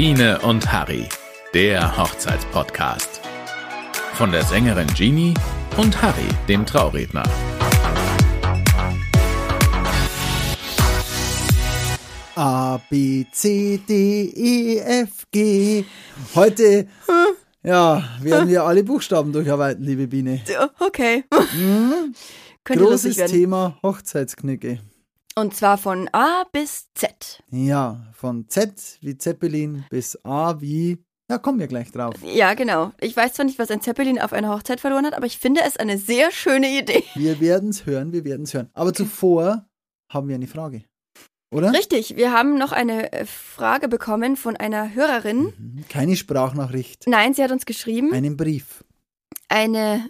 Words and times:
Biene 0.00 0.38
und 0.42 0.70
Harry, 0.72 1.08
der 1.52 1.98
Hochzeitspodcast. 1.98 3.20
Von 4.12 4.30
der 4.30 4.44
Sängerin 4.44 4.86
Jeannie 4.94 5.34
und 5.76 6.00
Harry, 6.00 6.28
dem 6.46 6.64
Trauredner. 6.64 7.24
A, 12.36 12.78
B, 12.88 13.26
C, 13.32 13.80
D, 13.88 14.32
E, 14.36 14.78
F, 14.78 15.26
G. 15.32 15.84
Heute, 16.36 16.86
ja, 17.64 18.04
werden 18.20 18.48
wir 18.48 18.62
alle 18.62 18.84
Buchstaben 18.84 19.32
durcharbeiten, 19.32 19.84
liebe 19.84 20.06
Biene. 20.06 20.40
Okay. 20.78 21.24
Mhm. 21.56 22.14
Lustig 22.68 23.16
Großes. 23.16 23.32
Thema 23.32 23.78
Hochzeitsknicke. 23.82 24.78
Und 25.38 25.54
zwar 25.54 25.78
von 25.78 26.08
A 26.12 26.42
bis 26.50 26.92
Z. 26.94 27.44
Ja, 27.52 28.08
von 28.12 28.48
Z 28.48 28.98
wie 29.02 29.16
Zeppelin 29.16 29.84
bis 29.88 30.18
A 30.24 30.60
wie, 30.60 30.98
ja, 31.30 31.38
kommen 31.38 31.60
wir 31.60 31.68
gleich 31.68 31.92
drauf. 31.92 32.16
Ja, 32.24 32.54
genau. 32.54 32.90
Ich 33.00 33.16
weiß 33.16 33.34
zwar 33.34 33.44
nicht, 33.44 33.60
was 33.60 33.70
ein 33.70 33.80
Zeppelin 33.80 34.18
auf 34.20 34.32
einer 34.32 34.52
Hochzeit 34.52 34.80
verloren 34.80 35.06
hat, 35.06 35.14
aber 35.14 35.26
ich 35.26 35.38
finde 35.38 35.60
es 35.64 35.76
eine 35.76 35.96
sehr 35.96 36.32
schöne 36.32 36.80
Idee. 36.80 37.04
Wir 37.14 37.38
werden 37.38 37.68
es 37.68 37.86
hören, 37.86 38.12
wir 38.12 38.24
werden 38.24 38.42
es 38.42 38.54
hören. 38.54 38.68
Aber 38.74 38.92
zuvor 38.92 39.64
haben 40.12 40.26
wir 40.26 40.34
eine 40.34 40.48
Frage. 40.48 40.82
Oder? 41.52 41.72
Richtig, 41.72 42.16
wir 42.16 42.32
haben 42.32 42.58
noch 42.58 42.72
eine 42.72 43.12
äh, 43.12 43.24
Frage 43.24 43.86
bekommen 43.86 44.36
von 44.36 44.56
einer 44.56 44.92
Hörerin. 44.92 45.52
Mhm. 45.56 45.84
Keine 45.88 46.16
Sprachnachricht, 46.16 47.04
Nein, 47.06 47.32
sie 47.32 47.44
hat 47.44 47.52
uns 47.52 47.64
geschrieben, 47.64 48.12
einen 48.12 48.36
Brief, 48.36 48.84
eine, 49.48 50.08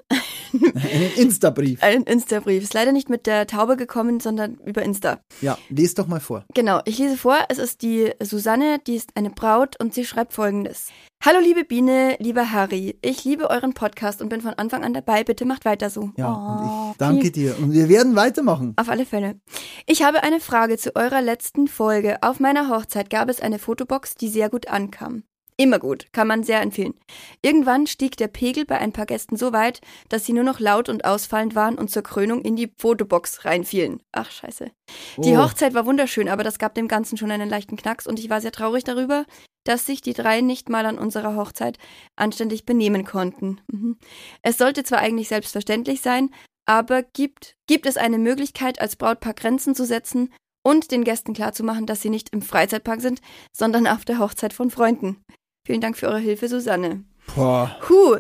einen 0.53 1.13
Insta-Brief. 1.17 1.83
einen 1.83 2.05
Insta-Brief. 2.05 2.63
Ist 2.63 2.75
leider 2.75 2.93
nicht 2.93 3.09
mit 3.09 3.27
der 3.27 3.47
Taube 3.47 3.77
gekommen, 3.77 4.21
sondern 4.21 4.57
über 4.65 4.83
Insta. 4.83 5.21
Ja, 5.41 5.57
les 5.69 5.95
doch 5.95 6.07
mal 6.07 6.21
vor. 6.21 6.45
Genau, 6.55 6.81
ich 6.85 6.99
lese 6.99 7.17
vor. 7.17 7.37
Es 7.49 7.59
ist 7.59 7.83
die 7.83 8.11
Susanne, 8.23 8.79
die 8.87 8.97
ist 8.97 9.11
eine 9.17 9.31
Braut 9.31 9.81
und 9.81 9.95
sie 9.95 10.05
schreibt 10.05 10.33
folgendes. 10.33 10.89
Hallo 11.25 11.41
liebe 11.41 11.65
Biene, 11.65 12.17
lieber 12.21 12.53
Harry. 12.53 12.97
Ich 13.03 13.25
liebe 13.25 13.51
euren 13.51 13.75
Podcast 13.75 14.23
und 14.23 14.29
bin 14.29 14.41
von 14.41 14.55
Anfang 14.55 14.85
an 14.85 14.95
dabei. 14.95 15.25
Bitte 15.25 15.45
macht 15.45 15.65
weiter 15.65 15.91
so. 15.91 16.11
Ja, 16.17 16.33
Oh, 16.33 16.91
und 16.91 16.91
ich 16.93 16.97
danke 16.99 17.31
dir. 17.33 17.57
Und 17.59 17.73
wir 17.73 17.89
werden 17.89 18.15
weitermachen. 18.15 18.75
Auf 18.77 18.89
alle 18.89 19.05
Fälle. 19.05 19.41
Ich 19.87 20.03
habe 20.03 20.23
eine 20.23 20.39
Frage 20.41 20.79
zu 20.79 20.95
eurer 20.95 21.21
letzten 21.21 21.67
Folge. 21.67 22.19
Auf 22.23 22.39
meiner 22.39 22.69
Hochzeit 22.69 23.11
gab 23.11 23.29
es 23.29 23.41
eine 23.41 23.59
Fotobox, 23.59 24.15
die 24.15 24.29
sehr 24.29 24.49
gut 24.49 24.69
ankam. 24.69 25.25
Immer 25.61 25.81
gut, 25.81 26.07
kann 26.13 26.29
man 26.29 26.45
sehr 26.45 26.63
empfehlen. 26.63 26.95
Irgendwann 27.43 27.89
stieg 27.89 28.17
der 28.17 28.29
Pegel 28.29 28.65
bei 28.65 28.79
ein 28.79 28.93
paar 28.93 29.07
Gästen 29.07 29.37
so 29.37 29.53
weit, 29.53 29.81
dass 30.09 30.25
sie 30.25 30.33
nur 30.33 30.45
noch 30.45 30.61
laut 30.61 30.89
und 30.89 31.05
ausfallend 31.05 31.57
waren 31.57 31.77
und 31.77 31.91
zur 31.91 32.05
Krönung 32.05 32.43
in 32.43 32.55
die 32.55 32.73
Fotobox 32.79 33.45
reinfielen. 33.45 34.01
Ach, 34.13 34.31
scheiße. 34.31 34.71
Die 35.17 35.33
Oh. 35.33 35.39
Hochzeit 35.39 35.75
war 35.75 35.85
wunderschön, 35.85 36.29
aber 36.29 36.45
das 36.45 36.61
gab 36.61 36.75
dem 36.75 36.87
Ganzen 36.87 37.19
schon 37.19 37.33
einen 37.33 37.49
leichten 37.49 37.77
Knacks 37.77 38.07
und 38.07 38.21
ich 38.21 38.31
war 38.31 38.41
sehr 38.41 38.53
traurig 38.53 38.85
darüber, 38.85 39.25
dass 39.65 39.85
sich 39.85 40.01
die 40.01 40.13
drei 40.13 40.43
nicht 40.43 40.69
mal 40.69 40.87
an 40.87 40.97
unserer 40.97 41.35
Hochzeit 41.35 41.77
anständig 42.15 42.65
benehmen 42.65 43.05
konnten. 43.05 43.61
Mhm. 43.67 43.99
Es 44.43 44.59
sollte 44.59 44.85
zwar 44.85 45.01
eigentlich 45.01 45.27
selbstverständlich 45.27 46.03
sein, 46.03 46.31
aber 46.67 47.03
gibt, 47.03 47.57
gibt 47.67 47.87
es 47.87 47.97
eine 47.97 48.19
Möglichkeit, 48.19 48.81
als 48.81 48.95
Brautpaar 48.95 49.35
Grenzen 49.35 49.75
zu 49.75 49.85
setzen 49.85 50.33
und 50.63 50.93
den 50.93 51.03
Gästen 51.03 51.35
klarzumachen, 51.35 51.87
dass 51.87 52.01
sie 52.01 52.11
nicht 52.11 52.29
im 52.31 52.43
Freizeitpark 52.43 53.01
sind, 53.01 53.21
sondern 53.53 53.89
auf 53.89 54.05
der 54.05 54.21
Hochzeit 54.21 54.53
von 54.53 54.71
Freunden? 54.71 55.25
Vielen 55.69 55.83
Dank 55.83 55.99
für 55.99 56.07
eure 56.09 56.19
Hilfe, 56.19 56.49
Susanne. 56.49 57.05
Boah. 57.35 57.77
Huh. 57.91 58.17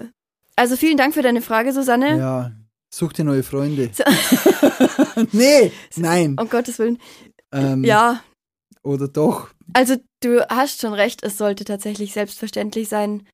Also 0.55 0.77
vielen 0.77 0.99
Dank 0.99 1.15
für 1.15 1.23
deine 1.23 1.41
Frage, 1.41 1.73
Susanne. 1.73 2.19
Ja, 2.19 2.53
such 2.93 3.15
dir 3.15 3.25
neue 3.25 3.43
Freunde. 3.43 3.89
So- 3.95 4.05
nee, 5.33 5.73
nein. 5.97 6.37
Um 6.39 6.51
Gottes 6.51 6.79
Willen. 6.79 6.99
Ähm, 7.51 7.85
Ja, 7.85 8.23
Oder 8.83 9.09
doch. 9.09 9.49
Also 9.73 9.97
du 10.21 10.47
hast 10.51 10.83
schon 10.83 10.93
recht, 10.93 11.23
es 11.23 11.39
sollte 11.39 11.65
tatsächlich 11.65 12.13
selbstverständlich 12.13 12.91
sein, 12.91 13.27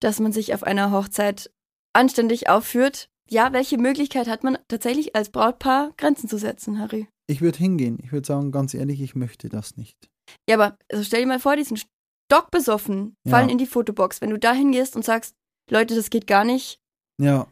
dass 0.00 0.20
man 0.20 0.30
sich 0.30 0.54
auf 0.54 0.62
einer 0.62 0.92
Hochzeit 0.92 1.50
anständig 1.92 2.48
aufführt. 2.48 3.08
Ja, 3.28 3.52
welche 3.52 3.78
Möglichkeit 3.78 4.28
hat 4.28 4.44
man 4.44 4.58
tatsächlich 4.68 5.16
als 5.16 5.30
Brautpaar 5.30 5.92
Grenzen 5.96 6.28
zu 6.28 6.38
setzen, 6.38 6.78
Harry? 6.78 7.08
Ich 7.26 7.40
würde 7.40 7.58
hingehen. 7.58 7.98
Ich 8.04 8.12
würde 8.12 8.28
sagen, 8.28 8.52
ganz 8.52 8.74
ehrlich, 8.74 9.00
ich 9.00 9.16
möchte 9.16 9.48
das 9.48 9.76
nicht. 9.76 9.96
Ja, 10.48 10.54
aber 10.54 10.78
also 10.92 11.02
stell 11.02 11.22
dir 11.22 11.26
mal 11.26 11.40
vor, 11.40 11.56
die 12.30 12.34
sind 12.34 12.38
stockbesoffen, 12.40 13.16
Ja. 13.24 13.30
fallen 13.30 13.48
in 13.48 13.58
die 13.58 13.66
Fotobox. 13.66 14.20
Wenn 14.20 14.30
du 14.30 14.38
da 14.38 14.52
hingehst 14.52 14.96
und 14.96 15.04
sagst, 15.04 15.34
Leute, 15.70 15.94
das 15.94 16.10
geht 16.10 16.26
gar 16.26 16.44
nicht, 16.44 16.78
Ja, 17.20 17.46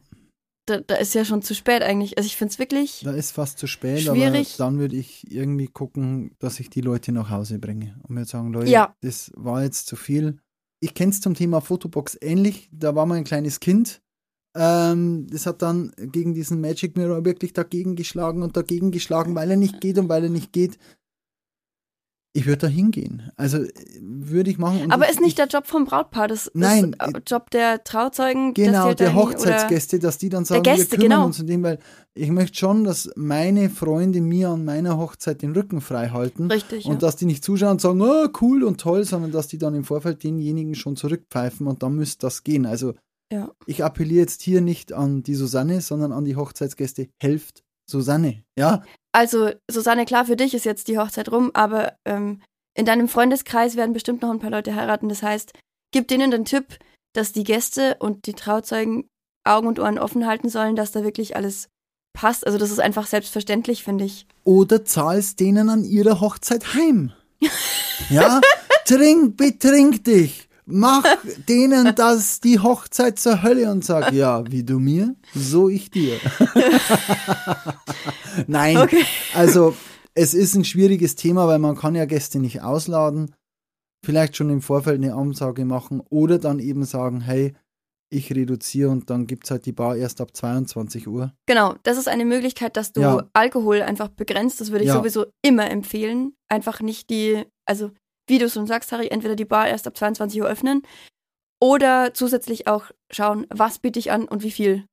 da, 0.66 0.80
da 0.80 0.94
ist 0.96 1.14
ja 1.14 1.24
schon 1.24 1.42
zu 1.42 1.54
spät 1.54 1.82
eigentlich. 1.82 2.16
Also 2.18 2.26
ich 2.26 2.36
finde 2.36 2.52
es 2.52 2.58
wirklich, 2.58 3.00
da 3.04 3.12
ist 3.12 3.32
fast 3.32 3.58
zu 3.58 3.66
spät, 3.66 4.00
Schwierig. 4.00 4.54
aber 4.60 4.64
dann 4.70 4.78
würde 4.78 4.96
ich 4.96 5.30
irgendwie 5.30 5.68
gucken, 5.68 6.34
dass 6.38 6.58
ich 6.60 6.70
die 6.70 6.80
Leute 6.80 7.12
nach 7.12 7.30
Hause 7.30 7.58
bringe. 7.58 7.98
Und 8.08 8.16
würde 8.16 8.28
sagen, 8.28 8.52
Leute, 8.52 8.70
Ja. 8.70 8.94
das 9.02 9.30
war 9.36 9.62
jetzt 9.62 9.86
zu 9.86 9.96
viel. 9.96 10.38
Ich 10.80 10.94
kenne 10.94 11.10
es 11.12 11.20
zum 11.20 11.34
Thema 11.34 11.60
Fotobox 11.60 12.16
ähnlich. 12.20 12.68
Da 12.72 12.94
war 12.94 13.06
mal 13.06 13.14
ein 13.16 13.24
kleines 13.24 13.60
Kind. 13.60 14.00
Ähm, 14.56 15.26
das 15.30 15.46
hat 15.46 15.62
dann 15.62 15.92
gegen 15.98 16.32
diesen 16.34 16.60
Magic 16.60 16.96
Mirror 16.96 17.24
wirklich 17.24 17.52
dagegen 17.52 17.96
geschlagen 17.96 18.42
und 18.42 18.56
dagegen 18.56 18.90
geschlagen, 18.90 19.34
weil 19.34 19.50
er 19.50 19.56
nicht 19.56 19.80
geht 19.80 19.98
und 19.98 20.08
weil 20.08 20.24
er 20.24 20.30
nicht 20.30 20.52
geht. 20.52 20.78
Ich 22.36 22.46
würde 22.46 22.58
da 22.58 22.66
hingehen. 22.66 23.30
Also 23.36 23.58
äh, 23.58 23.70
würde 24.00 24.50
ich 24.50 24.58
machen. 24.58 24.82
Und 24.82 24.90
aber 24.90 25.08
ist 25.08 25.20
nicht 25.20 25.28
ich, 25.30 25.34
der 25.36 25.46
Job 25.46 25.68
vom 25.68 25.84
Brautpaar, 25.84 26.26
das 26.26 26.50
Nein, 26.52 26.96
ist 27.00 27.14
äh, 27.14 27.20
Job 27.24 27.48
der 27.50 27.84
Trauzeugen. 27.84 28.54
Genau, 28.54 28.92
der 28.92 29.14
Hochzeitsgäste, 29.14 30.00
dass 30.00 30.18
die 30.18 30.30
dann 30.30 30.44
sagen, 30.44 30.64
Gäste, 30.64 30.90
wir 30.90 30.98
kümmern 30.98 31.10
genau. 31.10 31.26
uns 31.26 31.40
um 31.40 31.46
den, 31.46 31.62
weil 31.62 31.78
ich 32.12 32.30
möchte 32.30 32.58
schon, 32.58 32.82
dass 32.82 33.08
meine 33.14 33.70
Freunde 33.70 34.20
mir 34.20 34.48
an 34.48 34.64
meiner 34.64 34.98
Hochzeit 34.98 35.42
den 35.42 35.52
Rücken 35.52 35.80
frei 35.80 36.08
halten 36.08 36.50
Richtig, 36.50 36.86
und 36.86 36.94
ja. 36.94 36.98
dass 36.98 37.14
die 37.14 37.26
nicht 37.26 37.44
zuschauen 37.44 37.72
und 37.72 37.80
sagen, 37.80 38.02
oh, 38.02 38.26
cool 38.40 38.64
und 38.64 38.80
toll, 38.80 39.04
sondern 39.04 39.30
dass 39.30 39.46
die 39.46 39.58
dann 39.58 39.76
im 39.76 39.84
Vorfeld 39.84 40.24
denjenigen 40.24 40.74
schon 40.74 40.96
zurückpfeifen 40.96 41.68
und 41.68 41.84
dann 41.84 41.94
müsste 41.94 42.26
das 42.26 42.42
gehen. 42.42 42.66
Also 42.66 42.94
Ja. 43.30 43.52
ich 43.66 43.84
appelliere 43.84 44.22
jetzt 44.22 44.42
hier 44.42 44.60
nicht 44.60 44.92
an 44.92 45.22
die 45.22 45.36
Susanne, 45.36 45.80
sondern 45.80 46.10
an 46.10 46.24
die 46.24 46.34
Hochzeitsgäste, 46.34 47.10
helft 47.20 47.62
Susanne. 47.88 48.42
Ja, 48.58 48.82
Also, 49.14 49.52
Susanne, 49.70 50.06
klar, 50.06 50.24
für 50.24 50.34
dich 50.34 50.54
ist 50.54 50.64
jetzt 50.64 50.88
die 50.88 50.98
Hochzeit 50.98 51.30
rum, 51.30 51.52
aber 51.54 51.92
ähm, 52.04 52.42
in 52.76 52.84
deinem 52.84 53.06
Freundeskreis 53.06 53.76
werden 53.76 53.92
bestimmt 53.92 54.22
noch 54.22 54.30
ein 54.30 54.40
paar 54.40 54.50
Leute 54.50 54.74
heiraten. 54.74 55.08
Das 55.08 55.22
heißt, 55.22 55.52
gib 55.92 56.08
denen 56.08 56.32
den 56.32 56.44
Tipp, 56.44 56.78
dass 57.12 57.30
die 57.30 57.44
Gäste 57.44 57.96
und 58.00 58.26
die 58.26 58.32
Trauzeugen 58.32 59.08
Augen 59.44 59.68
und 59.68 59.78
Ohren 59.78 60.00
offen 60.00 60.26
halten 60.26 60.48
sollen, 60.48 60.74
dass 60.74 60.90
da 60.90 61.04
wirklich 61.04 61.36
alles 61.36 61.68
passt. 62.12 62.44
Also, 62.44 62.58
das 62.58 62.72
ist 62.72 62.80
einfach 62.80 63.06
selbstverständlich, 63.06 63.84
finde 63.84 64.04
ich. 64.04 64.26
oder 64.42 64.84
zahlst 64.84 65.38
denen 65.38 65.68
an 65.68 65.84
ihrer 65.84 66.20
Hochzeit 66.20 66.74
heim. 66.74 67.12
Ja, 68.10 68.40
trink, 68.84 69.36
betrink 69.36 70.02
dich. 70.02 70.48
Mach 70.66 71.04
denen 71.48 71.94
das 71.94 72.40
die 72.40 72.58
Hochzeit 72.58 73.18
zur 73.18 73.42
Hölle 73.42 73.70
und 73.70 73.84
sag, 73.84 74.12
ja, 74.12 74.44
wie 74.50 74.64
du 74.64 74.78
mir, 74.78 75.14
so 75.34 75.68
ich 75.68 75.90
dir. 75.90 76.18
Nein, 78.46 78.76
Okay. 78.78 79.04
also 79.34 79.74
es 80.14 80.34
ist 80.34 80.54
ein 80.54 80.64
schwieriges 80.64 81.16
Thema, 81.16 81.46
weil 81.48 81.58
man 81.58 81.76
kann 81.76 81.94
ja 81.94 82.04
Gäste 82.04 82.38
nicht 82.38 82.62
ausladen. 82.62 83.34
Vielleicht 84.04 84.36
schon 84.36 84.50
im 84.50 84.60
Vorfeld 84.62 85.02
eine 85.02 85.14
Ansage 85.14 85.64
machen 85.64 86.02
oder 86.10 86.38
dann 86.38 86.58
eben 86.58 86.84
sagen, 86.84 87.20
hey, 87.20 87.54
ich 88.10 88.30
reduziere 88.32 88.90
und 88.90 89.10
dann 89.10 89.26
gibt 89.26 89.44
es 89.44 89.50
halt 89.50 89.66
die 89.66 89.72
Bar 89.72 89.96
erst 89.96 90.20
ab 90.20 90.36
22 90.36 91.08
Uhr. 91.08 91.32
Genau, 91.46 91.74
das 91.82 91.98
ist 91.98 92.06
eine 92.06 92.24
Möglichkeit, 92.24 92.76
dass 92.76 92.92
du 92.92 93.00
Ja. 93.00 93.28
Alkohol 93.32 93.82
einfach 93.82 94.08
begrenzt. 94.08 94.60
Das 94.60 94.70
würde 94.70 94.84
ich 94.84 94.88
Ja. 94.88 94.98
sowieso 94.98 95.26
immer 95.42 95.68
empfehlen. 95.70 96.34
Einfach 96.48 96.80
nicht 96.80 97.10
die, 97.10 97.42
also 97.66 97.90
wie 98.26 98.38
du 98.38 98.48
schon 98.48 98.66
sagst, 98.66 98.92
Harry, 98.92 99.08
entweder 99.08 99.36
die 99.36 99.44
Bar 99.44 99.68
erst 99.68 99.86
ab 99.86 99.96
22 99.96 100.40
Uhr 100.40 100.48
öffnen 100.48 100.82
oder 101.60 102.12
zusätzlich 102.14 102.66
auch 102.66 102.86
schauen, 103.10 103.46
was 103.50 103.78
biete 103.78 103.98
ich 103.98 104.10
an 104.12 104.26
und 104.26 104.42
wie 104.42 104.50
viel. 104.50 104.84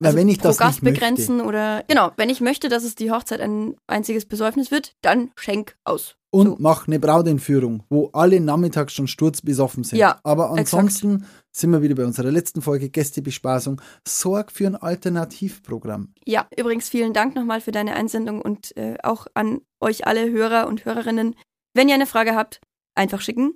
Weil 0.00 0.14
wenn 0.14 0.28
ich 0.28 0.38
pro 0.38 0.48
das 0.48 0.58
Gast 0.58 0.82
nicht 0.82 0.92
möchte, 0.92 1.00
begrenzen 1.00 1.40
oder 1.40 1.82
genau, 1.88 2.12
wenn 2.16 2.30
ich 2.30 2.40
möchte, 2.40 2.68
dass 2.68 2.84
es 2.84 2.94
die 2.94 3.10
Hochzeit 3.10 3.40
ein 3.40 3.74
einziges 3.88 4.26
Besäufnis 4.26 4.70
wird, 4.70 4.94
dann 5.02 5.32
schenk 5.34 5.76
aus. 5.82 6.14
und 6.30 6.46
So. 6.46 6.56
mach 6.60 6.86
eine 6.86 7.00
Brautentführung, 7.00 7.82
wo 7.88 8.08
alle 8.12 8.40
nachmittags 8.40 8.92
schon 8.92 9.08
sturzbesoffen 9.08 9.82
sind. 9.82 9.98
Ja, 9.98 10.20
Aber 10.22 10.44
exakt. 10.52 10.58
ansonsten 10.60 11.26
sind 11.50 11.72
wir 11.72 11.82
wieder 11.82 11.96
bei 11.96 12.04
unserer 12.04 12.30
letzten 12.30 12.62
Folge 12.62 12.90
Gästebespaßung. 12.90 13.80
Sorg 14.06 14.52
für 14.52 14.66
ein 14.68 14.76
Alternativprogramm. 14.76 16.14
Ja, 16.24 16.46
übrigens 16.56 16.88
vielen 16.88 17.12
Dank 17.12 17.34
nochmal 17.34 17.60
für 17.60 17.72
deine 17.72 17.94
Einsendung 17.94 18.40
und 18.40 18.76
äh, 18.76 18.96
auch 19.02 19.26
an 19.34 19.62
euch 19.80 20.06
alle 20.06 20.30
Hörer 20.30 20.68
und 20.68 20.84
Hörerinnen. 20.84 21.34
Wenn 21.74 21.88
ihr 21.88 21.96
eine 21.96 22.06
Frage 22.06 22.36
habt, 22.36 22.60
einfach 22.98 23.20
schicken. 23.20 23.54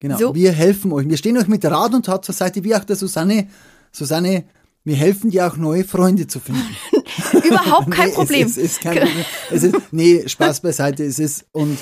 Genau. 0.00 0.16
So. 0.18 0.34
Wir 0.34 0.52
helfen 0.52 0.92
euch. 0.92 1.08
Wir 1.08 1.16
stehen 1.16 1.36
euch 1.36 1.48
mit 1.48 1.64
Rat 1.64 1.94
und 1.94 2.06
Tat 2.06 2.24
zur 2.24 2.34
Seite, 2.34 2.64
wie 2.64 2.74
auch 2.74 2.84
der 2.84 2.96
Susanne. 2.96 3.48
Susanne, 3.92 4.44
wir 4.84 4.96
helfen 4.96 5.30
dir 5.30 5.46
auch 5.46 5.56
neue 5.56 5.84
Freunde 5.84 6.26
zu 6.26 6.40
finden. 6.40 6.62
Überhaupt 7.46 7.90
kein 7.90 8.08
Nee, 8.10 8.14
Problem. 8.14 8.46
Es, 8.46 8.56
es 8.56 8.64
ist 8.64 8.80
kein 8.80 8.98
Problem. 8.98 9.24
Es 9.50 9.62
ist, 9.62 9.76
nee, 9.92 10.28
Spaß 10.28 10.60
beiseite. 10.60 11.04
Es 11.04 11.18
ist, 11.18 11.46
und 11.52 11.78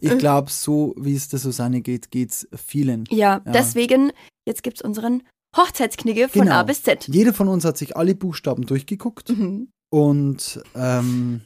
ich 0.00 0.16
glaube, 0.18 0.50
so 0.50 0.94
wie 0.98 1.14
es 1.16 1.28
der 1.28 1.38
Susanne 1.38 1.80
geht, 1.80 2.10
geht 2.10 2.30
es 2.30 2.48
vielen. 2.54 3.04
Ja, 3.10 3.40
Ja. 3.44 3.52
deswegen, 3.52 4.12
jetzt 4.46 4.62
gibt's 4.62 4.82
unseren 4.82 5.22
Hochzeitsknigge 5.56 6.28
von 6.28 6.42
Genau. 6.42 6.54
A 6.56 6.62
bis 6.64 6.82
Z. 6.82 7.08
Jeder 7.08 7.32
von 7.32 7.48
uns 7.48 7.64
hat 7.64 7.78
sich 7.78 7.96
alle 7.96 8.14
Buchstaben 8.14 8.66
durchgeguckt 8.66 9.30
Mhm. 9.30 9.68
und 9.90 10.62
ähm, 10.74 11.40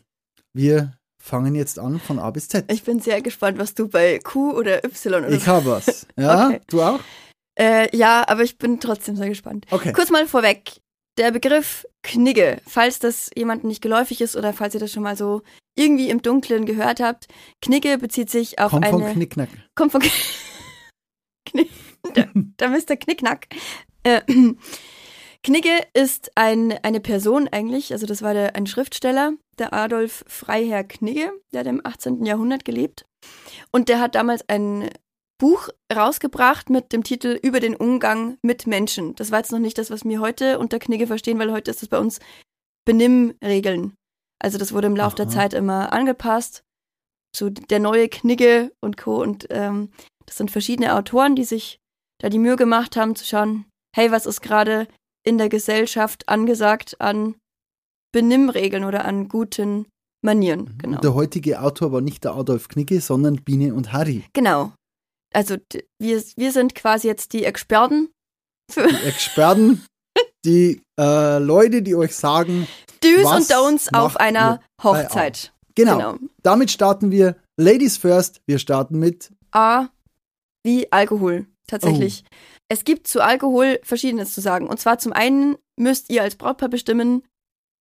wir 0.53 0.93
fangen 1.21 1.55
jetzt 1.55 1.79
an 1.79 2.01
von 2.01 2.19
A 2.19 2.31
bis 2.31 2.49
Z. 2.49 2.71
Ich 2.73 2.83
bin 2.83 2.99
sehr 3.01 3.21
gespannt, 3.23 3.59
was 3.59 3.75
du 3.75 3.89
bei 3.89 4.19
Q 4.19 4.53
oder 4.53 4.83
Y 4.85 5.25
oder 5.25 5.31
Ich 5.31 5.47
habe 5.47 5.67
was. 5.71 6.07
Ja, 6.17 6.49
Okay. 6.49 6.61
du 6.69 6.83
auch? 6.83 7.01
Äh, 7.59 7.95
ja, 7.97 8.25
aber 8.27 8.43
ich 8.43 8.59
bin 8.59 8.81
trotzdem 8.81 9.17
sehr 9.17 9.29
gespannt. 9.29 9.67
Okay. 9.71 9.93
Kurz 9.93 10.11
mal 10.11 10.27
vorweg. 10.27 10.81
Der 11.19 11.31
Begriff 11.33 11.87
Knigge, 12.03 12.61
falls 12.67 12.99
das 12.99 13.31
jemandem 13.37 13.69
nicht 13.69 13.83
geläufig 13.83 14.21
ist 14.23 14.37
oder 14.37 14.53
falls 14.55 14.73
ihr 14.75 14.81
das 14.81 14.91
schon 14.93 15.03
mal 15.03 15.17
so 15.17 15.43
irgendwie 15.77 16.09
im 16.09 16.23
Dunkeln 16.23 16.65
gehört 16.65 17.01
habt. 17.01 17.27
Knigge 17.61 17.99
bezieht 17.99 18.31
sich 18.31 18.59
auf 18.59 18.71
Kommt 18.71 18.87
von 18.87 19.03
eine. 19.03 19.13
Knickknack. 19.13 19.49
kommt 19.75 19.93
von 19.93 20.01
Knick, 21.47 21.69
da, 22.15 22.25
da 22.57 22.69
Mr. 22.69 22.97
Knickknack. 22.97 23.49
Äh, 24.05 24.21
Knigge 25.43 25.79
ist 25.95 26.31
ein, 26.35 26.73
eine 26.83 27.01
Person 27.01 27.49
eigentlich, 27.49 27.93
also 27.93 28.07
das 28.07 28.21
war 28.21 28.35
der, 28.35 28.57
ein 28.57 28.67
Schriftsteller, 28.67 29.33
der 29.59 29.73
Adolf 29.73 30.23
Freiherr 30.27 30.85
Knigge, 30.85 31.33
der 31.53 31.61
hat 31.61 31.67
im 31.67 31.81
18. 31.85 32.25
Jahrhundert 32.27 32.65
gelebt. 32.65 33.07
Und 33.71 33.89
der 33.89 34.01
hat 34.01 34.15
damals 34.15 34.47
ein 34.49 34.91
Buch 35.39 35.71
rausgebracht 35.93 36.69
mit 36.69 36.93
dem 36.93 37.03
Titel 37.03 37.39
Über 37.43 37.61
den 37.61 37.75
Umgang 37.75 38.37
mit 38.43 38.67
Menschen. 38.67 39.15
Das 39.15 39.31
war 39.31 39.39
jetzt 39.39 39.53
noch 39.53 39.59
nicht 39.59 39.79
das, 39.79 39.91
was 39.91 40.05
wir 40.05 40.21
heute 40.21 40.59
unter 40.59 40.79
Knigge 40.79 41.07
verstehen, 41.07 41.39
weil 41.39 41.53
heute 41.53 41.71
ist 41.71 41.81
das 41.81 41.89
bei 41.89 41.99
uns 41.99 42.21
Benimmregeln. 42.85 43.95
Also 44.39 44.59
das 44.59 44.73
wurde 44.73 44.89
im 44.89 44.97
Laufe 44.97 45.17
der. 45.17 45.29
Zeit 45.29 45.55
immer 45.55 45.93
angepasst. 45.93 46.63
So 47.35 47.49
der 47.49 47.79
neue 47.79 48.09
Knigge 48.09 48.73
und 48.83 48.99
Co. 48.99 49.23
Und 49.23 49.47
ähm, 49.51 49.91
das 50.27 50.37
sind 50.37 50.51
verschiedene 50.51 50.95
Autoren, 50.95 51.37
die 51.37 51.45
sich 51.45 51.79
da 52.21 52.29
die 52.29 52.39
Mühe 52.39 52.57
gemacht 52.57 52.97
haben 52.97 53.17
zu 53.17 53.25
schauen, 53.25 53.65
hey, 53.97 54.11
was 54.11 54.27
ist 54.27 54.43
gerade 54.43 54.89
in 55.25 55.39
der 55.39 55.49
Gesellschaft 55.49 56.29
angesagt 56.29 57.01
an 57.01 57.37
Benimmregeln 58.13 58.85
oder 58.85 59.05
an 59.05 59.29
guten 59.29 59.87
Manieren. 60.23 60.77
Genau. 60.79 60.97
Und 60.97 61.05
der 61.05 61.15
heutige 61.15 61.61
Autor 61.61 61.93
war 61.93 62.01
nicht 62.01 62.25
der 62.25 62.35
Adolf 62.35 62.69
Knigge, 62.69 63.01
sondern 63.01 63.37
Biene 63.37 63.75
und 63.75 63.93
Harry. 63.93 64.25
Genau. 64.33 64.73
Also 65.33 65.57
wir, 65.99 66.23
wir 66.37 66.53
sind 66.53 66.75
quasi 66.75 67.07
jetzt 67.07 67.33
die 67.33 67.45
Experten 67.45 68.11
für 68.71 68.87
Die 68.89 69.07
Experten, 69.07 69.85
die 70.45 70.83
äh, 70.99 71.39
Leute, 71.39 71.83
die 71.83 71.95
euch 71.95 72.15
sagen, 72.15 72.67
Do's 73.01 73.25
Was 73.25 73.51
und 73.51 73.57
Don'ts 73.57 73.95
auf 73.95 74.17
einer 74.19 74.61
Hochzeit. 74.83 75.53
genau, 75.75 76.17
damit 76.43 76.71
starten 76.71 77.11
wir. 77.11 77.37
Ladies 77.57 77.97
first, 77.97 78.43
wir 78.47 78.59
starten 78.59 78.99
mit 78.99 79.33
A 79.53 79.89
wie 80.65 80.91
Alkohol. 80.93 81.47
Tatsächlich. 81.67 82.25
Oh. 82.27 82.37
Es 82.71 82.85
gibt 82.85 83.09
zu 83.09 83.21
Alkohol 83.23 83.81
Verschiedenes 83.83 84.33
zu 84.33 84.41
sagen. 84.41 84.67
Und 84.69 84.79
zwar 84.79 84.99
zum 84.99 85.13
einen 85.13 85.57
müsst 85.77 86.09
ihr 86.11 86.23
als 86.23 86.37
Brautpaar 86.37 86.69
bestimmen, 86.69 87.23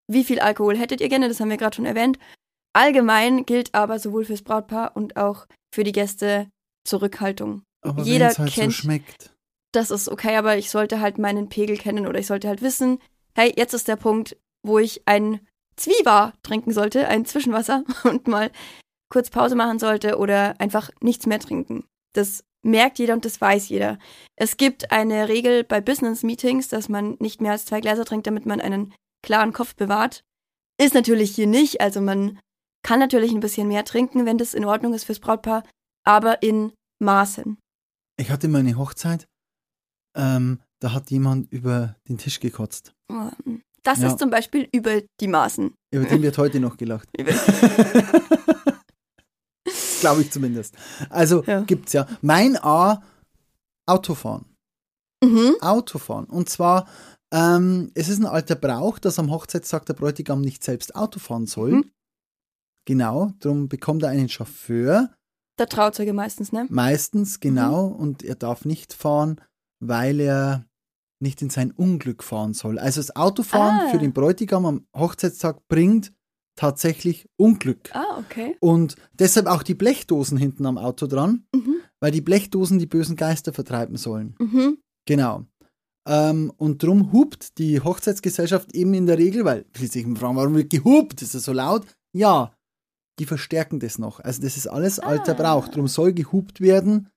wie 0.07 0.23
viel 0.23 0.39
Alkohol 0.39 0.75
hättet 0.77 0.99
ihr 0.99 1.09
gerne, 1.09 1.27
das 1.27 1.39
haben 1.39 1.49
wir 1.51 1.57
gerade 1.57 1.75
schon 1.75 1.85
erwähnt. 1.85 2.17
Allgemein 2.73 3.45
gilt 3.45 3.73
aber 3.75 3.99
sowohl 3.99 4.25
fürs 4.25 4.41
Brautpaar 4.41 4.95
und 4.95 5.15
auch 5.17 5.45
für 5.73 5.83
die 5.83 5.91
Gäste 5.91 6.49
Zurückhaltung. 6.85 7.63
aber 7.81 8.03
Jeder 8.03 8.27
halt 8.33 8.51
kennt- 8.51 8.73
so 8.73 8.81
schmeckt. 8.81 9.31
Das 9.71 9.91
ist 9.91 10.09
okay, 10.09 10.35
aber 10.35 10.57
ich 10.57 10.71
sollte 10.71 10.99
halt 10.99 11.19
meinen 11.19 11.49
Pegel 11.49 11.77
kennen 11.77 12.07
oder 12.07 12.19
ich 12.19 12.25
sollte 12.27 12.47
halt 12.47 12.63
wissen, 12.63 12.99
hey, 13.35 13.53
jetzt 13.55 13.73
ist 13.75 13.87
der 13.87 13.97
Punkt, 13.97 14.35
wo 14.63 14.79
ich 14.79 15.03
ein 15.07 15.39
Zwieber 15.75 16.33
trinken 16.41 16.73
sollte, 16.73 17.07
ein 17.07 17.25
Zwischenwasser 17.25 17.83
und 18.03 18.27
mal 18.27 18.49
kurz 19.09 19.29
Pause 19.29 19.55
machen 19.55 19.77
sollte 19.77 20.17
oder 20.17 20.59
einfach 20.59 20.89
nichts 21.01 21.27
mehr 21.27 21.39
trinken. 21.39 21.85
Das 22.13 22.43
merkt 22.63 22.99
jeder 22.99 23.13
und 23.13 23.25
das 23.25 23.39
weiß 23.39 23.69
jeder. 23.69 23.97
Es 24.35 24.57
gibt 24.57 24.91
eine 24.91 25.27
Regel 25.29 25.63
bei 25.63 25.81
Business 25.81 26.23
Meetings, 26.23 26.67
dass 26.67 26.89
man 26.89 27.15
nicht 27.19 27.41
mehr 27.41 27.53
als 27.53 27.65
zwei 27.65 27.79
Gläser 27.81 28.05
trinkt, 28.05 28.27
damit 28.27 28.45
man 28.45 28.59
einen 28.61 28.93
klaren 29.25 29.53
Kopf 29.53 29.75
bewahrt. 29.75 30.23
Ist 30.81 30.93
natürlich 30.93 31.35
hier 31.35 31.47
nicht, 31.47 31.81
also 31.81 32.01
man 32.01 32.39
kann 32.83 32.99
natürlich 32.99 33.31
ein 33.33 33.39
bisschen 33.41 33.67
mehr 33.67 33.83
trinken, 33.85 34.25
wenn 34.25 34.37
das 34.37 34.53
in 34.53 34.63
Ordnung 34.65 34.93
ist 34.93 35.03
fürs 35.03 35.19
Brautpaar, 35.19 35.63
aber 36.05 36.41
in 36.41 36.71
Maßen. 37.01 37.57
Ich 38.17 38.29
hatte 38.29 38.47
meine 38.47 38.77
Hochzeit, 38.77 39.25
ähm, 40.17 40.59
da 40.79 40.93
hat 40.93 41.11
jemand 41.11 41.51
über 41.51 41.95
den 42.07 42.17
Tisch 42.17 42.39
gekotzt. 42.39 42.93
Das 43.83 43.99
Ja. 43.99 44.07
ist 44.07 44.19
zum 44.19 44.29
Beispiel 44.29 44.67
über 44.73 45.01
die 45.19 45.27
Maßen. 45.27 45.73
Über 45.93 46.05
den 46.05 46.21
wird 46.21 46.37
heute 46.37 46.59
noch 46.59 46.77
gelacht. 46.77 47.09
Glaube 49.99 50.21
ich 50.21 50.31
zumindest. 50.31 50.75
Also 51.09 51.43
Ja. 51.45 51.61
gibt's 51.61 51.93
ja. 51.93 52.07
Mein 52.21 52.57
A, 52.57 53.01
Autofahren. 53.85 54.45
Mhm. 55.23 55.55
Autofahren. 55.61 56.25
Und 56.25 56.49
zwar, 56.49 56.87
ähm, 57.33 57.91
es 57.95 58.07
ist 58.09 58.19
ein 58.19 58.25
alter 58.25 58.55
Brauch, 58.55 58.99
dass 58.99 59.19
am 59.19 59.31
Hochzeitstag 59.31 59.85
der 59.85 59.93
Bräutigam 59.93 60.41
nicht 60.41 60.63
selbst 60.63 60.95
Auto 60.95 61.19
fahren 61.19 61.45
soll. 61.47 61.71
Mhm. 61.71 61.91
Genau, 62.85 63.33
darum 63.39 63.67
bekommt 63.69 64.03
er 64.03 64.09
einen 64.09 64.29
Chauffeur, 64.29 65.09
Der 65.59 65.67
Trauzeuge 65.67 66.13
meistens, 66.13 66.51
ne? 66.51 66.65
meistens 66.69 67.39
genau, 67.39 67.85
und 67.87 68.23
er 68.23 68.35
darf 68.35 68.65
nicht 68.65 68.93
fahren, 68.93 69.41
weil 69.79 70.19
er 70.21 70.65
nicht 71.21 71.41
in 71.41 71.49
sein 71.49 71.71
Unglück 71.71 72.23
fahren 72.23 72.53
soll. 72.53 72.79
Also 72.79 73.01
das 73.01 73.15
Autofahren 73.15 73.87
Ah. 73.87 73.91
für 73.91 73.97
den 73.99 74.13
Bräutigam 74.13 74.65
am 74.65 74.87
Hochzeitstag 74.95 75.67
bringt 75.67 76.13
tatsächlich 76.59 77.25
Unglück. 77.37 77.89
Ah, 77.95 78.17
okay. 78.19 78.57
Und 78.59 78.95
deshalb 79.13 79.47
auch 79.47 79.63
die 79.63 79.75
Blechdosen 79.75 80.37
hinten 80.37 80.65
am 80.65 80.77
Auto 80.77 81.07
dran, 81.07 81.45
Mhm. 81.55 81.75
weil 82.01 82.11
die 82.11 82.19
Blechdosen 82.21 82.79
die 82.79 82.85
bösen 82.85 83.15
Geister 83.15 83.53
vertreiben 83.53 83.95
sollen. 83.95 84.35
Mhm. 84.39 84.77
Genau. 85.05 85.45
Ähm, 86.05 86.51
und 86.57 86.83
drum 86.83 87.13
hupt 87.13 87.57
die 87.59 87.79
Hochzeitsgesellschaft 87.79 88.73
eben 88.75 88.93
in 88.93 89.05
der 89.05 89.17
Regel, 89.17 89.45
weil 89.45 89.65
viele 89.73 89.89
sich 89.89 90.05
fragen, 90.17 90.35
warum 90.35 90.55
wird 90.55 90.69
gehupt? 90.69 91.21
Ist 91.21 91.33
das 91.33 91.43
so 91.43 91.53
laut? 91.53 91.85
Ja, 92.13 92.51
die 93.19 93.25
verstärken 93.25 93.79
das 93.79 93.97
noch. 93.97 94.19
Also 94.19 94.41
das 94.41 94.57
ist 94.57 94.67
alles 94.67 94.99
alter 94.99 95.33
Ah. 95.39 95.41
Brauch. 95.41 95.67
Drum 95.69 95.87
soll 95.87 96.11
gehupt 96.13 96.59
werden, 96.61 97.09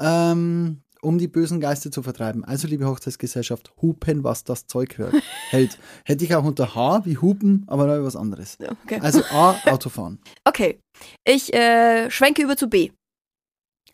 ähm, 0.00 0.82
um 1.04 1.18
die 1.18 1.28
bösen 1.28 1.60
Geister 1.60 1.90
zu 1.90 2.02
vertreiben. 2.02 2.44
Also 2.44 2.66
liebe 2.66 2.86
Hochzeitsgesellschaft, 2.86 3.72
hupen, 3.80 4.24
was 4.24 4.44
das 4.44 4.66
Zeug 4.66 4.98
hört, 4.98 5.14
hält. 5.50 5.78
Hätte 6.04 6.24
ich 6.24 6.34
auch 6.34 6.44
unter 6.44 6.74
H 6.74 7.04
wie 7.04 7.18
hupen, 7.18 7.64
aber 7.66 7.86
noch 7.86 8.04
was 8.04 8.16
anderes. 8.16 8.58
Okay. 8.84 8.98
Also 9.00 9.22
A, 9.30 9.56
Autofahren. 9.70 10.20
okay. 10.44 10.80
Ich 11.24 11.52
äh, 11.54 12.10
schwenke 12.10 12.42
über 12.42 12.56
zu 12.56 12.68
B. 12.68 12.90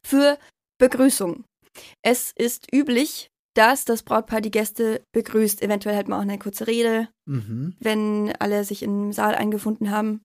Für 0.03 0.39
Begrüßung. 0.79 1.45
Es 2.03 2.33
ist 2.37 2.73
üblich, 2.75 3.29
dass 3.55 3.85
das 3.85 4.03
Brautpaar 4.03 4.41
die 4.41 4.51
Gäste 4.51 5.03
begrüßt. 5.13 5.61
Eventuell 5.63 5.95
hält 5.97 6.09
man 6.09 6.19
auch 6.19 6.23
eine 6.23 6.39
kurze 6.39 6.67
Rede, 6.67 7.09
Mhm. 7.27 7.77
wenn 7.81 8.33
alle 8.39 8.65
sich 8.65 8.83
im 8.83 9.13
Saal 9.13 9.35
eingefunden 9.35 9.91
haben. 9.91 10.23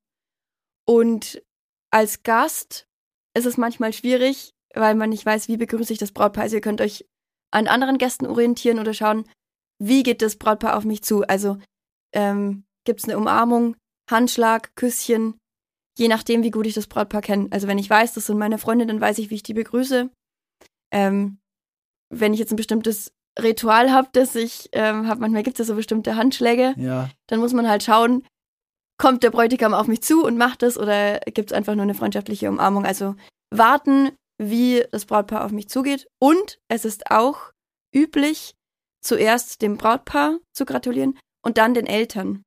Und 0.88 1.42
als 1.92 2.24
Gast 2.24 2.86
ist 3.36 3.46
es 3.46 3.58
manchmal 3.58 3.94
schwierig, 3.94 4.52
weil 4.76 4.96
man 4.96 5.10
nicht 5.10 5.26
weiß, 5.26 5.48
wie 5.48 5.58
begrüße 5.58 5.94
ich 5.94 6.00
das 6.00 6.12
Brautpaar. 6.12 6.44
Also 6.44 6.58
ihr 6.58 6.62
könnt 6.62 6.82
euch 6.82 7.06
an 7.52 7.68
anderen 7.68 7.98
Gästen 7.98 8.28
orientieren 8.28 8.80
oder 8.80 8.94
schauen, 8.94 9.26
wie 9.82 10.04
geht 10.04 10.22
das 10.22 10.36
Brautpaar 10.36 10.78
auf 10.78 10.86
mich 10.86 11.04
zu. 11.04 11.24
Also 11.24 11.58
ähm, 12.14 12.66
gibt 12.86 13.00
es 13.00 13.10
eine 13.10 13.18
Umarmung, 13.18 13.76
Handschlag, 14.10 14.76
Küsschen, 14.76 15.38
je 15.98 16.08
nachdem, 16.08 16.44
wie 16.44 16.52
gut 16.52 16.68
ich 16.68 16.74
das 16.74 16.88
Brautpaar 16.88 17.22
kenne. 17.22 17.48
Also 17.52 17.68
wenn 17.68 17.78
ich 17.78 17.90
weiß, 17.90 18.14
das 18.14 18.28
sind 18.28 18.38
meine 18.38 18.58
Freunde, 18.58 18.86
dann 18.86 19.02
weiß 19.02 19.18
ich, 19.20 19.30
wie 19.30 19.36
ich 19.36 19.44
die 19.44 19.54
begrüße. 19.54 20.10
Ähm, 20.92 21.40
wenn 22.14 22.34
ich 22.34 22.40
jetzt 22.40 22.52
ein 22.52 22.58
bestimmtes 22.58 23.12
Ritual 23.42 23.92
habe, 23.92 24.10
das 24.14 24.36
ich 24.36 24.70
ähm, 24.72 25.08
habe, 25.08 25.22
manchmal 25.22 25.44
gibt 25.44 25.60
es 25.60 25.68
ja 25.68 25.74
so 25.74 25.76
bestimmte 25.76 26.16
Handschläge, 26.16 26.74
Ja, 26.78 27.10
dann 27.28 27.40
muss 27.40 27.54
man 27.54 27.68
halt 27.68 27.84
schauen, 27.84 28.26
kommt 28.98 29.24
der 29.24 29.32
Bräutigam 29.32 29.74
auf 29.74 29.88
mich 29.88 30.02
zu 30.04 30.24
und 30.24 30.38
macht 30.38 30.64
es 30.64 30.78
oder 30.78 31.20
gibt 31.20 31.52
es 31.52 31.58
einfach 31.58 31.76
nur 31.76 31.84
eine 31.84 31.96
freundschaftliche 31.96 32.48
Umarmung. 32.48 32.86
Also 32.86 33.16
warten, 33.54 34.12
wie 34.38 34.84
das 34.92 35.06
Brautpaar 35.06 35.46
auf 35.46 35.52
mich 35.52 35.70
zugeht. 35.70 36.08
Und 36.20 36.60
es 36.68 36.86
ist 36.86 37.12
auch 37.12 37.52
üblich, 37.94 38.56
zuerst 39.02 39.62
dem 39.62 39.78
Brautpaar 39.78 40.40
zu 40.54 40.66
gratulieren 40.66 41.18
und 41.44 41.58
dann 41.58 41.74
den 41.74 41.86
Eltern. 41.86 42.44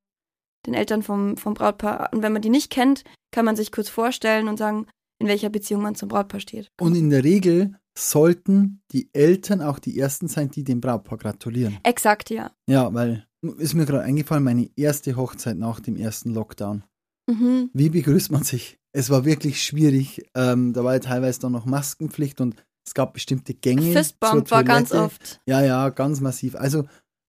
Den 0.65 0.73
Eltern 0.73 1.03
vom, 1.03 1.37
vom 1.37 1.53
Brautpaar. 1.53 2.09
Und 2.13 2.21
wenn 2.21 2.33
man 2.33 2.41
die 2.41 2.49
nicht 2.49 2.69
kennt, 2.69 3.03
kann 3.31 3.45
man 3.45 3.55
sich 3.55 3.71
kurz 3.71 3.89
vorstellen 3.89 4.47
und 4.47 4.57
sagen, 4.57 4.87
in 5.19 5.27
welcher 5.27 5.49
Beziehung 5.49 5.81
man 5.81 5.95
zum 5.95 6.09
Brautpaar 6.09 6.39
steht. 6.39 6.69
und 6.79 6.95
in 6.95 7.09
der 7.09 7.23
Regel 7.23 7.75
sollten 7.97 8.81
die 8.91 9.09
Eltern 9.13 9.61
auch 9.61 9.79
die 9.79 9.99
Ersten 9.99 10.27
sein, 10.27 10.49
die 10.49 10.63
dem 10.63 10.79
Brautpaar 10.79 11.17
gratulieren. 11.17 11.79
Exakt, 11.83 12.29
ja. 12.29 12.51
Ja, 12.67 12.93
weil 12.93 13.25
ist 13.57 13.73
mir 13.73 13.85
gerade 13.85 14.03
eingefallen, 14.03 14.43
meine 14.43 14.69
erste 14.75 15.15
Hochzeit 15.15 15.57
nach 15.57 15.79
dem 15.79 15.95
ersten 15.95 16.33
Lockdown. 16.33 16.83
Mhm. 17.27 17.69
Wie 17.73 17.89
begrüßt 17.89 18.31
man 18.31 18.43
sich? 18.43 18.78
Es 18.91 19.09
war 19.09 19.23
wirklich 19.25 19.63
schwierig. 19.63 20.23
Ähm, 20.35 20.73
da 20.73 20.83
war 20.83 20.93
ja 20.93 20.99
teilweise 20.99 21.39
dann 21.41 21.51
noch 21.51 21.65
Maskenpflicht 21.65 22.41
und 22.41 22.55
es 22.85 22.93
gab 22.93 23.13
bestimmte 23.13 23.53
Gänge. 23.53 23.91
Fistbump 23.93 24.49
war 24.51 24.63
ganz 24.63 24.91
oft. 24.91 25.39
Ja, 25.45 25.61
ja, 25.63 25.89
ganz 25.89 26.21
massiv. 26.21 26.55
Also 26.55 26.85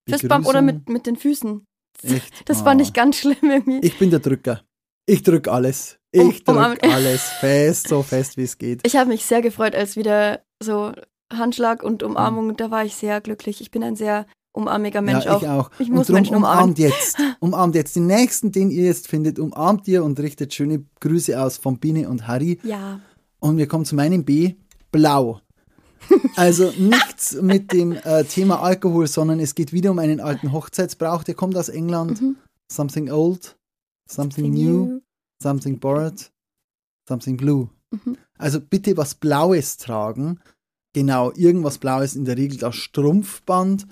Fistbump 0.08 0.46
oder 0.46 0.62
mit, 0.62 0.88
mit 0.88 1.06
den 1.06 1.16
Füßen. 1.16 1.64
Echt? 2.02 2.32
Das 2.46 2.60
Ah. 2.62 2.64
fand 2.64 2.80
ich 2.80 2.92
ganz 2.94 3.16
schlimm 3.16 3.36
irgendwie. 3.42 3.80
Ich 3.86 3.98
bin 3.98 4.10
der 4.10 4.20
Drücker. 4.20 4.62
Ich 5.06 5.22
drück 5.22 5.48
alles. 5.48 5.98
Um- 6.16 6.30
Ich 6.30 6.44
drück 6.44 6.56
umarmen. 6.56 6.78
alles 6.82 7.22
fest, 7.40 7.88
so 7.88 8.02
fest 8.02 8.36
wie 8.38 8.42
es 8.44 8.56
geht. 8.58 8.80
Ich 8.86 8.96
habe 8.96 9.10
mich 9.10 9.26
sehr 9.26 9.42
gefreut, 9.42 9.74
als 9.74 9.96
wieder 9.96 10.42
so 10.62 10.92
Handschlag 11.32 11.82
und 11.82 12.02
Mhm. 12.02 12.08
Umarmung, 12.10 12.56
da 12.56 12.70
war 12.70 12.84
ich 12.84 12.94
sehr 12.96 13.20
glücklich. 13.20 13.60
Ich 13.60 13.70
bin 13.70 13.82
ein 13.82 13.96
sehr 13.96 14.26
umarmiger 14.52 15.00
Mensch 15.00 15.24
ja, 15.24 15.36
auch. 15.36 15.42
ich 15.42 15.48
auch. 15.48 15.70
Ich 15.78 15.88
und 15.88 15.96
muss 15.96 16.06
drum 16.06 16.14
Menschen 16.14 16.36
umarmen. 16.36 16.62
umarmt 16.62 16.78
jetzt. 16.78 17.16
Umarmt 17.40 17.74
jetzt. 17.74 17.96
Den 17.96 18.06
nächsten, 18.06 18.52
den 18.52 18.70
ihr 18.70 18.84
jetzt 18.84 19.08
findet, 19.08 19.38
umarmt 19.38 19.86
ihr 19.88 20.04
und 20.04 20.18
richtet 20.20 20.52
schöne 20.54 20.84
Grüße 21.00 21.40
aus 21.40 21.56
von 21.56 21.78
Biene 21.78 22.08
und 22.08 22.26
Harry. 22.26 22.58
Ja. 22.62 23.00
Und 23.38 23.56
wir 23.56 23.66
kommen 23.66 23.84
zu 23.84 23.94
meinem 23.94 24.24
B, 24.24 24.54
blau. 24.92 25.40
Also 26.36 26.72
nichts 26.78 27.40
mit 27.40 27.72
dem 27.72 27.92
äh, 27.92 28.24
Thema 28.24 28.60
Alkohol, 28.60 29.06
sondern 29.06 29.40
es 29.40 29.54
geht 29.54 29.72
wieder 29.72 29.90
um 29.90 29.98
einen 29.98 30.20
alten 30.20 30.52
Hochzeitsbrauch, 30.52 31.24
der 31.24 31.34
kommt 31.34 31.56
aus 31.56 31.68
England. 31.68 32.20
Mhm. 32.20 32.36
Something 32.70 33.10
old, 33.10 33.56
something 34.08 34.52
new, 34.52 35.00
something 35.42 35.78
borrowed, 35.78 36.30
something 37.08 37.36
blue. 37.36 37.68
Mhm. 37.90 38.16
Also 38.38 38.60
bitte 38.60 38.96
was 38.96 39.14
Blaues 39.14 39.76
tragen. 39.76 40.40
Genau, 40.92 41.32
irgendwas 41.32 41.78
Blaues, 41.78 42.16
in 42.16 42.24
der 42.24 42.36
Regel 42.36 42.58
das 42.58 42.76
Strumpfband. 42.76 43.86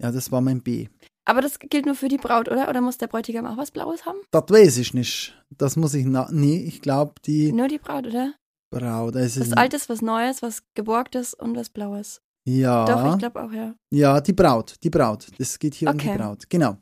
Ja, 0.00 0.10
das 0.12 0.30
war 0.32 0.40
mein 0.40 0.62
B. 0.62 0.88
Aber 1.26 1.40
das 1.40 1.58
gilt 1.58 1.86
nur 1.86 1.94
für 1.94 2.08
die 2.08 2.18
Braut, 2.18 2.48
oder? 2.48 2.68
Oder 2.68 2.80
muss 2.80 2.98
der 2.98 3.06
Bräutigam 3.06 3.46
auch 3.46 3.56
was 3.56 3.70
Blaues 3.70 4.04
haben? 4.04 4.18
Das 4.30 4.44
weiß 4.48 4.76
ich 4.78 4.92
nicht. 4.92 5.34
Das 5.56 5.76
muss 5.76 5.94
ich 5.94 6.04
na 6.06 6.28
Nee, 6.30 6.58
ich 6.66 6.82
glaube, 6.82 7.14
die 7.24 7.52
Nur 7.52 7.68
die 7.68 7.78
Braut, 7.78 8.06
oder? 8.06 8.34
Braut. 8.70 9.14
Das 9.14 9.36
ist 9.36 9.52
Was 9.52 9.56
Altes, 9.56 9.88
was 9.88 10.02
Neues, 10.02 10.42
was 10.42 10.62
Geborgtes 10.74 11.32
und 11.32 11.56
was 11.56 11.70
Blaues. 11.70 12.20
ja. 12.46 12.84
Doch, 12.84 13.12
ich 13.12 13.18
glaube 13.18 13.42
auch, 13.42 13.52
ja. 13.52 13.74
Ja, 13.90 14.20
die 14.20 14.32
Braut, 14.34 14.74
die 14.82 14.90
Braut. 14.90 15.28
Das 15.38 15.58
geht 15.58 15.74
hier 15.74 15.88
um 15.88 15.94
Okay. 15.94 16.12
die 16.12 16.18
Braut. 16.18 16.50
Genau. 16.50 16.76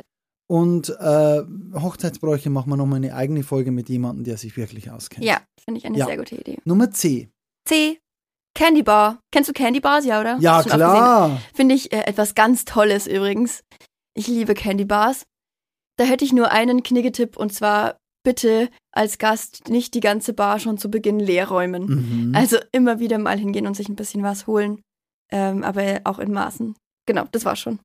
Und 0.51 0.89
äh, 0.99 1.43
Hochzeitsbräuche 1.75 2.51
machen 2.51 2.71
wir 2.71 2.77
nochmal 2.77 2.97
eine 2.97 3.15
eigene 3.15 3.43
Folge 3.43 3.71
mit 3.71 3.89
jemandem, 3.89 4.25
der 4.25 4.37
sich 4.37 4.57
wirklich 4.57 4.91
auskennt. 4.91 5.25
Ja, 5.25 5.41
finde 5.65 5.79
ich 5.79 5.87
eine 5.87 5.97
Ja. 5.99 6.07
sehr 6.07 6.17
gute 6.19 6.35
Idee. 6.37 6.59
Nummer 6.65 6.91
C. 6.91 7.31
C. 7.67 8.01
Candy 8.55 8.83
Bar. 8.83 9.21
Kennst 9.33 9.49
du 9.49 9.53
Candy 9.53 9.81
Bars, 9.81 10.05
ja, 10.05 10.21
oder? 10.21 10.39
Ja, 10.41 10.63
klar. 10.63 11.41
Finde 11.55 11.75
ich 11.75 11.93
äh, 11.93 12.03
etwas 12.07 12.35
ganz 12.35 12.65
Tolles 12.65 13.07
übrigens. 13.07 13.63
Ich 14.15 14.29
liebe 14.29 14.55
Candy 14.55 14.85
Bars. 14.85 15.25
Da 15.97 16.05
hätte 16.05 16.25
ich 16.25 16.33
nur 16.33 16.51
einen 16.51 16.83
Kniggetipp 16.83 17.37
und 17.37 17.53
zwar 17.53 17.97
bitte 18.25 18.71
als 18.93 19.19
Gast 19.19 19.69
nicht 19.69 19.95
die 19.95 20.01
ganze 20.01 20.33
Bar 20.33 20.59
schon 20.59 20.79
zu 20.79 20.91
Beginn 20.91 21.19
leer 21.19 21.49
räumen. 21.49 22.29
Mhm. 22.29 22.35
Also 22.35 22.59
immer 22.73 23.01
wieder 23.01 23.19
mal 23.19 23.39
hingehen 23.39 23.67
und 23.67 23.75
sich 23.77 23.89
ein 23.89 23.97
bisschen 23.97 24.23
was 24.23 24.47
holen. 24.47 24.81
Ähm, 25.31 25.65
aber 25.65 26.01
auch 26.05 26.19
in 26.19 26.33
Maßen. 26.33 26.75
Genau, 27.07 27.27
das 27.33 27.45
war 27.45 27.57
schon. 27.57 27.81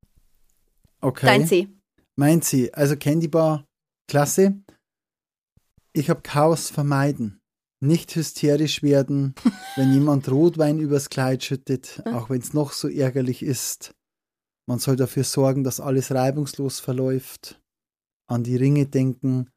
okay. 1.01 1.25
Dein 1.25 1.47
C. 1.47 1.67
Mein 2.15 2.41
C. 2.41 2.71
Also 2.73 2.97
Candy 2.97 3.27
Bar, 3.27 3.63
klasse. 4.09 4.61
Ich 5.93 6.09
habe 6.09 6.21
Chaos 6.21 6.69
vermeiden. 6.69 7.39
Nicht 7.79 8.15
hysterisch 8.15 8.81
werden, 8.81 9.35
wenn 9.75 9.93
jemand 9.93 10.29
Rotwein 10.31 10.79
übers 10.79 11.09
Kleid 11.09 11.43
schüttet, 11.43 12.01
auch 12.05 12.29
wenn 12.29 12.41
es 12.41 12.53
noch 12.53 12.71
so 12.71 12.87
ärgerlich 12.87 13.43
ist. 13.43 13.93
Man 14.67 14.79
soll 14.79 14.95
dafür 14.95 15.23
sorgen, 15.23 15.63
dass 15.63 15.79
alles 15.79 16.11
reibungslos 16.11 16.79
verläuft. 16.79 17.61
An 18.29 18.43
die 18.43 18.57
Ringe 18.57 18.85
denken 18.87 19.49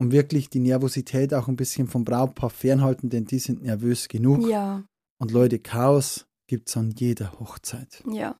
und 0.00 0.10
wirklich 0.10 0.50
die 0.50 0.58
Nervosität 0.58 1.32
auch 1.34 1.48
ein 1.48 1.56
bisschen 1.56 1.86
vom 1.86 2.04
Brautpaar 2.04 2.50
fernhalten, 2.50 3.08
denn 3.10 3.26
die 3.26 3.38
sind 3.38 3.62
nervös 3.62 4.08
genug. 4.08 4.48
Ja, 4.48 4.84
Und 5.20 5.30
Leute, 5.30 5.58
Chaos 5.58 6.26
gibt's 6.48 6.76
an 6.76 6.90
jeder 6.92 7.38
Hochzeit. 7.38 8.02
ja. 8.10 8.36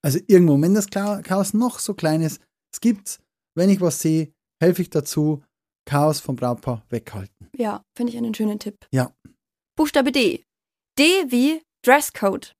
Also 0.00 0.20
irgendwo, 0.28 0.60
wenn 0.62 0.74
das 0.74 0.90
Chaos 0.90 1.54
noch 1.54 1.80
so 1.80 1.92
klein 1.92 2.22
ist, 2.22 2.40
es 2.72 2.80
gibt's, 2.80 3.18
wenn 3.56 3.68
ich 3.68 3.80
was 3.80 4.00
sehe, 4.00 4.32
helfe 4.62 4.82
ich 4.82 4.90
dazu, 4.90 5.42
Chaos 5.88 6.20
vom 6.20 6.36
Brautpaar 6.36 6.84
weghalten. 6.90 7.48
Ja, 7.56 7.82
finde 7.96 8.12
ich 8.12 8.18
einen 8.18 8.34
schönen 8.34 8.58
Tipp. 8.58 8.86
Ja. 8.92 9.10
Buchstabe 9.74 10.12
D. 10.12 10.44
D 10.98 11.04
wie 11.28 11.62
Dresscode. 11.82 12.52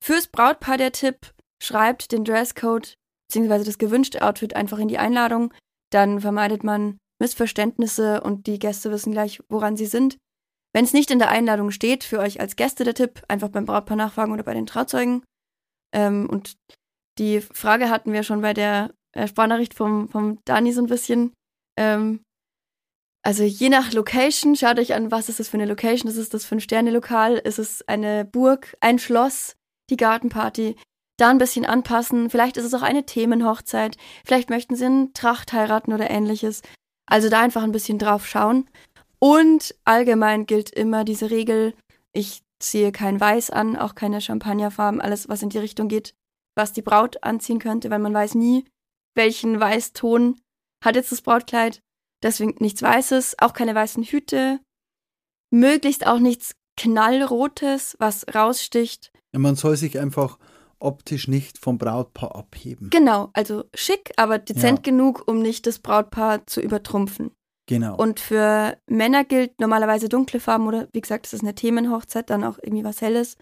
Fürs 0.00 0.28
Brautpaar 0.28 0.76
der 0.76 0.92
Tipp, 0.92 1.34
schreibt 1.60 2.12
den 2.12 2.24
Dresscode 2.24 2.94
bzw. 3.28 3.64
das 3.64 3.78
gewünschte 3.78 4.22
Outfit 4.22 4.54
einfach 4.54 4.78
in 4.78 4.86
die 4.86 4.98
Einladung. 4.98 5.52
Dann 5.90 6.20
vermeidet 6.20 6.62
man 6.62 6.98
Missverständnisse 7.20 8.20
und 8.20 8.46
die 8.46 8.60
Gäste 8.60 8.92
wissen 8.92 9.10
gleich, 9.10 9.42
woran 9.48 9.76
sie 9.76 9.86
sind. 9.86 10.16
Wenn 10.72 10.84
es 10.84 10.92
nicht 10.92 11.10
in 11.10 11.18
der 11.18 11.30
Einladung 11.30 11.72
steht, 11.72 12.04
für 12.04 12.20
euch 12.20 12.38
als 12.40 12.54
Gäste 12.54 12.84
der 12.84 12.94
Tipp, 12.94 13.24
einfach 13.26 13.48
beim 13.48 13.64
Brautpaar 13.64 13.96
nachfragen 13.96 14.32
oder 14.32 14.44
bei 14.44 14.54
den 14.54 14.66
Trauzeugen. 14.66 15.24
Ähm, 15.92 16.30
und 16.30 16.56
die 17.18 17.40
Frage 17.40 17.90
hatten 17.90 18.12
wir 18.12 18.22
schon 18.22 18.40
bei 18.40 18.54
der 18.54 18.94
äh, 19.16 19.26
Sprachnachricht 19.26 19.74
vom, 19.74 20.08
vom 20.08 20.38
Dani 20.44 20.72
so 20.72 20.80
ein 20.80 20.86
bisschen. 20.86 21.32
Ähm, 21.76 22.20
also 23.28 23.44
je 23.44 23.68
nach 23.68 23.92
Location, 23.92 24.56
schaut 24.56 24.78
euch 24.78 24.94
an, 24.94 25.10
was 25.10 25.28
ist 25.28 25.38
das 25.38 25.50
für 25.50 25.58
eine 25.58 25.66
Location, 25.66 26.10
ist 26.10 26.16
es 26.16 26.30
das 26.30 26.46
Fünf-Sterne-Lokal, 26.46 27.34
ist 27.34 27.58
es 27.58 27.86
eine 27.86 28.24
Burg, 28.24 28.74
ein 28.80 28.98
Schloss, 28.98 29.54
die 29.90 29.98
Gartenparty, 29.98 30.76
da 31.18 31.28
ein 31.28 31.36
bisschen 31.36 31.66
anpassen, 31.66 32.30
vielleicht 32.30 32.56
ist 32.56 32.64
es 32.64 32.72
auch 32.72 32.80
eine 32.80 33.04
Themenhochzeit, 33.04 33.98
vielleicht 34.24 34.48
möchten 34.48 34.76
sie 34.76 34.86
einen 34.86 35.12
Tracht 35.12 35.52
heiraten 35.52 35.92
oder 35.92 36.08
ähnliches. 36.08 36.62
Also 37.04 37.28
da 37.28 37.42
einfach 37.42 37.62
ein 37.64 37.72
bisschen 37.72 37.98
drauf 37.98 38.26
schauen. 38.26 38.66
Und 39.18 39.74
allgemein 39.84 40.46
gilt 40.46 40.70
immer 40.70 41.04
diese 41.04 41.30
Regel, 41.30 41.74
ich 42.14 42.40
ziehe 42.60 42.92
kein 42.92 43.20
Weiß 43.20 43.50
an, 43.50 43.76
auch 43.76 43.94
keine 43.94 44.22
Champagnerfarben, 44.22 45.02
alles, 45.02 45.28
was 45.28 45.42
in 45.42 45.50
die 45.50 45.58
Richtung 45.58 45.88
geht, 45.88 46.14
was 46.56 46.72
die 46.72 46.80
Braut 46.80 47.22
anziehen 47.22 47.58
könnte, 47.58 47.90
weil 47.90 47.98
man 47.98 48.14
weiß 48.14 48.36
nie, 48.36 48.64
welchen 49.14 49.60
Weißton 49.60 50.40
hat 50.82 50.96
jetzt 50.96 51.12
das 51.12 51.20
Brautkleid. 51.20 51.82
Deswegen 52.22 52.54
nichts 52.58 52.82
Weißes, 52.82 53.36
auch 53.38 53.52
keine 53.52 53.74
weißen 53.74 54.02
Hüte. 54.04 54.60
Möglichst 55.50 56.06
auch 56.06 56.18
nichts 56.18 56.54
Knallrotes, 56.76 57.96
was 57.98 58.26
raussticht. 58.34 59.12
Ja, 59.32 59.38
man 59.38 59.56
soll 59.56 59.76
sich 59.76 59.98
einfach 59.98 60.38
optisch 60.78 61.26
nicht 61.28 61.58
vom 61.58 61.78
Brautpaar 61.78 62.36
abheben. 62.36 62.90
Genau, 62.90 63.30
also 63.32 63.64
schick, 63.74 64.12
aber 64.16 64.38
dezent 64.38 64.78
Ja. 64.78 64.82
genug, 64.92 65.24
um 65.26 65.40
nicht 65.40 65.66
das 65.66 65.78
Brautpaar 65.80 66.46
zu 66.46 66.60
übertrumpfen. 66.60 67.32
Genau. 67.66 67.96
Und 67.96 68.20
für 68.20 68.78
Männer 68.86 69.24
gilt 69.24 69.60
normalerweise 69.60 70.08
dunkle 70.08 70.40
Farben 70.40 70.66
oder 70.66 70.88
wie 70.92 71.00
gesagt, 71.00 71.26
es 71.26 71.32
ist 71.34 71.42
eine 71.42 71.54
Themenhochzeit, 71.54 72.30
dann 72.30 72.44
auch 72.44 72.58
irgendwie 72.62 72.84
was 72.84 73.00
Helles. 73.02 73.36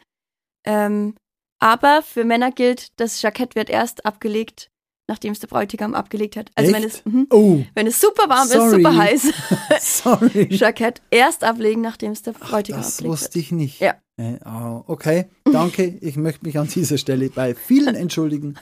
Ähm, 0.64 1.14
aber 1.60 2.02
für 2.02 2.24
Männer 2.24 2.50
gilt, 2.50 2.98
das 2.98 3.22
Jackett 3.22 3.54
wird 3.54 3.70
erst 3.70 4.04
abgelegt, 4.04 4.70
nachdem 5.08 5.32
es 5.32 5.40
der 5.40 5.48
Bräutigam 5.48 5.94
abgelegt 5.94 6.36
hat. 6.36 6.50
Also 6.54 6.72
wenn 6.72 6.84
Echt? 6.84 7.02
es, 7.06 7.12
mhm, 7.12 7.26
oh, 7.30 7.62
wenn 7.74 7.86
es 7.86 8.00
super 8.00 8.28
warm 8.28 8.48
Sorry. 8.48 8.66
ist, 8.66 8.72
super 8.72 8.96
heiß, 8.96 9.32
sorry. 10.02 10.48
Jackett 10.50 11.02
erst 11.10 11.44
ablegen, 11.44 11.80
nachdem 11.80 12.12
es 12.12 12.22
der 12.22 12.32
Bräutigam 12.32 12.80
Das 12.80 12.94
abgelegt 12.94 13.12
wusste 13.12 13.38
ich 13.38 13.52
nicht. 13.52 13.80
Ja. 13.80 13.94
Äh, 14.18 14.38
ah, 14.44 14.82
okay, 14.86 15.26
danke. 15.44 15.84
Ich 16.00 16.16
möchte 16.16 16.44
mich 16.46 16.58
an 16.58 16.68
dieser 16.68 16.96
Stelle 16.98 17.28
bei 17.28 17.54
vielen 17.54 17.94
entschuldigen, 17.94 18.54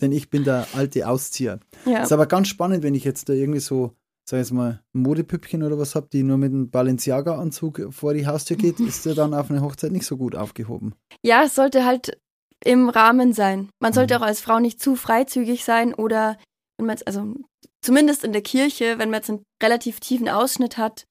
denn 0.00 0.12
ich 0.12 0.30
bin 0.30 0.44
der 0.44 0.66
alte 0.74 1.06
Auszieher. 1.08 1.52
hat. 1.52 1.60
Ja. 1.84 2.02
Ist 2.02 2.12
aber 2.12 2.26
ganz 2.26 2.48
spannend, 2.48 2.82
wenn 2.82 2.94
ich 2.94 3.04
jetzt 3.04 3.28
da 3.28 3.34
irgendwie 3.34 3.60
so, 3.60 3.92
sag 4.26 4.40
ich 4.40 4.50
mal, 4.50 4.80
Modepüppchen 4.94 5.62
oder 5.62 5.78
was 5.78 5.94
habe, 5.94 6.08
die 6.10 6.22
nur 6.22 6.38
mit 6.38 6.52
einem 6.52 6.70
Balenciaga-Anzug 6.70 7.88
vor 7.90 8.14
die 8.14 8.26
Haustür 8.26 8.56
geht, 8.56 8.80
ist 8.80 9.04
der 9.04 9.14
dann 9.14 9.34
auf 9.34 9.50
einer 9.50 9.60
Hochzeit 9.60 9.92
nicht 9.92 10.06
so 10.06 10.16
gut 10.16 10.34
aufgehoben. 10.34 10.94
Ja, 11.22 11.42
es 11.44 11.54
sollte 11.54 11.84
halt 11.84 12.18
im 12.64 12.88
Rahmen 12.88 13.32
sein. 13.32 13.68
Man 13.80 13.92
sollte 13.92 14.14
Mhm. 14.16 14.22
auch 14.22 14.26
als 14.26 14.40
Frau 14.40 14.58
nicht 14.60 14.80
zu 14.80 14.96
freizügig 14.96 15.64
sein 15.64 15.94
oder 15.94 16.36
wenn 16.78 16.86
man 16.86 16.96
jetzt, 16.96 17.06
also 17.06 17.34
zumindest 17.82 18.24
in 18.24 18.32
der 18.32 18.42
Kirche, 18.42 18.98
wenn 18.98 19.10
man 19.10 19.20
jetzt 19.20 19.30
einen 19.30 19.42
relativ 19.62 20.00
tiefen 20.00 20.28
Ausschnitt 20.28 20.76
hat, 20.76 21.04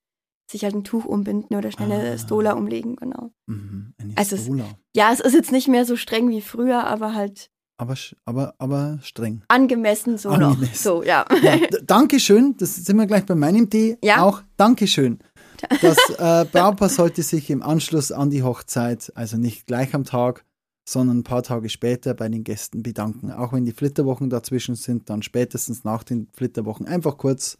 sich 0.51 0.63
halt 0.65 0.75
ein 0.75 0.83
Tuch 0.83 1.05
umbinden 1.05 1.55
oder 1.55 1.71
schnell 1.71 1.91
eine 1.91 2.11
Ah. 2.11 2.17
Stola 2.17 2.53
umlegen, 2.53 2.95
genau. 2.97 3.31
Mhm, 3.47 3.93
eine 4.01 4.13
Also 4.17 4.35
es- 4.35 4.43
Stola. 4.45 4.65
Ja, 4.95 5.11
es 5.13 5.19
ist 5.19 5.33
jetzt 5.33 5.51
nicht 5.51 5.67
mehr 5.67 5.85
so 5.85 5.95
streng 5.95 6.29
wie 6.29 6.41
früher, 6.41 6.85
aber 6.85 7.13
halt 7.15 7.49
Aber, 7.79 7.95
aber, 8.25 8.53
aber 8.59 8.99
streng. 9.03 9.41
angemessen 9.47 10.17
so 10.17 10.29
Angemessen. 10.29 10.61
noch. 10.63 10.73
So, 10.75 11.03
ja. 11.03 11.25
Ja, 11.41 11.57
Dankeschön, 11.83 12.55
das 12.57 12.75
sind 12.75 12.97
wir 12.97 13.05
gleich 13.07 13.25
bei 13.25 13.35
meinem 13.35 13.69
D. 13.69 13.97
Ja. 14.03 14.23
Auch 14.23 14.41
Dankeschön. 14.57 15.19
Das 15.81 15.97
äh, 16.19 16.45
Brautpaar 16.51 16.89
sollte 16.89 17.23
sich 17.23 17.49
im 17.49 17.63
Anschluss 17.63 18.11
an 18.11 18.29
die 18.29 18.43
Hochzeit, 18.43 19.13
also 19.15 19.37
nicht 19.37 19.65
gleich 19.65 19.95
am 19.95 20.03
Tag, 20.03 20.43
sondern 20.87 21.19
ein 21.19 21.23
paar 21.23 21.43
Tage 21.43 21.69
später 21.69 22.13
bei 22.13 22.29
den 22.29 22.43
Gästen 22.43 22.83
bedanken. 22.83 23.31
Auch 23.31 23.53
wenn 23.53 23.65
die 23.65 23.71
Flitterwochen 23.71 24.29
dazwischen 24.29 24.75
sind, 24.75 25.09
dann 25.09 25.23
spätestens 25.23 25.83
nach 25.83 26.03
den 26.03 26.27
Flitterwochen 26.33 26.87
einfach 26.87 27.17
kurz 27.17 27.57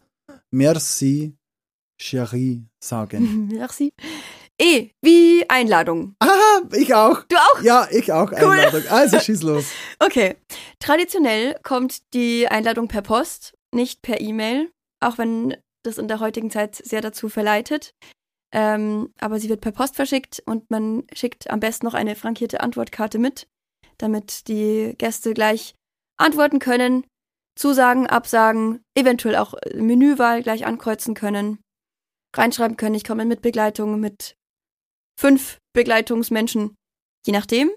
Merci, 0.50 1.36
Chérie 2.00 2.64
sagen. 2.80 3.48
Merci. 3.52 3.92
E, 4.60 4.90
wie 5.02 5.44
Einladung. 5.48 6.14
ah, 6.20 6.60
ich 6.72 6.94
auch. 6.94 7.24
Du 7.24 7.36
auch? 7.36 7.62
Ja, 7.62 7.88
ich 7.90 8.12
auch. 8.12 8.30
Cool. 8.30 8.52
Einladung. 8.52 8.82
Also 8.88 9.18
schieß 9.20 9.42
los. 9.42 9.64
Okay. 9.98 10.36
Traditionell 10.78 11.58
kommt 11.64 12.14
die 12.14 12.46
Einladung 12.46 12.86
per 12.86 13.02
Post, 13.02 13.54
nicht 13.74 14.02
per 14.02 14.20
E-Mail, 14.20 14.70
auch 15.00 15.18
wenn 15.18 15.56
das 15.82 15.98
in 15.98 16.06
der 16.08 16.20
heutigen 16.20 16.50
Zeit 16.50 16.76
sehr 16.76 17.00
dazu 17.00 17.28
verleitet. 17.28 17.94
Ähm, 18.54 19.12
aber 19.18 19.40
sie 19.40 19.48
wird 19.48 19.60
per 19.60 19.72
Post 19.72 19.96
verschickt 19.96 20.40
und 20.46 20.70
man 20.70 21.04
schickt 21.12 21.50
am 21.50 21.58
besten 21.58 21.86
noch 21.86 21.94
eine 21.94 22.14
frankierte 22.14 22.60
Antwortkarte 22.60 23.18
mit, 23.18 23.48
damit 23.98 24.46
die 24.46 24.94
Gäste 24.96 25.34
gleich 25.34 25.74
antworten 26.16 26.60
können, 26.60 27.04
Zusagen, 27.58 28.06
Absagen, 28.06 28.80
eventuell 28.96 29.36
auch 29.36 29.54
Menüwahl 29.74 30.44
gleich 30.44 30.66
ankreuzen 30.66 31.14
können, 31.14 31.58
reinschreiben 32.36 32.76
können, 32.76 32.94
ich 32.94 33.02
komme 33.02 33.24
mit 33.24 33.42
Begleitung 33.42 33.98
mit 33.98 34.36
fünf 35.18 35.58
Begleitungsmenschen, 35.72 36.76
je 37.26 37.32
nachdem. 37.32 37.72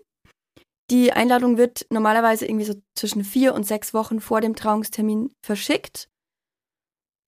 Die 0.92 1.12
Einladung 1.12 1.58
wird 1.58 1.88
normalerweise 1.90 2.46
irgendwie 2.46 2.66
so 2.66 2.76
zwischen 2.96 3.24
vier 3.24 3.56
und 3.56 3.66
sechs 3.66 3.96
Wochen 3.96 4.22
vor 4.22 4.42
dem 4.42 4.56
Trauungstermin 4.56 5.34
verschickt. 5.44 6.08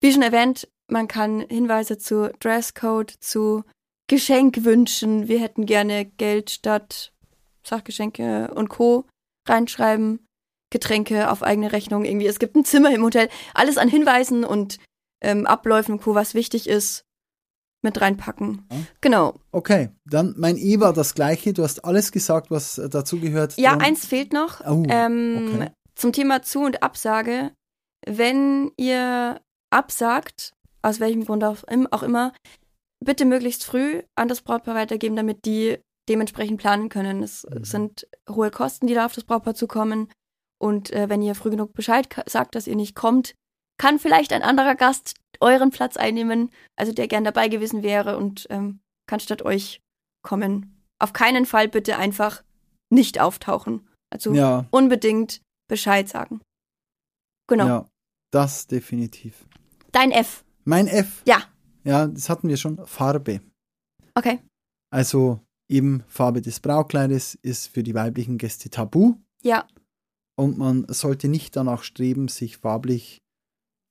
Wie 0.01 0.13
schon 0.13 0.22
erwähnt, 0.22 0.70
man 0.91 1.08
kann 1.08 1.41
Hinweise 1.41 1.98
zu 1.98 2.31
Dresscode, 2.39 3.12
zu 3.19 3.63
Geschenkwünschen, 4.08 5.27
wir 5.27 5.39
hätten 5.39 5.65
gerne 5.65 6.05
Geld 6.05 6.50
statt 6.50 7.13
Sachgeschenke 7.63 8.51
und 8.53 8.69
Co. 8.69 9.05
reinschreiben. 9.48 10.25
Getränke 10.72 11.31
auf 11.31 11.41
eigene 11.41 11.72
Rechnung 11.72 12.05
irgendwie. 12.05 12.27
Es 12.27 12.38
gibt 12.38 12.55
ein 12.55 12.63
Zimmer 12.63 12.93
im 12.93 13.01
Hotel. 13.03 13.27
Alles 13.55 13.79
an 13.79 13.89
Hinweisen 13.89 14.43
und 14.43 14.77
ähm, 15.22 15.48
Abläufen, 15.48 16.00
Co., 16.00 16.13
was 16.13 16.36
wichtig 16.36 16.69
ist, 16.69 17.05
mit 17.81 18.00
reinpacken. 18.00 18.67
Ja. 18.72 18.77
Genau. 19.01 19.39
Okay, 19.51 19.89
dann 20.05 20.36
mein 20.38 20.58
E 20.58 20.79
war 20.79 20.93
das 20.93 21.15
gleiche. 21.15 21.53
Du 21.53 21.63
hast 21.63 21.86
alles 21.86 22.12
gesagt, 22.12 22.51
was 22.51 22.77
äh, 22.77 22.88
dazu 22.88 23.19
gehört. 23.19 23.58
Ja, 23.58 23.72
Drum- 23.72 23.81
eins 23.81 24.05
fehlt 24.05 24.31
noch. 24.31 24.62
Oh, 24.62 24.84
ähm, 24.89 25.53
okay. 25.55 25.72
Zum 25.96 26.13
Thema 26.13 26.43
Zu- 26.43 26.62
und 26.62 26.84
Absage. 26.84 27.51
Wenn 28.05 28.72
ihr 28.77 29.41
absagt, 29.72 30.53
aus 30.82 31.00
welchem 31.00 31.26
Grund 31.26 31.44
auch 31.44 31.64
im- 31.66 31.88
auch 31.92 32.04
immer, 32.04 32.34
bitte 33.04 33.26
möglichst 33.26 33.64
früh 33.66 34.04
an 34.16 34.28
das 34.28 34.42
Brautpaar 34.42 34.76
weitergeben, 34.76 35.16
damit 35.16 35.46
die 35.46 35.78
dementsprechend 36.10 36.60
planen 36.60 36.90
können. 36.90 37.22
Es 37.24 37.46
Mhm. 37.50 37.64
sind 37.64 38.08
hohe 38.30 38.52
Kosten, 38.52 38.88
die 38.88 38.94
da 38.94 39.06
auf 39.06 39.14
das 39.14 39.24
Brautpaar 39.24 39.56
zukommen. 39.56 40.12
Und 40.62 40.92
äh, 40.92 41.08
wenn 41.08 41.22
ihr 41.22 41.36
früh 41.36 41.50
genug 41.52 41.74
Bescheid 41.74 42.08
sagt, 42.28 42.56
dass 42.56 42.68
ihr 42.68 42.76
nicht 42.76 42.96
kommt, 42.96 43.36
kann 43.78 44.00
vielleicht 44.00 44.34
ein 44.34 44.42
anderer 44.42 44.76
Gast 44.76 45.16
euren 45.40 45.70
Platz 45.70 45.96
einnehmen, 45.96 46.50
also 46.76 46.92
der 46.92 47.08
gern 47.08 47.24
dabei 47.24 47.48
gewesen 47.48 47.82
wäre 47.84 48.18
und 48.18 48.48
ähm, 48.50 48.82
kann 49.08 49.22
statt 49.22 49.42
euch 49.44 49.80
kommen. 50.22 50.84
Auf 51.02 51.14
keinen 51.14 51.46
Fall 51.46 51.70
bitte 51.70 51.98
einfach 51.98 52.44
nicht 52.92 53.22
auftauchen. 53.22 53.88
Also 54.12 54.34
Ja, 54.34 54.66
unbedingt 54.72 55.42
Bescheid 55.70 56.10
sagen. 56.10 56.42
Genau. 57.48 57.66
ja, 57.68 57.90
das 58.32 58.68
definitiv. 58.68 59.48
Dein 59.94 60.12
F. 60.12 60.44
Mein 60.66 60.88
F. 60.88 61.24
Ja. 61.28 61.44
Ja, 61.84 62.08
das 62.08 62.30
hatten 62.30 62.48
wir 62.50 62.58
schon. 62.58 62.86
Farbe. 62.86 63.42
Okay. 64.16 64.39
Also 64.92 65.39
eben 65.70 66.04
Farbe 66.08 66.42
des 66.42 66.60
Braukleides 66.60 67.36
ist 67.42 67.68
für 67.68 67.84
die 67.84 67.94
weiblichen 67.94 68.38
Gäste 68.38 68.70
tabu 68.70 69.16
Ja. 69.44 69.68
und 70.36 70.58
man 70.58 70.86
sollte 70.89 71.28
nicht 71.28 71.56
danach 71.56 71.84
streben, 71.84 72.28
sich 72.28 72.58
farblich 72.58 73.20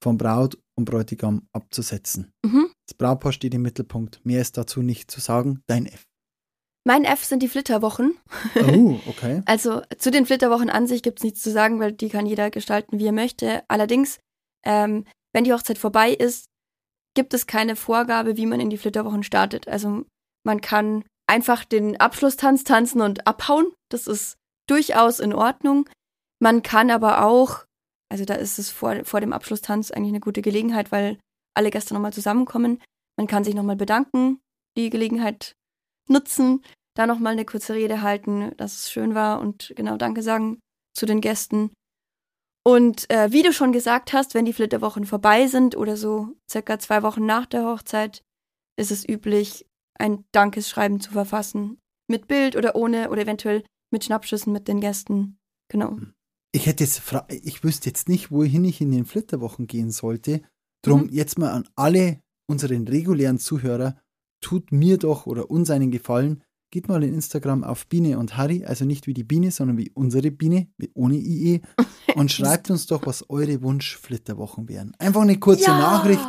von 0.02 0.18
Braut 0.18 0.58
und 0.76 0.84
Bräutigam 0.84 1.48
abzusetzen. 1.52 2.30
Mhm. 2.44 2.70
Das 2.86 2.94
Brautpaar 2.94 3.32
steht 3.32 3.54
im 3.54 3.62
Mittelpunkt. 3.62 4.20
Mehr 4.24 4.40
ist 4.40 4.56
dazu 4.56 4.82
nicht 4.82 5.10
zu 5.10 5.20
sagen. 5.20 5.60
Dein 5.66 5.86
F. 5.86 6.04
Mein 6.86 7.04
F 7.04 7.24
sind 7.24 7.42
die 7.42 7.48
Flitterwochen. 7.48 8.16
Oh, 8.72 8.98
okay. 9.08 9.42
Also 9.46 9.82
zu 9.98 10.10
den 10.10 10.24
Flitterwochen 10.26 10.70
an 10.70 10.86
sich 10.86 11.02
gibt 11.02 11.18
es 11.20 11.24
nichts 11.24 11.42
zu 11.42 11.50
sagen, 11.50 11.80
weil 11.80 11.92
die 11.92 12.08
kann 12.08 12.26
jeder 12.26 12.50
gestalten, 12.50 12.98
wie 12.98 13.06
er 13.06 13.12
möchte. 13.12 13.62
Allerdings, 13.68 14.18
ähm, 14.64 15.04
wenn 15.34 15.44
die 15.44 15.52
Hochzeit 15.52 15.78
vorbei 15.78 16.12
ist, 16.12 16.46
gibt 17.14 17.34
es 17.34 17.46
keine 17.46 17.76
Vorgabe, 17.76 18.36
wie 18.36 18.46
man 18.46 18.60
in 18.60 18.70
die 18.70 18.78
Flitterwochen 18.78 19.22
startet. 19.22 19.68
Also 19.68 20.04
man 20.44 20.60
kann 20.60 21.04
einfach 21.26 21.64
den 21.64 21.98
Abschlusstanz 21.98 22.64
tanzen 22.64 23.00
und 23.00 23.26
abhauen. 23.26 23.72
Das 23.90 24.06
ist 24.06 24.36
durchaus 24.68 25.20
in 25.20 25.34
Ordnung. 25.34 25.88
Man 26.40 26.62
kann 26.62 26.90
aber 26.90 27.24
auch, 27.24 27.64
also 28.10 28.24
da 28.24 28.34
ist 28.34 28.58
es 28.58 28.70
vor, 28.70 29.04
vor 29.04 29.20
dem 29.20 29.32
Abschlusstanz 29.32 29.90
eigentlich 29.90 30.12
eine 30.12 30.20
gute 30.20 30.42
Gelegenheit, 30.42 30.92
weil 30.92 31.18
alle 31.54 31.70
Gäste 31.70 31.94
nochmal 31.94 32.12
zusammenkommen. 32.12 32.80
Man 33.16 33.26
kann 33.26 33.44
sich 33.44 33.54
nochmal 33.54 33.76
bedanken, 33.76 34.40
die 34.76 34.90
Gelegenheit 34.90 35.54
nutzen, 36.08 36.62
da 36.94 37.06
nochmal 37.06 37.32
eine 37.32 37.44
kurze 37.44 37.74
Rede 37.74 38.02
halten, 38.02 38.52
dass 38.56 38.74
es 38.74 38.90
schön 38.90 39.14
war 39.14 39.40
und 39.40 39.72
genau 39.76 39.96
Danke 39.96 40.22
sagen 40.22 40.60
zu 40.94 41.06
den 41.06 41.20
Gästen. 41.20 41.72
Und 42.64 43.10
äh, 43.10 43.32
wie 43.32 43.42
du 43.42 43.52
schon 43.52 43.72
gesagt 43.72 44.12
hast, 44.12 44.34
wenn 44.34 44.44
die 44.44 44.52
Flitterwochen 44.52 45.06
vorbei 45.06 45.46
sind 45.46 45.76
oder 45.76 45.96
so 45.96 46.36
circa 46.50 46.78
zwei 46.78 47.02
Wochen 47.02 47.24
nach 47.24 47.46
der 47.46 47.64
Hochzeit, 47.64 48.22
ist 48.78 48.90
es 48.90 49.08
üblich, 49.08 49.66
ein 49.98 50.24
Dankeschreiben 50.32 51.00
zu 51.00 51.10
verfassen. 51.12 51.78
Mit 52.10 52.28
Bild 52.28 52.56
oder 52.56 52.74
ohne 52.76 53.10
oder 53.10 53.22
eventuell 53.22 53.64
mit 53.90 54.04
Schnappschüssen 54.04 54.52
mit 54.52 54.68
den 54.68 54.80
Gästen. 54.80 55.38
Genau. 55.70 55.98
Ich 56.52 56.66
hätte 56.66 56.84
jetzt, 56.84 57.00
fra- 57.00 57.26
ich 57.28 57.62
wüsste 57.64 57.88
jetzt 57.90 58.08
nicht, 58.08 58.30
wohin 58.30 58.64
ich 58.64 58.80
in 58.80 58.90
den 58.90 59.04
Flitterwochen 59.06 59.66
gehen 59.66 59.90
sollte. 59.90 60.42
Drum 60.84 61.02
Mhm. 61.04 61.08
jetzt 61.10 61.38
mal 61.38 61.50
an 61.52 61.68
alle 61.74 62.20
unseren 62.50 62.86
regulären 62.88 63.38
Zuhörer, 63.38 63.98
tut 64.42 64.72
mir 64.72 64.96
doch 64.98 65.26
oder 65.26 65.50
uns 65.50 65.70
einen 65.70 65.90
Gefallen. 65.90 66.42
Geht 66.70 66.88
mal 66.88 67.02
in 67.02 67.14
Instagram 67.14 67.64
auf 67.64 67.86
Biene 67.88 68.18
und 68.18 68.36
Harry, 68.36 68.64
also 68.64 68.84
nicht 68.84 69.06
wie 69.06 69.14
die 69.14 69.24
Biene, 69.24 69.50
sondern 69.50 69.76
wie 69.78 69.90
unsere 69.90 70.30
Biene, 70.30 70.68
ohne 70.94 71.16
IE, 71.16 71.60
und 72.16 72.30
schreibt 72.32 72.70
uns 72.70 72.86
doch, 72.86 73.06
was 73.06 73.28
eure 73.28 73.62
Wunsch-Flitterwochen 73.62 74.68
wären. 74.68 74.92
Einfach 74.98 75.22
eine 75.22 75.38
kurze 75.38 75.70
Nachricht, 75.70 76.20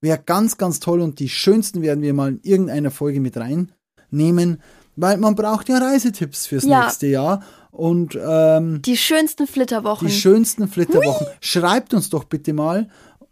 wäre 0.00 0.18
ganz, 0.24 0.56
ganz 0.58 0.80
toll 0.80 1.00
und 1.00 1.18
die 1.20 1.28
schönsten 1.28 1.82
werden 1.82 2.02
wir 2.02 2.14
mal 2.14 2.28
in 2.30 2.40
irgendeiner 2.42 2.90
Folge 2.90 3.20
mit 3.20 3.36
reinnehmen, 3.36 4.60
weil 4.96 5.16
man 5.18 5.34
braucht 5.34 5.68
ja 5.68 5.78
Reisetipps 5.78 6.46
fürs 6.46 6.64
Ja. 6.64 6.84
nächste 6.84 7.06
Jahr 7.06 7.42
und 7.70 8.18
ähm, 8.20 8.80
Die 8.82 8.96
schönsten 8.96 9.46
Flitterwochen. 9.46 10.06
die 10.08 10.14
schönsten 10.14 10.68
Flitterwochen. 10.68 11.26
Schreibt 11.40 11.92
uns 11.94 12.08
doch 12.10 12.24
bitte 12.24 12.52
mal 12.52 12.88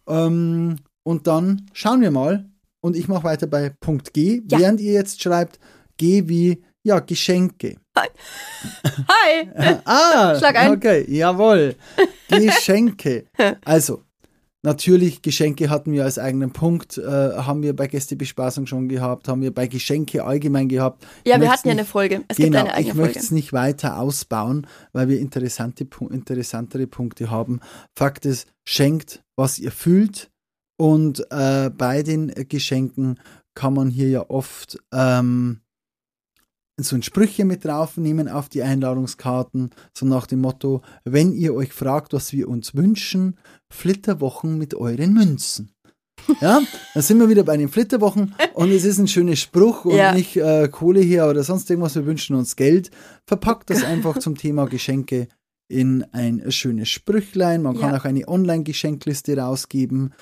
ähm, 0.06 0.76
und 1.02 1.26
dann 1.26 1.66
schauen 1.72 2.00
wir 2.00 2.10
mal. 2.10 2.48
Und 2.80 2.96
ich 2.96 3.08
mache 3.08 3.24
weiter 3.24 3.46
bei 3.46 3.70
Punkt 3.70 4.12
G. 4.12 4.42
Ja. 4.50 4.58
Während 4.58 4.78
ihr 4.80 4.92
jetzt 4.92 5.22
schreibt, 5.22 5.58
G 5.96 6.28
wie 6.28 6.62
ja 6.82 7.00
Geschenke. 7.00 7.76
Hi! 7.96 9.48
ah, 9.84 10.34
Schlag 10.36 10.56
ein. 10.56 10.72
okay, 10.72 11.04
jawohl. 11.08 11.76
Geschenke. 12.28 13.26
Also, 13.64 14.02
natürlich, 14.62 15.22
Geschenke 15.22 15.70
hatten 15.70 15.92
wir 15.92 16.04
als 16.04 16.18
eigenen 16.18 16.52
Punkt, 16.52 16.98
äh, 16.98 17.02
haben 17.02 17.62
wir 17.62 17.74
bei 17.76 17.86
Gästebespaßung 17.86 18.66
schon 18.66 18.88
gehabt, 18.88 19.28
haben 19.28 19.42
wir 19.42 19.54
bei 19.54 19.68
Geschenke 19.68 20.24
allgemein 20.24 20.68
gehabt. 20.68 21.06
Ja, 21.24 21.36
Ich 21.36 21.42
wir 21.42 21.50
hatten 21.50 21.68
ja 21.68 21.72
eine 21.72 21.84
Folge. 21.84 22.24
Es 22.28 22.36
genau, 22.36 22.48
gibt 22.48 22.56
eine 22.56 22.74
eigene 22.74 22.80
ich 22.80 22.96
Folge. 22.96 23.02
möchte 23.02 23.18
es 23.20 23.30
nicht 23.30 23.52
weiter 23.52 23.98
ausbauen, 23.98 24.66
weil 24.92 25.08
wir 25.08 25.20
interessante, 25.20 25.86
interessantere 26.10 26.86
Punkte 26.86 27.30
haben. 27.30 27.60
Fakt 27.94 28.26
ist, 28.26 28.48
schenkt, 28.64 29.22
was 29.36 29.58
ihr 29.58 29.70
fühlt. 29.72 30.30
Und 30.76 31.24
äh, 31.30 31.70
bei 31.70 32.02
den 32.02 32.32
Geschenken 32.48 33.20
kann 33.54 33.74
man 33.74 33.88
hier 33.88 34.08
ja 34.08 34.28
oft 34.28 34.78
ähm, 34.92 35.60
so 36.80 36.96
ein 36.96 37.02
Sprüche 37.02 37.44
mit 37.44 37.64
draufnehmen 37.64 38.28
auf 38.28 38.48
die 38.48 38.62
Einladungskarten, 38.62 39.70
so 39.96 40.06
nach 40.06 40.26
dem 40.26 40.40
Motto, 40.40 40.82
wenn 41.04 41.32
ihr 41.32 41.54
euch 41.54 41.72
fragt, 41.72 42.12
was 42.12 42.32
wir 42.32 42.48
uns 42.48 42.74
wünschen, 42.74 43.36
Flitterwochen 43.72 44.58
mit 44.58 44.74
euren 44.74 45.12
Münzen. 45.12 45.70
Ja, 46.40 46.60
da 46.94 47.02
sind 47.02 47.18
wir 47.18 47.28
wieder 47.28 47.42
bei 47.44 47.56
den 47.56 47.68
Flitterwochen 47.68 48.34
und 48.54 48.70
es 48.70 48.84
ist 48.84 48.98
ein 48.98 49.08
schöner 49.08 49.36
Spruch 49.36 49.84
und 49.84 49.96
Ja. 49.96 50.14
nicht 50.14 50.36
äh, 50.36 50.68
Kohle 50.68 51.00
her 51.00 51.28
oder 51.28 51.44
sonst 51.44 51.68
irgendwas, 51.70 51.94
wir 51.96 52.06
wünschen 52.06 52.34
uns 52.34 52.56
Geld. 52.56 52.90
Verpackt 53.26 53.70
das 53.70 53.84
einfach 53.84 54.18
zum 54.18 54.36
Thema 54.36 54.66
Geschenke 54.66 55.28
in 55.68 56.04
ein 56.12 56.50
schönes 56.50 56.88
Sprüchlein. 56.88 57.62
Man 57.62 57.78
kann 57.78 57.92
Ja. 57.92 57.98
auch 58.00 58.04
eine 58.04 58.26
Online-Geschenkliste 58.26 59.36
rausgeben. 59.36 60.12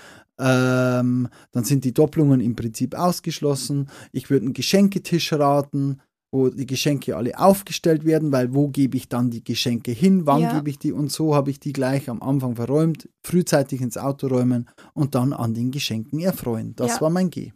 Ähm, 0.40 1.28
dann 1.52 1.64
sind 1.64 1.84
die 1.84 1.94
Doppelungen 1.94 2.40
im 2.40 2.56
Prinzip 2.56 2.94
ausgeschlossen. 2.94 3.88
Ich 4.12 4.28
würde 4.30 4.46
einen 4.46 4.54
Geschenketisch 4.54 5.32
raten, 5.32 6.00
wo 6.34 6.48
die 6.48 6.66
Geschenke 6.66 7.14
alle 7.16 7.38
aufgestellt 7.38 8.04
werden, 8.04 8.32
weil 8.32 8.54
wo 8.54 8.68
gebe 8.68 8.96
ich 8.96 9.08
dann 9.08 9.30
die 9.30 9.44
Geschenke 9.44 9.92
hin, 9.92 10.26
wann 10.26 10.40
Ja. 10.42 10.54
gebe 10.54 10.70
ich 10.70 10.78
die 10.78 10.90
und 10.92 11.12
so 11.12 11.34
habe 11.34 11.50
ich 11.50 11.60
die 11.60 11.72
gleich 11.74 12.08
am 12.08 12.22
Anfang 12.22 12.56
verräumt, 12.56 13.08
frühzeitig 13.24 13.80
ins 13.82 13.98
Auto 13.98 14.28
räumen 14.28 14.68
und 14.94 15.14
dann 15.14 15.32
an 15.34 15.52
den 15.54 15.70
Geschenken 15.70 16.20
erfreuen. 16.20 16.74
Das 16.76 16.92
Ja. 16.94 17.00
war 17.02 17.10
mein 17.10 17.28
G. 17.30 17.52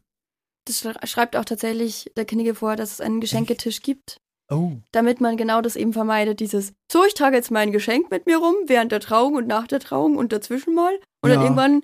Das 0.67 0.83
schre- 0.85 1.07
schreibt 1.07 1.37
auch 1.37 1.45
tatsächlich 1.45 2.11
der 2.17 2.25
Knigge 2.27 2.55
vor, 2.55 2.77
dass 2.77 2.93
es 2.93 3.01
einen 3.01 3.21
Geschenketisch 3.21 3.81
gibt, 3.83 4.19
Oh. 4.51 4.73
damit 4.93 5.21
man 5.21 5.37
genau 5.37 5.61
das 5.63 5.75
eben 5.77 5.93
vermeidet, 5.93 6.41
dieses, 6.41 6.73
so, 6.93 7.05
ich 7.07 7.15
trage 7.15 7.37
jetzt 7.37 7.51
mein 7.51 7.73
Geschenk 7.73 8.11
mit 8.11 8.27
mir 8.27 8.37
rum, 8.39 8.55
während 8.67 8.93
der 8.93 9.01
Trauung 9.01 9.35
und 9.37 9.47
nach 9.47 9.67
der 9.69 9.81
Trauung 9.81 10.17
und 10.17 10.33
dazwischen 10.33 10.75
mal. 10.75 10.93
Und 11.23 11.31
Ja. 11.31 11.37
dann 11.37 11.45
irgendwann, 11.45 11.83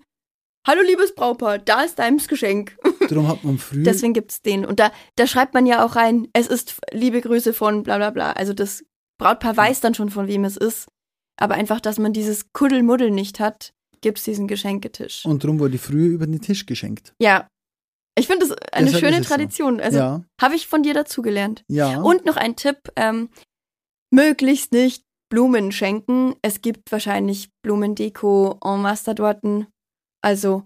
hallo 0.66 0.82
liebes 0.82 1.14
Brautpaar, 1.14 1.58
da 1.58 1.82
ist 1.82 1.98
dein 1.98 2.18
Geschenk. 2.18 2.76
Darum 3.08 3.28
hat 3.28 3.44
man 3.44 3.58
früher. 3.58 3.82
Deswegen 3.84 4.12
gibt's 4.14 4.42
den. 4.42 4.64
Und 4.64 4.78
da, 4.80 4.92
da 5.16 5.26
schreibt 5.26 5.54
man 5.54 5.66
ja 5.66 5.84
auch 5.84 5.96
rein, 5.96 6.28
es 6.32 6.46
ist 6.46 6.76
liebe 6.92 7.20
Grüße 7.20 7.52
von 7.52 7.82
bla 7.82 7.96
bla 7.96 8.10
bla. 8.10 8.32
Also 8.32 8.52
das 8.52 8.84
Brautpaar 9.18 9.56
weiß 9.56 9.80
dann 9.80 9.94
schon, 9.94 10.10
von 10.10 10.26
wem 10.28 10.44
es 10.44 10.56
ist. 10.56 10.88
Aber 11.40 11.54
einfach, 11.54 11.80
dass 11.80 11.98
man 11.98 12.12
dieses 12.12 12.52
Kuddelmuddel 12.52 13.10
nicht 13.10 13.40
hat, 13.40 13.72
gibt's 14.00 14.24
diesen 14.24 14.48
Geschenketisch. 14.48 15.24
und 15.24 15.42
darum 15.44 15.58
wurde 15.60 15.78
früher 15.78 16.08
über 16.08 16.26
den 16.26 16.40
Tisch 16.40 16.66
geschenkt. 16.66 17.14
ja. 17.20 17.48
Ich 18.14 18.26
finde 18.26 18.46
das 18.46 18.58
eine 18.72 18.86
Deshalb 18.90 19.04
schöne 19.06 19.20
es 19.22 19.26
so. 19.26 19.34
Tradition. 19.34 19.80
Also 19.80 19.96
ja, 19.98 20.22
habe 20.38 20.54
ich 20.54 20.66
von 20.66 20.82
dir 20.82 20.92
dazugelernt. 20.92 21.64
ja. 21.68 21.98
Und 21.98 22.26
noch 22.26 22.36
ein 22.36 22.56
Tipp, 22.56 22.76
ähm, 22.96 23.30
möglichst 24.12 24.72
nicht 24.72 25.04
Blumen 25.30 25.72
schenken. 25.72 26.34
Es 26.42 26.60
gibt 26.60 26.92
wahrscheinlich 26.92 27.48
Blumendeko 27.64 28.58
en 28.62 28.82
masse 28.82 29.04
da 29.06 29.14
dorten. 29.14 29.66
Also 30.22 30.64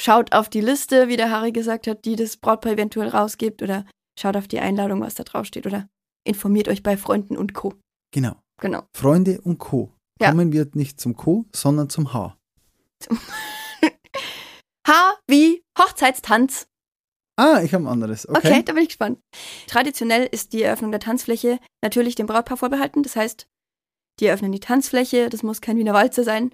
schaut 0.00 0.32
auf 0.32 0.48
die 0.48 0.60
Liste, 0.60 1.08
wie 1.08 1.16
der 1.16 1.30
Harry 1.30 1.52
gesagt 1.52 1.86
hat, 1.86 2.04
die 2.04 2.16
das 2.16 2.36
Brautpaar 2.36 2.72
eventuell 2.72 3.08
rausgibt 3.08 3.62
oder 3.62 3.84
schaut 4.18 4.36
auf 4.36 4.48
die 4.48 4.60
Einladung, 4.60 5.00
was 5.00 5.14
da 5.14 5.24
drauf 5.24 5.46
steht 5.46 5.66
oder 5.66 5.88
informiert 6.24 6.68
euch 6.68 6.82
bei 6.82 6.96
Freunden 6.96 7.36
und 7.36 7.54
Co. 7.54 7.74
Genau. 8.12 8.36
Genau. 8.60 8.82
Freunde 8.94 9.40
und 9.40 9.58
Co. 9.58 9.90
Ja. 10.20 10.30
Kommen 10.30 10.52
wir 10.52 10.68
nicht 10.74 11.00
zum 11.00 11.16
Co, 11.16 11.46
sondern 11.54 11.88
zum 11.88 12.12
H. 12.12 12.36
H 14.86 15.18
wie 15.26 15.62
Hochzeitstanz. 15.78 16.66
Ah, 17.36 17.62
ich 17.62 17.72
habe 17.72 17.84
ein 17.84 17.88
anderes. 17.88 18.28
Okay. 18.28 18.38
Okay. 18.38 18.62
da 18.62 18.74
bin 18.74 18.82
ich 18.82 18.90
gespannt. 18.90 19.18
Traditionell 19.66 20.28
ist 20.30 20.52
die 20.52 20.62
Eröffnung 20.62 20.90
der 20.90 21.00
Tanzfläche 21.00 21.58
natürlich 21.82 22.14
dem 22.14 22.26
Brautpaar 22.26 22.58
vorbehalten. 22.58 23.02
Das 23.02 23.16
heißt, 23.16 23.46
die 24.18 24.26
eröffnen 24.26 24.52
die 24.52 24.60
Tanzfläche, 24.60 25.30
das 25.30 25.42
muss 25.42 25.62
kein 25.62 25.78
Wiener 25.78 25.94
Walzer 25.94 26.24
sein. 26.24 26.52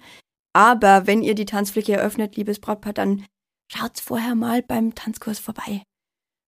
Aber 0.57 1.05
wenn 1.05 1.21
ihr 1.21 1.35
die 1.35 1.45
Tanzfläche 1.45 1.93
eröffnet, 1.93 2.35
liebes 2.35 2.59
Brautpaar, 2.59 2.93
dann 2.93 3.23
schaut 3.71 3.99
vorher 3.99 4.33
mal 4.33 4.63
beim 4.63 4.95
Tanzkurs 4.95 5.37
vorbei. 5.37 5.83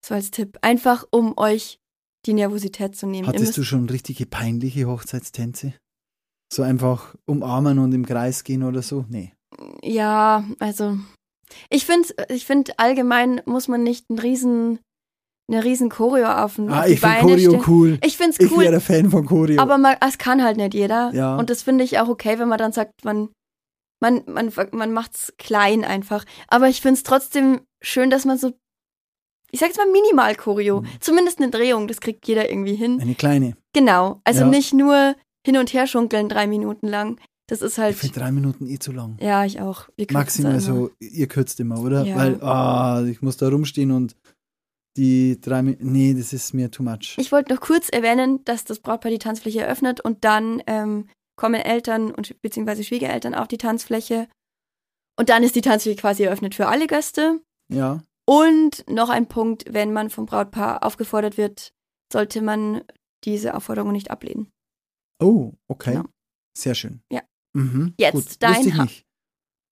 So 0.03 0.15
als 0.15 0.31
Tipp. 0.31 0.57
Einfach, 0.61 1.05
um 1.11 1.37
euch 1.37 1.77
die 2.25 2.33
Nervosität 2.33 2.95
zu 2.95 3.05
nehmen. 3.05 3.27
Hattest 3.27 3.55
du 3.57 3.63
schon 3.63 3.87
richtige 3.87 4.25
peinliche 4.25 4.87
Hochzeitstänze? 4.87 5.73
So 6.51 6.63
einfach 6.63 7.13
umarmen 7.27 7.77
und 7.77 7.93
im 7.93 8.03
Kreis 8.05 8.43
gehen 8.43 8.63
oder 8.63 8.81
so? 8.81 9.05
Nee. 9.09 9.33
Ja, 9.83 10.43
also 10.59 10.97
ich 11.69 11.85
finde, 11.85 12.07
ich 12.29 12.45
find, 12.47 12.79
allgemein 12.79 13.41
muss 13.45 13.67
man 13.67 13.83
nicht 13.83 14.05
einen 14.09 14.17
riesen, 14.19 14.79
eine 15.51 15.63
riesen 15.63 15.89
Choreo 15.89 16.27
auf, 16.31 16.55
den- 16.55 16.69
Ah, 16.71 16.81
auf 16.81 16.87
ich 16.87 16.99
finde 16.99 17.19
Choreo 17.21 17.49
stellen. 17.51 17.63
cool. 17.67 17.99
Ich 18.03 18.17
finde 18.17 18.31
es 18.31 18.39
Ich 18.39 18.51
cool, 18.51 18.63
wäre 18.63 18.79
Fan 18.81 19.11
von 19.11 19.25
Choreo. 19.27 19.61
aber 19.61 19.77
man, 19.77 19.97
es 20.01 20.17
kann 20.17 20.43
halt 20.43 20.57
nicht 20.57 20.73
jeder. 20.73 21.11
Ja. 21.13 21.35
Und 21.37 21.49
das 21.51 21.61
finde 21.61 21.83
ich 21.83 21.99
auch 21.99 22.07
okay, 22.09 22.39
wenn 22.39 22.47
man 22.49 22.57
dann 22.57 22.71
sagt, 22.71 23.03
man, 23.05 23.29
man, 23.99 24.23
man, 24.27 24.51
man 24.71 24.93
macht's 24.93 25.33
klein 25.37 25.83
einfach. 25.83 26.25
Aber 26.47 26.67
ich 26.69 26.81
finde 26.81 26.95
es 26.95 27.03
trotzdem 27.03 27.61
schön, 27.81 28.09
dass 28.09 28.25
man 28.25 28.37
so, 28.37 28.51
ich 29.51 29.59
sag's 29.59 29.77
mal 29.77 29.91
minimal 29.91 30.35
Choreo, 30.35 30.81
Mhm. 30.81 30.87
zumindest 30.99 31.39
eine 31.39 31.49
Drehung, 31.51 31.87
das 31.87 32.01
kriegt 32.01 32.27
jeder 32.27 32.49
irgendwie 32.49 32.75
hin. 32.75 32.99
Eine 33.01 33.15
kleine. 33.15 33.55
Genau, 33.73 34.21
also 34.23 34.41
Ja. 34.41 34.47
nicht 34.47 34.73
nur 34.73 35.15
hin 35.45 35.57
und 35.57 35.73
her 35.73 35.87
schunkeln 35.87 36.29
drei 36.29 36.47
Minuten 36.47 36.87
lang. 36.87 37.19
Das 37.47 37.63
ist 37.63 37.79
halt, 37.79 37.95
Ich 37.95 38.01
finde 38.01 38.19
drei 38.19 38.31
Minuten 38.31 38.67
eh 38.67 38.77
zu 38.77 38.91
lang. 38.91 39.17
ja, 39.19 39.43
ich 39.43 39.59
auch. 39.59 39.89
Maximal 40.11 40.59
so, 40.59 40.91
ihr 40.99 41.27
kürzt 41.27 41.59
immer, 41.59 41.79
oder? 41.81 42.03
Ja. 42.05 42.15
Weil, 42.15 42.43
ah, 42.43 43.03
ich 43.09 43.23
muss 43.23 43.37
da 43.37 43.49
rumstehen 43.49 43.91
und 43.91 44.15
die 44.97 45.39
drei 45.41 45.61
Minuten, 45.63 45.91
nee, 45.91 46.13
das 46.13 46.31
ist 46.33 46.53
mir 46.53 46.69
too 46.69 46.83
much. 46.83 47.15
Ich 47.17 47.31
wollte 47.31 47.53
noch 47.53 47.61
kurz 47.61 47.89
erwähnen, 47.89 48.43
dass 48.45 48.65
das 48.65 48.79
Brautpaar 48.79 49.11
die 49.11 49.17
Tanzfläche 49.19 49.61
eröffnet 49.61 49.99
und 50.01 50.23
dann 50.25 50.61
ähm, 50.67 51.07
kommen 51.39 51.61
Eltern 51.61 52.11
und 52.11 52.39
beziehungsweise 52.41 52.83
Schwiegereltern 52.83 53.33
auf 53.33 53.47
die 53.47 53.57
Tanzfläche. 53.57 54.27
Und 55.17 55.29
dann 55.29 55.41
ist 55.41 55.55
die 55.55 55.61
Tanzfläche 55.61 55.97
quasi 55.99 56.23
eröffnet 56.23 56.53
für 56.53 56.67
alle 56.67 56.85
Gäste. 56.85 57.39
ja, 57.71 58.01
Und 58.25 58.83
noch 58.89 59.07
ein 59.09 59.27
Punkt, 59.27 59.63
wenn 59.73 59.93
man 59.93 60.09
vom 60.09 60.25
Brautpaar 60.25 60.83
aufgefordert 60.83 61.37
wird, 61.37 61.71
sollte 62.11 62.41
man 62.41 62.81
diese 63.23 63.55
Aufforderung 63.55 63.93
nicht 63.93 64.11
ablehnen. 64.11 64.51
oh, 65.21 65.53
okay. 65.67 65.93
Genau. 65.93 66.05
Sehr 66.57 66.75
schön. 66.75 67.01
Ja. 67.11 67.21
Mhm, 67.53 67.93
Jetzt 67.97 68.13
gut. 68.13 68.25
dein 68.39 68.55
Wusste 68.55 68.69
ich 68.69 68.77
nicht. 68.77 69.05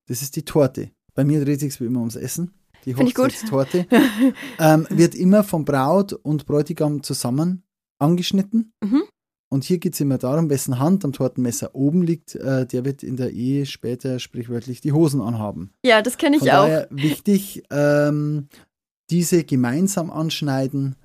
Das 0.07 0.21
ist 0.21 0.35
die 0.37 0.45
Torte. 0.45 0.91
Bei 1.13 1.25
mir 1.25 1.43
dreht 1.43 1.59
sich 1.59 1.79
wie 1.81 1.85
immer 1.85 1.99
ums 1.99 2.15
Essen. 2.15 2.53
Die. 2.85 2.95
Hochzeitstorte. 2.95 3.87
ähm, 4.59 4.87
wird 4.89 5.15
immer 5.15 5.43
von 5.43 5.65
Braut 5.65 6.13
und 6.13 6.45
Bräutigam 6.45 7.03
zusammen 7.03 7.63
angeschnitten. 7.99 8.71
Mhm. 8.81 9.03
Und 9.49 9.63
hier 9.63 9.77
geht 9.77 9.93
es 9.93 10.01
immer 10.01 10.17
darum, 10.17 10.49
wessen 10.49 10.79
Hand 10.79 11.05
am 11.05 11.13
Tortenmesser 11.13 11.73
oben 11.73 12.01
liegt, 12.03 12.35
äh, 12.35 12.65
der 12.65 12.83
wird 12.83 13.01
in 13.01 13.15
der 13.15 13.31
Ehe 13.31 13.65
später 13.65 14.19
sprichwörtlich 14.19 14.81
die 14.81 14.91
Hosen 14.91 15.21
anhaben. 15.21 15.71
ja, 15.85 16.01
das 16.01 16.17
kenne 16.17 16.35
ich 16.35 16.41
Von 16.41 16.49
auch. 16.49 16.65
daher 16.65 16.87
wichtig, 16.91 17.63
ähm, 17.71 18.49
diese 19.09 19.45
gemeinsam 19.45 20.11
anschneiden, 20.11 20.97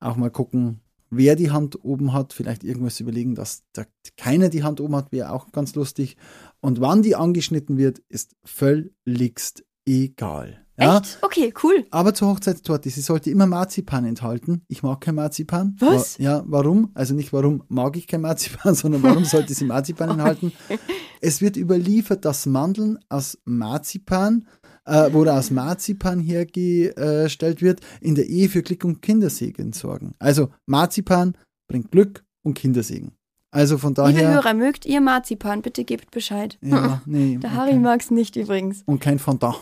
auch 0.00 0.16
mal 0.16 0.30
gucken, 0.30 0.80
wer 1.10 1.36
die 1.36 1.50
Hand 1.50 1.84
oben 1.84 2.12
hat, 2.12 2.32
vielleicht 2.32 2.64
irgendwas 2.64 3.00
überlegen, 3.00 3.34
dass 3.34 3.62
da 3.72 3.84
keiner 4.16 4.48
die 4.48 4.62
Hand 4.62 4.80
oben 4.80 4.96
hat, 4.96 5.12
wäre 5.12 5.32
auch 5.32 5.52
ganz 5.52 5.74
lustig. 5.74 6.16
Und 6.60 6.80
wann 6.80 7.02
die 7.02 7.14
angeschnitten 7.14 7.76
wird, 7.76 7.98
ist 8.08 8.34
völligst 8.44 9.64
egal. 9.86 10.65
Ja? 10.78 10.98
Echt? 10.98 11.18
Okay, 11.22 11.54
cool. 11.62 11.84
Aber 11.90 12.12
zur 12.14 12.28
Hochzeitstorte, 12.28 12.90
sie 12.90 13.00
sollte 13.00 13.30
immer 13.30 13.46
Marzipan 13.46 14.04
enthalten. 14.04 14.62
Ich 14.68 14.82
mag 14.82 15.00
kein 15.00 15.14
Marzipan. 15.14 15.74
Was? 15.78 16.18
Wa- 16.18 16.22
Ja, 16.22 16.44
warum? 16.46 16.90
Also 16.94 17.14
nicht 17.14 17.32
warum 17.32 17.62
mag 17.68 17.96
ich 17.96 18.06
kein 18.06 18.20
Marzipan, 18.20 18.74
sondern 18.76 19.02
warum 19.02 19.24
sollte 19.24 19.54
sie 19.54 19.64
Marzipan 19.64 20.10
enthalten? 20.10 20.52
Es 21.22 21.40
wird 21.40 21.56
überliefert, 21.56 22.26
dass 22.26 22.44
Mandeln 22.44 22.98
aus 23.08 23.38
Marzipan, 23.46 24.46
äh, 24.84 25.08
wo 25.12 25.24
aus 25.24 25.50
Marzipan 25.50 26.20
hergestellt 26.20 27.62
wird, 27.62 27.80
in 28.02 28.14
der 28.14 28.26
Ehe 28.26 28.48
für 28.50 28.62
Glück 28.62 28.84
und 28.84 29.00
Kindersegen 29.00 29.72
sorgen. 29.72 30.14
Also 30.18 30.50
Marzipan 30.66 31.36
bringt 31.68 31.90
Glück 31.90 32.22
und 32.44 32.54
Kindersegen. 32.54 33.12
Also 33.50 33.78
von 33.78 33.90
Liebe 33.94 34.02
daher. 34.02 34.34
Hörer, 34.34 34.52
mögt 34.54 34.84
ihr 34.84 35.00
Marzipan? 35.00 35.62
Bitte 35.62 35.84
gebt 35.84 36.10
Bescheid. 36.10 36.58
Ja, 36.60 37.00
nee. 37.06 37.38
Der 37.38 37.54
Harry 37.54 37.70
okay. 37.70 37.78
mag's 37.78 38.10
nicht 38.10 38.36
übrigens. 38.36 38.82
Und 38.84 39.00
kein 39.00 39.18
Fondant. 39.18 39.56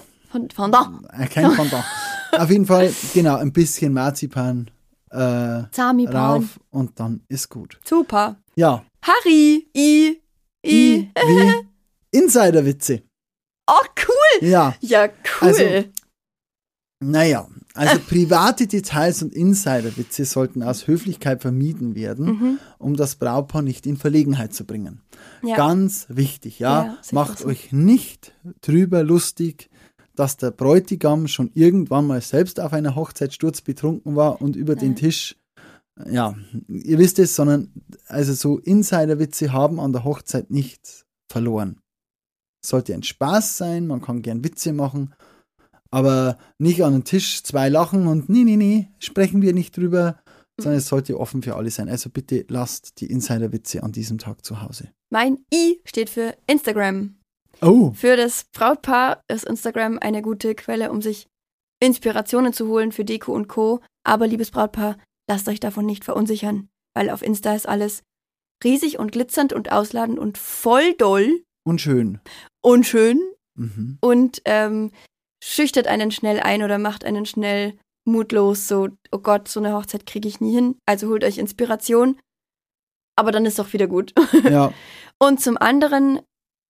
Da. 1.12 1.22
Äh, 1.22 1.26
kein 1.28 1.50
Fondant. 1.52 1.84
Auf 2.32 2.50
jeden 2.50 2.66
Fall, 2.66 2.92
genau, 3.12 3.36
ein 3.36 3.52
bisschen 3.52 3.92
Marzipan 3.92 4.70
äh, 5.10 5.16
rauf 5.16 6.60
und 6.70 6.98
dann 6.98 7.22
ist 7.28 7.48
gut. 7.48 7.78
Super. 7.84 8.36
Ja, 8.56 8.84
Harry. 9.02 9.68
I. 9.76 10.20
I. 10.66 10.94
I 10.96 11.10
wie 11.14 12.18
Insiderwitze. 12.18 13.02
Oh, 13.68 13.86
cool. 14.06 14.48
Ja, 14.48 14.74
Ja, 14.80 15.06
cool. 15.40 15.48
Also, 15.48 15.64
naja, 17.00 17.46
also 17.74 17.98
private 17.98 18.66
Details 18.66 19.22
und 19.22 19.34
Insiderwitze 19.34 20.24
sollten 20.24 20.62
aus 20.62 20.86
Höflichkeit 20.86 21.42
vermieden 21.42 21.94
werden, 21.94 22.26
mhm. 22.26 22.58
um 22.78 22.96
das 22.96 23.16
Brautpaar 23.16 23.62
nicht 23.62 23.84
in 23.86 23.96
Verlegenheit 23.96 24.54
zu 24.54 24.64
bringen. 24.64 25.00
Ja. 25.42 25.56
Ganz 25.56 26.06
wichtig, 26.08 26.60
ja. 26.60 26.84
Ja, 26.84 26.98
Macht 27.10 27.44
euch 27.44 27.72
nicht 27.72 28.32
drüber 28.62 29.02
lustig, 29.02 29.70
dass 30.16 30.36
der 30.36 30.50
Bräutigam 30.50 31.28
schon 31.28 31.50
irgendwann 31.54 32.06
mal 32.06 32.20
selbst 32.20 32.60
auf 32.60 32.72
einer 32.72 32.94
Hochzeit 32.94 33.32
sturzbetrunken 33.32 34.16
war 34.16 34.40
und 34.40 34.56
über 34.56 34.76
den. 34.76 34.94
Tisch, 34.94 35.36
ja, 36.08 36.36
ihr 36.68 36.98
wisst 36.98 37.18
es, 37.18 37.34
sondern 37.36 37.72
also 38.06 38.32
so 38.32 38.58
Insiderwitze 38.58 39.52
haben 39.52 39.80
an 39.80 39.92
der 39.92 40.04
Hochzeit 40.04 40.50
nicht 40.50 41.06
verloren. 41.30 41.80
Sollte 42.64 42.94
ein 42.94 43.02
Spaß 43.02 43.56
sein, 43.56 43.86
man 43.86 44.00
kann 44.00 44.22
gern 44.22 44.44
Witze 44.44 44.72
machen, 44.72 45.14
aber 45.90 46.38
nicht 46.58 46.82
an 46.82 46.92
den 46.92 47.04
Tisch 47.04 47.42
zwei 47.42 47.68
lachen 47.68 48.06
und 48.06 48.28
nee, 48.28 48.44
nee, 48.44 48.56
nee, 48.56 48.88
sprechen 48.98 49.42
wir 49.42 49.52
nicht 49.52 49.76
drüber, 49.76 50.18
sondern 50.58 50.78
es 50.78 50.86
sollte 50.86 51.18
offen 51.18 51.42
für 51.42 51.56
alle 51.56 51.70
sein. 51.70 51.88
Also 51.88 52.10
bitte 52.10 52.44
lasst 52.48 53.00
die 53.00 53.06
Insiderwitze 53.06 53.82
an 53.82 53.92
diesem 53.92 54.18
Tag 54.18 54.44
zu 54.44 54.62
Hause. 54.62 54.90
Mein 55.10 55.38
I 55.52 55.80
steht 55.84 56.10
für 56.10 56.34
Instagram. 56.46 57.16
Oh, 57.64 57.92
Für 57.92 58.16
das 58.16 58.44
Brautpaar 58.52 59.22
ist 59.28 59.44
Instagram 59.44 59.98
eine 60.00 60.22
gute 60.22 60.54
Quelle, 60.54 60.90
um 60.90 61.00
sich 61.02 61.26
Inspirationen 61.82 62.52
zu 62.52 62.68
holen 62.68 62.92
für 62.92 63.04
Deko 63.04 63.32
und 63.32 63.48
Co. 63.48 63.80
Aber 64.04 64.26
liebes 64.26 64.50
Brautpaar, 64.50 64.96
lasst 65.28 65.48
euch 65.48 65.60
davon 65.60 65.86
nicht 65.86 66.04
verunsichern, 66.04 66.68
weil 66.94 67.10
auf 67.10 67.22
Insta 67.22 67.54
ist 67.54 67.68
alles 67.68 68.02
riesig 68.62 68.98
und 68.98 69.12
glitzernd 69.12 69.52
und 69.52 69.72
ausladend 69.72 70.18
und 70.18 70.38
voll 70.38 70.94
doll 70.94 71.42
und 71.66 71.80
schön. 71.80 72.20
und 72.62 72.86
schön 72.86 73.20
Mhm. 73.56 73.98
und 74.00 74.42
ähm, 74.46 74.90
schüchtert 75.42 75.86
einen 75.86 76.10
schnell 76.10 76.40
ein 76.40 76.62
oder 76.64 76.78
macht 76.78 77.04
einen 77.04 77.24
schnell 77.24 77.78
mutlos, 78.04 78.66
so, 78.66 78.88
oh 79.12 79.18
Gott, 79.18 79.46
so 79.48 79.60
eine 79.60 79.72
Hochzeit 79.74 80.06
kriege 80.06 80.26
ich 80.28 80.40
nie 80.40 80.52
hin. 80.54 80.76
Also 80.86 81.08
holt 81.08 81.22
euch 81.24 81.38
Inspiration, 81.38 82.18
aber 83.16 83.30
dann 83.30 83.46
ist 83.46 83.58
doch 83.60 83.72
wieder 83.72 83.86
gut. 83.86 84.12
Ja, 84.44 84.72
Und 85.22 85.40
zum 85.40 85.56
anderen, 85.56 86.20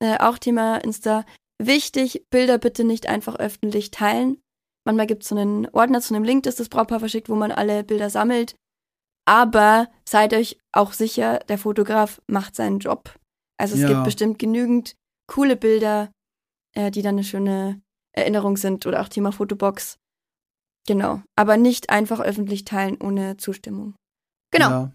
äh, 0.02 0.18
auch 0.18 0.38
Thema 0.38 0.76
Insta, 0.78 1.24
wichtig, 1.62 2.24
Bilder 2.30 2.58
bitte 2.58 2.84
nicht 2.84 3.06
einfach 3.06 3.36
öffentlich 3.36 3.90
teilen. 3.90 4.40
Manchmal 4.86 5.06
gibt 5.06 5.22
es 5.22 5.28
so 5.30 5.36
einen 5.36 5.66
Ordner 5.70 6.00
zu 6.00 6.14
einem 6.14 6.24
Link, 6.24 6.42
das 6.42 6.56
das 6.56 6.68
Brautpaar 6.68 7.00
verschickt, 7.00 7.28
wo 7.28 7.34
man 7.36 7.52
alle 7.52 7.84
Bilder 7.84 8.10
sammelt. 8.10 8.54
Aber 9.26 9.88
seid 10.06 10.34
euch 10.34 10.58
auch 10.72 10.92
sicher, 10.92 11.38
der 11.48 11.56
Fotograf 11.56 12.20
macht 12.26 12.54
seinen 12.54 12.80
Job. 12.80 13.18
Also 13.58 13.74
es 13.76 13.80
Ja. 13.80 13.88
gibt 13.88 14.04
bestimmt 14.04 14.38
genügend 14.38 14.94
coole 15.26 15.56
Bilder, 15.56 16.10
äh, 16.76 16.90
die 16.90 17.00
dann 17.00 17.14
eine 17.14 17.24
schöne 17.24 17.80
Erinnerung 18.14 18.56
sind 18.58 18.84
oder 18.84 19.00
auch 19.00 19.08
Thema 19.08 19.32
Fotobox. 19.32 19.96
Genau. 20.86 21.22
Aber 21.36 21.56
nicht 21.56 21.88
einfach 21.88 22.20
öffentlich 22.20 22.64
teilen 22.66 23.00
ohne 23.00 23.38
Zustimmung. 23.38 23.94
Genau. 24.52 24.68
Ja. 24.70 24.92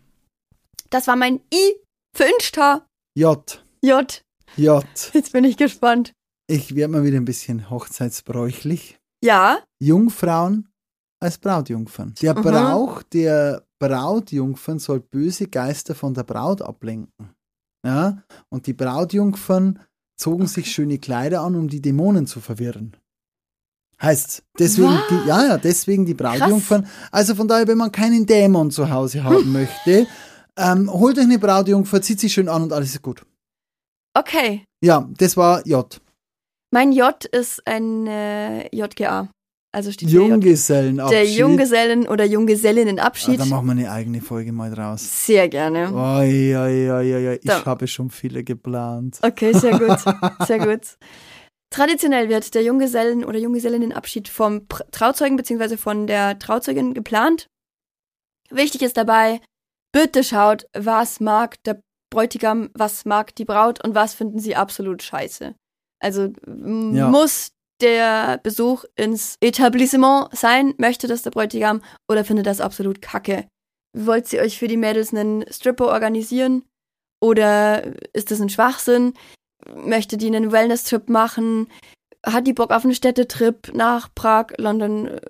Das 0.92 1.08
war 1.08 1.16
mein 1.16 1.42
I 1.52 1.74
für 2.16 2.26
Insta. 2.26 2.86
J, 3.18 3.66
J. 3.84 4.22
J. 4.58 4.84
Jetzt 5.14 5.32
bin 5.32 5.44
ich 5.44 5.58
gespannt. 5.58 6.14
Ich 6.48 6.76
werde 6.76 6.92
mal 6.94 7.04
wieder 7.04 7.18
ein 7.18 7.26
bisschen 7.26 7.70
hochzeitsbräuchlich. 7.70 8.98
Ja, 9.24 9.60
Jungfrauen 9.80 10.68
als 11.22 11.38
Brautjungfern. 11.38 12.14
Der 12.22 12.36
Mhm. 12.38 12.42
Brauch 12.42 13.04
der 13.04 13.64
Brautjungfern 13.80 14.80
soll 14.80 15.00
böse 15.02 15.48
Geister 15.48 15.94
von 15.96 16.14
der 16.14 16.24
Braut 16.24 16.62
ablenken. 16.62 17.30
Ja, 17.86 18.24
und 18.50 18.68
die 18.68 18.74
Brautjungfern 18.74 19.80
zogen 20.18 20.48
sich 20.48 20.72
schöne 20.72 20.98
Kleider 20.98 21.42
an, 21.42 21.56
um 21.56 21.68
die 21.68 21.82
Dämonen 21.82 22.28
zu 22.28 22.42
verwirren. 22.42 22.96
Heißt, 24.02 24.44
deswegen, 24.58 24.88
Was? 24.90 25.08
die, 25.10 25.28
ja, 25.28 25.46
ja, 25.48 25.58
deswegen 25.58 26.06
die 26.06 26.14
Brautjungfern. 26.14 26.88
Also 27.12 27.36
von 27.36 27.48
daher, 27.48 27.68
wenn 27.68 27.78
man 27.78 27.92
keinen 27.92 28.26
Dämon 28.26 28.72
zu 28.72 28.90
Hause 28.90 29.24
haben 29.24 29.52
möchte, 29.52 30.08
Ähm, 30.62 30.92
holt 30.92 31.18
euch 31.18 31.24
eine 31.24 31.40
Brautjungfer, 31.40 32.02
zieht 32.02 32.20
sie 32.20 32.30
schön 32.30 32.50
an 32.50 32.64
und 32.64 32.74
alles 32.74 32.90
ist 32.90 33.02
gut. 33.02 33.26
Okay. 34.18 34.64
Ja, 34.84 35.08
das 35.18 35.38
war 35.38 35.66
J. 35.68 36.00
Mein 36.72 36.92
J 36.92 37.26
ist 37.26 37.66
ein 37.68 38.08
äh, 38.08 38.74
JGA. 38.76 39.30
Also 39.72 39.92
steht. 39.92 40.10
Junggesellenabschied. 40.10 41.16
Der 41.16 41.26
Junggesellen- 41.28 42.08
oder 42.08 42.24
Ah, 42.24 42.28
Junggesellinnenabschied. 42.28 43.40
da 43.40 43.46
machen 43.46 43.68
wir 43.68 43.72
eine 43.74 43.92
eigene 43.92 44.20
Folge 44.22 44.52
mal 44.52 44.72
draus. 44.72 45.26
Sehr 45.28 45.48
gerne. 45.48 45.94
Oi, 45.94 46.56
oi, 46.56 46.92
oi, 46.92 47.28
oi. 47.30 47.40
Ich 47.42 47.66
habe 47.66 47.88
schon 47.88 48.10
viele 48.10 48.44
geplant. 48.44 49.20
Okay, 49.22 49.54
sehr 49.54 49.78
gut. 49.78 50.00
Sehr 50.48 50.58
gut. 50.60 50.98
Traditionell 51.72 52.30
wird 52.30 52.56
der 52.56 52.64
Junggesellen- 52.64 53.24
oder 53.24 53.38
Junggesellinnenabschied 53.38 54.28
vom 54.28 54.68
Trauzeugen 54.90 55.38
bzw. 55.38 55.78
von 55.78 56.08
der 56.08 56.40
Trauzeugin 56.40 56.96
geplant. 56.96 57.48
Wichtig 58.50 58.82
ist 58.82 58.98
dabei, 58.98 59.40
bitte 59.92 60.24
schaut, 60.24 60.66
was 60.74 61.20
mag 61.20 61.62
der 61.66 61.80
Bräutigam, 62.10 62.70
was 62.74 63.06
mag 63.06 63.36
die 63.36 63.46
Braut 63.46 63.84
und 63.84 63.96
was 63.96 64.14
finden 64.14 64.40
sie 64.40 64.56
absolut 64.56 65.04
scheiße. 65.04 65.56
Also 66.02 66.34
Ja. 66.48 67.10
muss 67.10 67.52
der 67.82 68.40
Besuch 68.44 68.84
ins 68.96 69.36
Etablissement 69.42 70.36
sein, 70.36 70.74
möchte 70.78 71.08
das 71.08 71.22
der 71.22 71.32
Bräutigam 71.32 71.82
oder 72.10 72.26
findet 72.26 72.46
das 72.46 72.62
absolut 72.62 73.02
kacke? 73.02 73.48
Wollt 73.98 74.32
ihr 74.34 74.42
euch 74.42 74.58
für 74.60 74.68
die 74.68 74.78
Mädels 74.78 75.14
einen 75.14 75.46
Stripper 75.52 75.88
organisieren? 75.88 76.64
Oder 77.22 77.84
ist 78.14 78.32
das 78.32 78.40
ein 78.42 78.50
Schwachsinn? 78.50 79.14
Möchte 79.74 80.18
die 80.18 80.28
einen 80.28 80.52
Wellness-Trip 80.52 81.10
machen? 81.10 81.70
Hat 82.26 82.48
die 82.48 82.54
Bock 82.54 82.72
auf 82.72 82.84
einen 82.84 82.96
Städtetrip 82.96 83.74
nach 83.74 84.10
Prag, 84.14 84.48
London, 84.58 85.08
äh, 85.08 85.22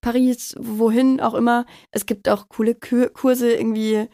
Paris, 0.00 0.54
wohin 0.58 1.20
auch 1.20 1.34
immer? 1.34 1.66
Es 1.92 2.06
gibt 2.06 2.28
auch 2.28 2.48
coole 2.48 2.74
Kur 2.74 3.10
Kurse, 3.10 3.52
irgendwie 3.52 4.08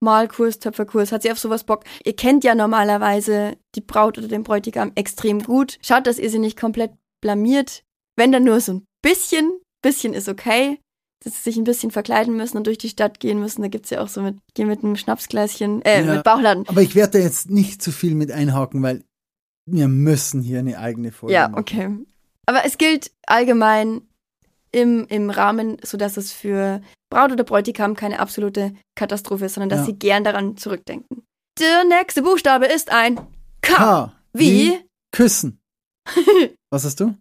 Malkurs, 0.00 0.58
Töpferkurs. 0.58 1.12
Hat 1.12 1.22
sie 1.22 1.30
auf 1.32 1.38
sowas 1.38 1.64
Bock? 1.64 1.84
Ihr 2.04 2.14
kennt 2.16 2.44
ja 2.44 2.54
normalerweise 2.54 3.56
die 3.74 3.80
Braut 3.80 4.18
oder 4.18 4.28
den 4.28 4.42
Bräutigam 4.42 4.92
extrem 4.94 5.42
gut. 5.42 5.78
Schaut, 5.82 6.06
dass 6.06 6.18
ihr 6.18 6.30
sie 6.30 6.38
nicht 6.38 6.58
komplett 6.58 6.92
blamiert. 7.22 7.82
Wenn 8.16 8.32
dann 8.32 8.44
nur 8.44 8.60
so 8.60 8.72
ein 8.74 8.84
bisschen, 9.02 9.52
bisschen 9.82 10.14
ist 10.14 10.28
okay. 10.28 10.78
Dass 11.24 11.34
sie 11.34 11.42
sich 11.50 11.56
ein 11.56 11.64
bisschen 11.64 11.90
verkleiden 11.90 12.36
müssen 12.36 12.58
und 12.58 12.66
durch 12.66 12.76
die 12.78 12.90
Stadt 12.90 13.20
gehen 13.20 13.40
müssen. 13.40 13.62
Da 13.62 13.68
gibt's 13.68 13.90
ja 13.90 14.02
auch 14.02 14.08
so 14.08 14.20
mit, 14.20 14.36
geh 14.54 14.64
mit 14.66 14.84
einem 14.84 14.96
Schnapsgläschen, 14.96 15.82
äh, 15.82 16.04
Ja. 16.04 16.14
mit 16.16 16.24
Bauchladen. 16.24 16.68
Aber 16.68 16.82
ich 16.82 16.94
werde 16.94 17.18
da 17.18 17.24
jetzt 17.24 17.50
nicht 17.50 17.82
zu 17.82 17.90
viel 17.90 18.14
mit 18.14 18.30
einhaken, 18.30 18.82
weil 18.82 19.02
wir 19.66 19.88
müssen 19.88 20.42
hier 20.42 20.58
eine 20.60 20.78
eigene 20.78 21.10
Folge 21.12 21.32
Ja, 21.34 21.48
machen. 21.48 21.58
okay. 21.60 21.88
Aber 22.44 22.64
es 22.64 22.76
gilt 22.78 23.10
allgemein 23.26 24.02
im, 24.76 25.06
im 25.08 25.30
Rahmen, 25.30 25.78
sodass 25.82 26.16
es 26.16 26.32
für 26.32 26.80
Braut 27.10 27.32
oder 27.32 27.44
Bräutigam 27.44 27.94
keine 27.94 28.18
absolute 28.20 28.74
Katastrophe 28.94 29.46
ist, 29.46 29.54
sondern 29.54 29.70
dass 29.70 29.80
Ja. 29.80 29.86
sie 29.86 29.98
gern 29.98 30.24
daran 30.24 30.56
zurückdenken. 30.56 31.22
Der 31.58 31.84
nächste 31.84 32.22
Buchstabe 32.22 32.66
ist 32.66 32.90
ein 32.90 33.16
K. 33.62 33.74
K. 33.74 34.12
Wie? 34.32 34.78
Küssen. 35.12 35.60
Was 36.70 36.84
hast 36.84 37.00
du? 37.00 37.14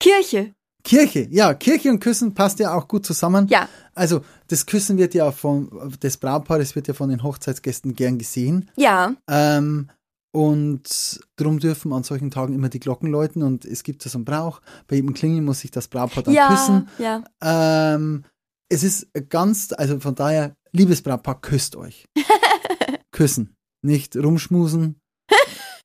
Kirche. 0.00 0.52
Kirche. 0.84 1.28
Ja, 1.30 1.54
Kirche 1.54 1.90
und 1.90 2.00
Küssen 2.00 2.34
passt 2.34 2.58
ja 2.60 2.72
auch 2.74 2.88
gut 2.88 3.04
zusammen. 3.04 3.46
Ja. 3.48 3.68
Also, 3.94 4.24
das 4.48 4.64
Küssen 4.66 4.96
wird 4.96 5.14
ja 5.14 5.30
von, 5.32 5.92
des 6.02 6.16
Brautpaares 6.16 6.74
wird 6.74 6.88
ja 6.88 6.94
von 6.94 7.10
den 7.10 7.22
Hochzeitsgästen 7.22 7.94
gern 7.94 8.18
gesehen. 8.18 8.70
Ja. 8.76 9.14
Ähm, 9.28 9.90
und 10.38 11.18
darum 11.34 11.58
dürfen 11.58 11.92
an 11.92 12.04
solchen 12.04 12.30
Tagen 12.30 12.54
immer 12.54 12.68
die 12.68 12.78
Glocken 12.78 13.10
läuten 13.10 13.42
und 13.42 13.64
es 13.64 13.82
gibt 13.82 14.02
so 14.02 14.16
einen 14.16 14.24
Brauch. 14.24 14.60
Bei 14.86 14.94
jedem 14.94 15.12
Klingeln 15.12 15.44
muss 15.44 15.58
sich 15.60 15.72
das 15.72 15.88
Brautpaar 15.88 16.22
dann 16.22 16.32
ja. 16.32 16.48
küssen. 16.48 16.88
Ja. 17.00 17.24
Ähm, 17.42 18.24
es 18.68 18.84
ist 18.84 19.08
ganz, 19.30 19.74
also 19.76 19.98
von 19.98 20.14
daher, 20.14 20.54
liebes 20.70 21.02
Brautpaar, 21.02 21.40
küsst 21.40 21.74
euch. 21.74 22.06
Küssen. 23.10 23.56
Nicht 23.82 24.16
rumschmusen. 24.16 25.00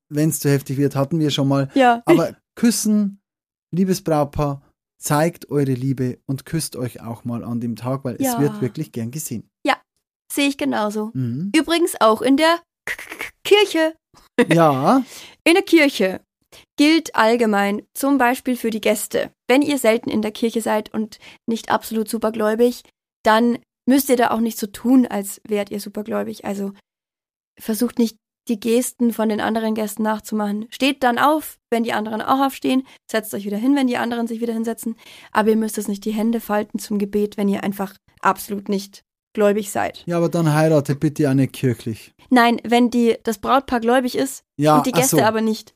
Wenn 0.10 0.30
es 0.30 0.39
zu 0.39 0.52
heftig 0.52 0.78
wird, 0.78 0.96
hatten 0.96 1.18
wir 1.18 1.32
schon 1.32 1.48
mal. 1.48 1.72
Ja. 1.74 2.04
Aber 2.06 2.36
küssen, 2.56 3.24
liebes 3.72 4.04
Brautpaar, 4.04 4.62
zeigt 5.02 5.50
eure 5.50 5.74
Liebe 5.74 6.20
und 6.28 6.46
küsst 6.46 6.76
euch 6.76 7.02
auch 7.02 7.26
mal 7.26 7.44
an 7.44 7.60
dem 7.60 7.76
Tag, 7.76 8.04
weil 8.04 8.22
Ja. 8.22 8.34
es 8.34 8.39
wird 8.39 8.62
wirklich 8.62 8.92
gern 8.92 9.10
gesehen. 9.10 9.50
Sehe 10.34 10.48
ich 10.48 10.58
genauso. 10.58 11.12
Mhm. 11.13 11.52
Übrigens 11.56 11.94
auch 12.02 12.24
in 12.24 12.38
der 12.38 12.60
-K 12.88 13.12
Kirche. 13.43 13.95
Ja, 14.49 15.03
In 15.43 15.53
der 15.53 15.63
Kirche 15.63 16.21
gilt 16.77 17.15
allgemein 17.15 17.86
zum 17.93 18.17
Beispiel 18.17 18.56
für 18.56 18.69
die 18.69 18.82
Gäste. 18.82 19.32
Wenn 19.47 19.62
ihr 19.62 19.77
selten 19.77 20.10
in 20.10 20.21
der 20.21 20.32
Kirche 20.32 20.62
seid 20.62 20.93
und 20.93 21.19
nicht 21.47 21.69
absolut 21.69 22.10
supergläubig, 22.10 22.84
dann 23.23 23.60
müsst 23.88 24.10
ihr 24.10 24.17
da 24.17 24.32
auch 24.32 24.39
nicht 24.39 24.58
so 24.58 24.67
tun, 24.67 25.06
als 25.06 25.41
wärt 25.47 25.71
ihr 25.71 25.79
supergläubig. 25.79 26.45
Also 26.45 26.73
versucht 27.60 27.99
nicht 27.99 28.17
die 28.49 28.60
Gesten 28.60 29.13
von 29.13 29.29
den 29.29 29.39
anderen 29.39 29.73
Gästen 29.73 30.03
nachzumachen. 30.03 30.67
Steht 30.69 31.03
dann 31.03 31.17
auf, 31.17 31.60
wenn 31.69 31.84
die 31.84 31.93
anderen 31.93 32.21
auch 32.21 32.45
aufstehen, 32.45 32.86
setzt 33.10 33.34
euch 33.34 33.45
wieder 33.45 33.58
hin, 33.58 33.75
wenn 33.75 33.88
die 33.88 33.97
anderen 33.97 34.27
sich 34.27 34.41
wieder 34.41 34.53
hinsetzen. 34.53 34.95
Aber 35.32 35.49
ihr 35.49 35.56
müsst 35.56 35.77
es 35.77 35.88
nicht 35.88 36.03
die 36.06 36.12
Hände 36.12 36.41
falten 36.41 36.79
zum 36.79 36.99
Gebet, 36.99 37.38
wenn 37.38 37.47
ihr 37.47 37.63
einfach 37.63 37.95
absolut 38.21 38.67
nicht 38.69 39.03
gläubig 39.34 39.72
seid. 39.72 40.04
ja, 40.06 40.17
aber 40.17 40.30
dann 40.30 40.54
heiratet 40.54 41.00
bitte 41.00 41.30
auch 41.30 41.34
nicht 41.34 41.54
kirchlich. 41.54 42.13
Nein, 42.30 42.60
wenn 42.63 42.89
die, 42.89 43.17
das 43.24 43.38
Brautpaar 43.39 43.80
gläubig 43.80 44.15
ist 44.17 44.43
Ja, 44.58 44.78
und 44.78 44.86
die 44.86 44.91
Gäste 44.91 45.17
so. 45.17 45.22
aber 45.24 45.41
nicht. 45.41 45.74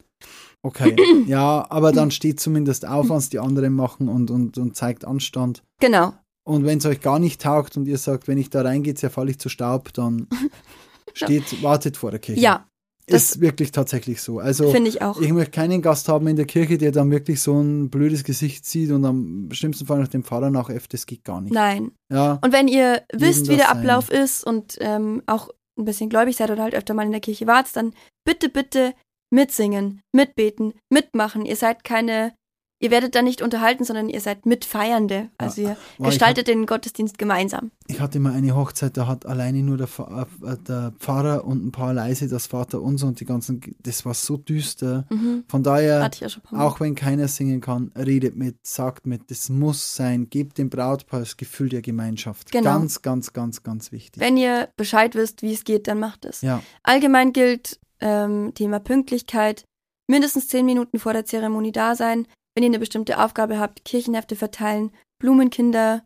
Okay, 0.63 0.96
ja, 1.28 1.65
aber 1.70 1.91
dann 1.91 2.12
steht 2.12 2.39
zumindest 2.39 2.88
auf, 2.88 3.10
was 3.10 3.30
die 3.30 3.39
anderen 3.39 3.74
machen 3.74 4.10
und, 4.10 4.32
und, 4.32 4.58
und 4.58 4.76
zeigt 4.76 5.06
Anstand. 5.06 5.63
Genau. 5.80 6.13
Und 6.43 6.65
wenn 6.65 6.78
es 6.78 6.86
euch 6.86 7.02
gar 7.02 7.20
nicht 7.20 7.41
taugt 7.41 7.78
und 7.78 7.88
ihr 7.88 7.98
sagt, 7.98 8.28
wenn 8.28 8.38
ich 8.38 8.50
da 8.50 8.62
reingehe, 8.62 8.96
zerfalle 8.96 9.32
ich 9.32 9.39
zu 9.39 9.50
Staub, 9.50 9.93
dann 9.93 10.28
steht, 11.13 11.62
wartet 11.62 11.98
vor 11.98 12.12
der 12.12 12.20
Kirche. 12.20 12.41
Ja, 12.41 12.65
das 13.10 13.24
Ist 13.32 13.41
wirklich 13.41 13.72
tatsächlich 13.72 14.22
so. 14.22 14.39
Also 14.39 14.70
finde 14.70 14.89
ich 14.89 15.02
auch. 15.02 15.22
ich 15.22 15.32
möchte 15.32 15.52
keinen 15.52 15.82
Gast 15.82 16.10
haben 16.10 16.28
in 16.28 16.36
der 16.36 16.46
Kirche, 16.46 16.78
der 16.78 16.91
dann 16.91 17.10
wirklich 17.10 17.41
so 17.41 17.58
ein 17.58 17.89
blödes 17.89 18.26
Gesicht 18.26 18.65
sieht 18.65 18.91
und 18.91 19.06
am 19.06 19.48
schlimmsten 19.52 19.86
Fall 19.86 20.00
nach 20.00 20.10
dem 20.10 20.26
Pfarrer 20.26 20.50
nach 20.50 20.70
F, 20.70 20.89
das 20.89 21.06
geht 21.06 21.24
gar 21.24 21.39
nicht. 21.39 21.54
Nein. 21.54 21.91
Ja, 22.12 22.38
Und 22.43 22.52
wenn 22.52 22.67
ihr 22.67 23.04
wisst, 23.13 23.48
wie 23.48 23.56
der 23.56 23.67
sein. 23.67 23.78
Ablauf 23.78 24.10
ist 24.10 24.43
und 24.43 24.78
ähm, 24.82 25.24
auch 25.26 25.50
ein 25.80 25.86
bisschen 25.86 26.10
gläubig 26.10 26.36
seid 26.36 26.52
oder 26.52 26.63
halt 26.63 26.76
öfter 26.76 26.93
mal 26.93 27.06
in 27.06 27.12
der 27.12 27.22
Kirche 27.22 27.48
wart, 27.48 27.74
dann 27.78 27.93
bitte, 28.26 28.50
bitte 28.50 28.93
mitsingen, 29.34 30.02
mitbeten, 30.13 30.74
mitmachen. 30.89 31.46
Ihr 31.46 31.56
seid 31.56 31.86
keine, 31.86 32.34
ihr 32.80 32.92
werdet 32.92 33.16
da 33.16 33.22
nicht 33.22 33.42
unterhalten, 33.42 33.84
sondern 33.84 34.10
ihr 34.10 34.22
seid 34.22 34.46
Mitfeiernde. 34.46 35.30
Also 35.38 35.62
ihr 35.62 35.68
Boah, 35.68 35.78
ich 36.00 36.06
gestaltet 36.06 36.48
den 36.48 36.66
Gottesdienst 36.66 37.18
gemeinsam. 37.18 37.72
ich 37.88 38.00
hatte 38.00 38.20
mal 38.20 38.34
eine 38.34 38.56
Hochzeit, 38.56 38.98
da 38.98 39.08
hat 39.08 39.26
alleine 39.26 39.63
nur 39.63 39.78
der, 39.78 39.88
äh, 39.88 40.58
der 40.68 40.94
Pfarrer 41.00 41.46
und 41.46 41.66
ein 41.66 41.72
paar 41.72 41.94
leise 41.94 42.28
das 42.28 42.48
Vater 42.48 42.82
unser 42.82 43.08
und 43.08 43.20
die 43.20 43.26
ganzen, 43.26 43.62
das 43.82 44.06
war 44.06 44.13
so 44.13 44.38
düster. 44.38 45.06
Mhm. 45.10 45.44
Von 45.48 45.63
daher, 45.63 46.04
Hatte 46.04 46.26
ja 46.26 46.60
auch 46.60 46.80
wenn 46.80 46.96
keiner 46.96 47.28
singen 47.28 47.62
kann, 47.62 47.92
redet 47.98 48.36
mit, 48.36 48.58
sagt 48.66 49.08
mit, 49.08 49.32
das 49.32 49.50
muss 49.50 49.96
sein, 49.96 50.30
gebt 50.30 50.58
dem 50.58 50.70
Brautpaar 50.70 51.22
das 51.22 51.38
Gefühl 51.38 51.70
der 51.70 51.82
Gemeinschaft. 51.82 52.52
Genau. 52.52 52.72
Ganz, 52.72 53.02
ganz, 53.02 53.34
ganz, 53.34 53.63
ganz 53.63 53.92
wichtig. 53.92 54.22
Wenn 54.22 54.38
ihr 54.38 54.70
Bescheid 54.78 55.16
wisst, 55.16 55.42
wie 55.42 55.54
es 55.54 55.63
geht, 55.63 55.88
dann 55.88 56.00
macht 56.00 56.26
es. 56.26 56.42
ja, 56.42 56.62
Allgemein 56.84 57.34
gilt 57.34 57.80
ähm, 58.00 58.52
Thema 58.54 58.80
Pünktlichkeit. 58.80 59.66
Mindestens 60.10 60.48
zehn 60.48 60.66
Minuten 60.66 61.00
vor 61.00 61.13
der 61.13 61.26
Zeremonie 61.26 61.74
da 61.74 61.96
sein. 61.96 62.28
Wenn 62.58 62.63
ihr 62.63 62.70
eine 62.70 62.80
bestimmte 62.80 63.24
Aufgabe 63.24 63.60
habt, 63.60 63.86
Kirchenhefte 63.86 64.36
verteilen, 64.36 64.89
Blumenkinder 65.22 66.04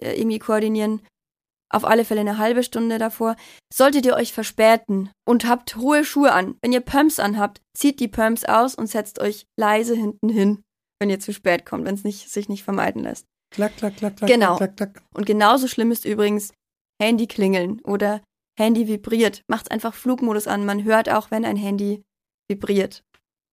äh, 0.00 0.12
irgendwie 0.16 0.38
koordinieren. 0.38 1.02
Auf 1.68 1.84
alle 1.84 2.04
Fälle 2.04 2.20
eine 2.20 2.38
halbe 2.38 2.62
Stunde 2.62 2.98
davor. 2.98 3.34
Solltet 3.74 4.06
ihr 4.06 4.14
euch 4.14 4.32
verspäten 4.32 5.10
und 5.26 5.48
habt 5.48 5.74
hohe 5.74 6.04
Schuhe 6.04 6.30
an, 6.30 6.54
wenn 6.62 6.70
ihr 6.70 6.78
Pumps 6.80 7.18
anhabt, 7.18 7.60
zieht 7.76 7.98
die 7.98 8.06
Pumps 8.06 8.44
aus 8.44 8.76
und 8.76 8.86
setzt 8.86 9.18
euch 9.18 9.46
leise 9.58 9.96
hinten 9.96 10.28
hin, 10.28 10.62
wenn 11.00 11.10
ihr 11.10 11.18
zu 11.18 11.32
spät 11.32 11.66
kommt, 11.66 11.86
wenn 11.86 11.96
es 11.96 12.04
nicht, 12.04 12.30
sich 12.30 12.48
nicht 12.48 12.62
vermeiden 12.62 13.02
lässt. 13.02 13.26
klack, 13.52 13.76
klack, 13.76 13.96
klack, 13.96 14.16
klack, 14.16 14.30
Genau. 14.30 14.58
klack, 14.58 14.76
klack, 14.76 14.94
klack. 14.94 15.04
Und 15.12 15.26
genauso 15.26 15.66
schlimm 15.66 15.90
ist 15.90 16.04
übrigens 16.04 16.52
Handy 17.02 17.26
klingeln 17.26 17.80
oder 17.80 18.22
Handy 18.56 18.86
vibriert. 18.86 19.42
Macht's 19.48 19.72
einfach 19.72 19.94
Flugmodus 19.94 20.46
an. 20.46 20.64
Man 20.64 20.84
hört 20.84 21.08
auch, 21.08 21.32
wenn 21.32 21.44
ein 21.44 21.56
Handy 21.56 22.04
vibriert. 22.48 23.02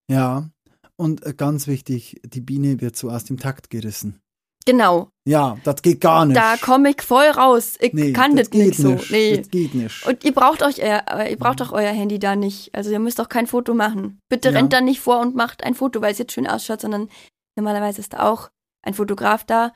Ja, 0.07 0.51
und 0.97 1.25
äh, 1.25 1.33
ganz 1.33 1.67
wichtig, 1.67 2.19
die 2.25 2.41
Biene 2.41 2.81
wird 2.81 2.95
so 2.95 3.09
aus 3.09 3.23
dem 3.25 3.37
Takt 3.37 3.69
gerissen. 3.69 4.19
Genau. 4.65 5.09
Ja, 5.25 5.57
das 5.63 5.81
geht 5.81 6.01
gar 6.01 6.25
nicht. 6.25 6.35
Da 6.35 6.57
komme 6.57 6.89
ich 6.89 7.01
voll 7.01 7.27
raus. 7.27 7.77
Ich 7.79 7.93
nee, 7.93 8.11
kann 8.11 8.35
das, 8.35 8.49
geht 8.49 8.65
nicht 8.67 8.77
so. 8.77 8.89
nicht. 8.89 9.11
Nee. 9.11 9.37
Das 9.37 9.49
geht 9.49 9.73
nicht. 9.73 10.05
Und 10.05 10.25
ihr 10.25 10.33
braucht 10.33 10.61
euch 10.61 10.83
euer, 10.83 11.03
äh, 11.09 11.31
ihr 11.31 11.37
braucht 11.37 11.61
auch 11.61 11.71
euer 11.71 11.93
Handy 11.93 12.19
da 12.19 12.35
nicht. 12.35 12.75
Also 12.75 12.91
ihr 12.91 12.99
müsst 12.99 13.21
auch 13.21 13.29
kein 13.29 13.47
Foto 13.47 13.73
machen. 13.73 14.19
Bitte 14.27 14.49
Ja. 14.49 14.55
rennt 14.55 14.73
da 14.73 14.81
nicht 14.81 14.99
vor 14.99 15.21
und 15.21 15.35
macht 15.35 15.63
ein 15.63 15.73
Foto, 15.73 16.01
weil 16.01 16.11
es 16.11 16.17
jetzt 16.17 16.33
schön 16.33 16.47
ausschaut, 16.47 16.81
sondern 16.81 17.07
normalerweise 17.55 18.01
ist 18.01 18.11
da 18.11 18.29
auch 18.29 18.49
ein 18.83 18.93
Fotograf 18.93 19.45
da, 19.45 19.71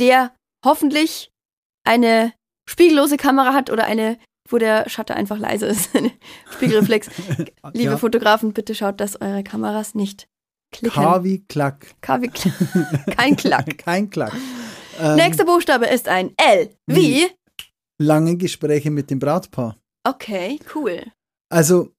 der 0.00 0.34
hoffentlich 0.64 1.30
eine 1.86 2.32
spiegellose 2.68 3.16
Kamera 3.16 3.52
hat 3.52 3.70
oder 3.70 3.84
eine, 3.84 4.18
wo 4.48 4.58
der 4.58 4.88
Shutter 4.88 5.14
einfach 5.14 5.38
leise 5.38 5.66
ist. 5.66 5.90
Spiegelreflex. 6.50 7.08
Liebe 7.72 7.92
ja. 7.92 7.98
Fotografen, 7.98 8.52
bitte 8.52 8.74
schaut, 8.74 8.98
dass 8.98 9.20
eure 9.20 9.44
Kameras 9.44 9.94
nicht 9.94 10.26
klicken. 10.74 11.02
K 11.02 11.24
wie 11.24 11.44
Klack. 11.46 11.94
K 12.00 12.20
wie 12.20 12.28
Klack. 12.28 13.16
Kein 13.16 13.36
Klack. 13.36 13.78
Kein 13.84 14.10
Klack. 14.10 14.34
Ähm, 15.00 15.16
Nächster 15.16 15.44
Buchstabe 15.44 15.86
ist 15.86 16.08
ein 16.08 16.32
L. 16.36 16.70
Wie? 16.86 17.26
Lange 17.98 18.36
Gespräche 18.36 18.90
mit 18.90 19.10
dem 19.10 19.18
Brautpaar. 19.18 19.76
Okay, 20.06 20.58
cool. 20.74 21.02
Also, 21.48 21.90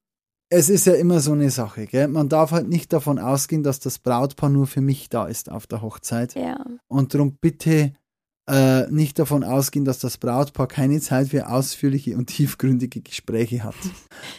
es 0.50 0.70
ist 0.70 0.86
ja 0.86 0.94
immer 0.94 1.20
so 1.22 1.32
eine 1.32 1.50
Sache, 1.50 1.88
gell? 1.88 2.08
Man 2.08 2.30
darf 2.30 2.52
halt 2.52 2.68
nicht 2.68 2.94
davon 2.94 3.18
ausgehen, 3.18 3.64
dass 3.64 3.80
das 3.80 4.00
Brautpaar 4.00 4.50
nur 4.50 4.68
für 4.68 4.82
mich 4.82 5.10
da 5.10 5.26
ist 5.26 5.50
auf 5.50 5.68
der 5.68 5.82
Hochzeit. 5.82 6.36
Ja. 6.36 6.64
Und 6.88 7.14
darum 7.14 7.38
bitte 7.40 7.94
äh, 8.48 8.88
nicht 8.92 9.18
davon 9.18 9.44
ausgehen, 9.44 9.86
dass 9.86 10.00
das 10.00 10.18
Brautpaar 10.18 10.68
keine 10.68 11.00
Zeit 11.02 11.30
für 11.30 11.50
ausführliche 11.50 12.16
und 12.16 12.28
tiefgründige 12.28 13.02
Gespräche 13.02 13.64
hat. 13.64 13.76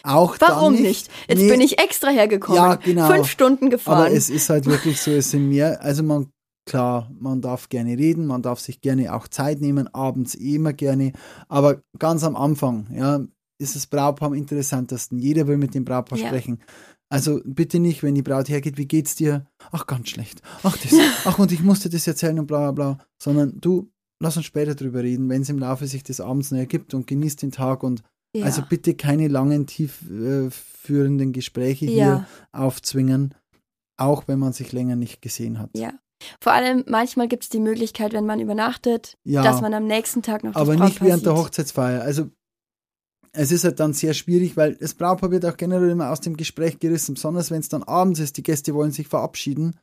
Auch 0.04 0.36
Warum 0.40 0.74
dann 0.74 0.82
nicht? 0.82 1.10
Jetzt 1.28 1.40
Nee. 1.40 1.50
bin 1.50 1.60
ich 1.60 1.78
extra 1.80 2.08
hergekommen. 2.10 2.56
Ja, 2.62 2.74
genau. 2.76 3.08
Fünf 3.12 3.28
Stunden 3.28 3.68
gefahren. 3.70 4.06
Aber 4.06 4.10
es 4.12 4.30
ist 4.30 4.48
halt 4.48 4.66
wirklich 4.66 5.00
so, 5.00 5.10
es 5.10 5.30
sind 5.32 5.48
mehr, 5.48 5.82
also 5.82 6.02
man, 6.04 6.28
klar, 6.68 7.10
man 7.18 7.40
darf 7.40 7.68
gerne 7.68 7.98
reden, 7.98 8.26
man 8.26 8.42
darf 8.42 8.60
sich 8.60 8.80
gerne 8.80 9.12
auch 9.14 9.26
Zeit 9.28 9.60
nehmen, 9.60 9.92
abends 9.92 10.34
eh 10.36 10.54
immer 10.54 10.72
gerne, 10.72 11.12
aber 11.48 11.82
ganz 11.98 12.22
am 12.22 12.36
Anfang, 12.36 12.86
ja, 12.94 13.20
ist 13.58 13.74
das 13.74 13.86
Brautpaar 13.86 14.28
am 14.28 14.34
interessantesten. 14.34 15.18
Jeder 15.18 15.46
will 15.46 15.56
mit 15.56 15.74
dem 15.74 15.84
Brautpaar 15.84 16.18
Ja. 16.18 16.26
sprechen. 16.28 16.60
Also 17.08 17.40
bitte 17.44 17.78
nicht, 17.78 18.02
wenn 18.02 18.14
die 18.16 18.22
Braut 18.22 18.48
hergeht, 18.48 18.78
wie 18.78 18.86
geht's 18.86 19.14
dir? 19.14 19.46
Ach, 19.72 19.86
ganz 19.86 20.08
schlecht. 20.10 20.42
Ach, 20.62 20.76
das. 20.76 20.92
Ach, 21.24 21.38
und 21.38 21.52
ich 21.52 21.62
musste 21.62 21.88
das 21.88 22.06
erzählen 22.06 22.38
und 22.38 22.46
bla 22.46 22.70
bla 22.70 22.94
bla. 22.94 22.98
Sondern 23.22 23.60
du, 23.60 23.88
lass 24.20 24.37
uns 24.37 24.46
später 24.46 24.74
drüber 24.74 25.02
reden, 25.02 25.29
wenn 25.29 25.42
es 25.42 25.48
im 25.48 25.59
Laufe 25.59 25.87
sich 25.87 26.02
des 26.02 26.20
Abends 26.20 26.50
noch 26.50 26.59
ergibt 26.59 26.94
und 26.94 27.07
genießt 27.07 27.42
den 27.42 27.52
Tag 27.52 27.83
und 27.83 28.02
ja. 28.35 28.44
also 28.44 28.62
bitte 28.68 28.94
keine 28.94 29.29
langen, 29.29 29.66
tief 29.66 30.11
äh, 30.11 30.50
führenden 30.50 31.33
Gespräche 31.33 31.87
hier 31.87 31.96
ja, 31.96 32.26
aufzwingen, 32.52 33.35
auch 33.96 34.29
wenn 34.29 34.38
man 34.38 34.52
sich 34.52 34.72
länger 34.72 34.96
nicht 34.96 35.22
gesehen 35.22 35.59
hat. 35.59 35.70
ja. 35.76 35.92
Vor 36.40 36.52
allem, 36.52 36.83
manchmal 36.88 37.29
gibt 37.29 37.42
es 37.42 37.50
die 37.50 37.61
Möglichkeit, 37.61 38.14
wenn 38.14 38.24
man 38.24 38.40
übernachtet, 38.40 39.18
Ja, 39.24 39.42
dass 39.42 39.61
man 39.61 39.74
am 39.74 39.87
nächsten 39.87 40.22
Tag 40.22 40.44
noch 40.44 40.52
das 40.52 40.62
aber 40.62 40.72
nicht 40.72 40.81
Brautpaar 40.81 41.09
während 41.09 41.26
der 41.26 41.37
sieht. 41.37 41.44
Hochzeitsfeier. 41.44 42.00
Also 42.00 42.31
es 43.33 43.52
ist 43.52 43.64
halt 43.64 43.81
dann 43.81 43.92
sehr 43.92 44.14
schwierig, 44.14 44.57
weil 44.57 44.76
das 44.76 44.94
Brautpaar 44.94 45.31
wird 45.31 45.44
auch 45.44 45.59
generell 45.59 45.90
immer 45.90 46.11
aus 46.11 46.20
dem 46.20 46.38
Gespräch 46.38 46.79
gerissen, 46.79 47.14
besonders 47.14 47.50
wenn 47.50 47.61
es 47.61 47.68
dann 47.68 47.83
abends 47.83 48.18
ist, 48.18 48.38
die 48.38 48.42
Gäste 48.42 48.74
wollen 48.74 48.92
sich 48.92 49.09
verabschieden 49.09 49.79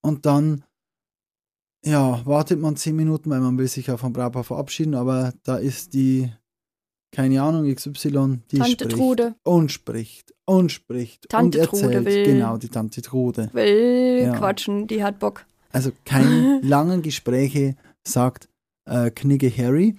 und 0.00 0.26
dann 0.26 0.64
ja, 1.84 2.20
wartet 2.26 2.60
man 2.60 2.76
zehn 2.76 2.96
Minuten, 2.96 3.30
weil 3.30 3.40
man 3.40 3.56
will 3.58 3.68
sich 3.68 3.86
ja 3.86 3.96
vom 3.96 4.12
Brautpaar 4.12 4.44
verabschieden, 4.44 4.94
aber 4.94 5.32
da 5.44 5.56
ist 5.56 5.94
die, 5.94 6.30
keine 7.12 7.40
Ahnung, 7.42 7.72
XY, 7.72 8.40
die 8.50 8.58
Tante 8.58 8.72
spricht 8.84 8.90
Trude 8.90 9.34
und 9.44 9.70
spricht 9.72 10.34
und 10.44 10.72
spricht 10.72 11.28
Tante 11.28 11.60
und 11.60 11.66
Trude 11.66 11.82
erzählt. 11.94 12.04
will- 12.06 12.24
Genau, 12.34 12.56
die 12.56 12.68
Tante 12.68 13.00
Trude. 13.02 13.48
will 13.52 14.22
Ja. 14.24 14.36
quatschen, 14.36 14.86
die 14.86 15.02
hat 15.04 15.18
Bock. 15.18 15.44
Also 15.72 15.92
keine 16.04 16.60
langen 16.62 17.02
Gespräche, 17.02 17.76
sagt 18.06 18.48
äh, 18.86 19.10
Knigge 19.10 19.50
Harry 19.56 19.96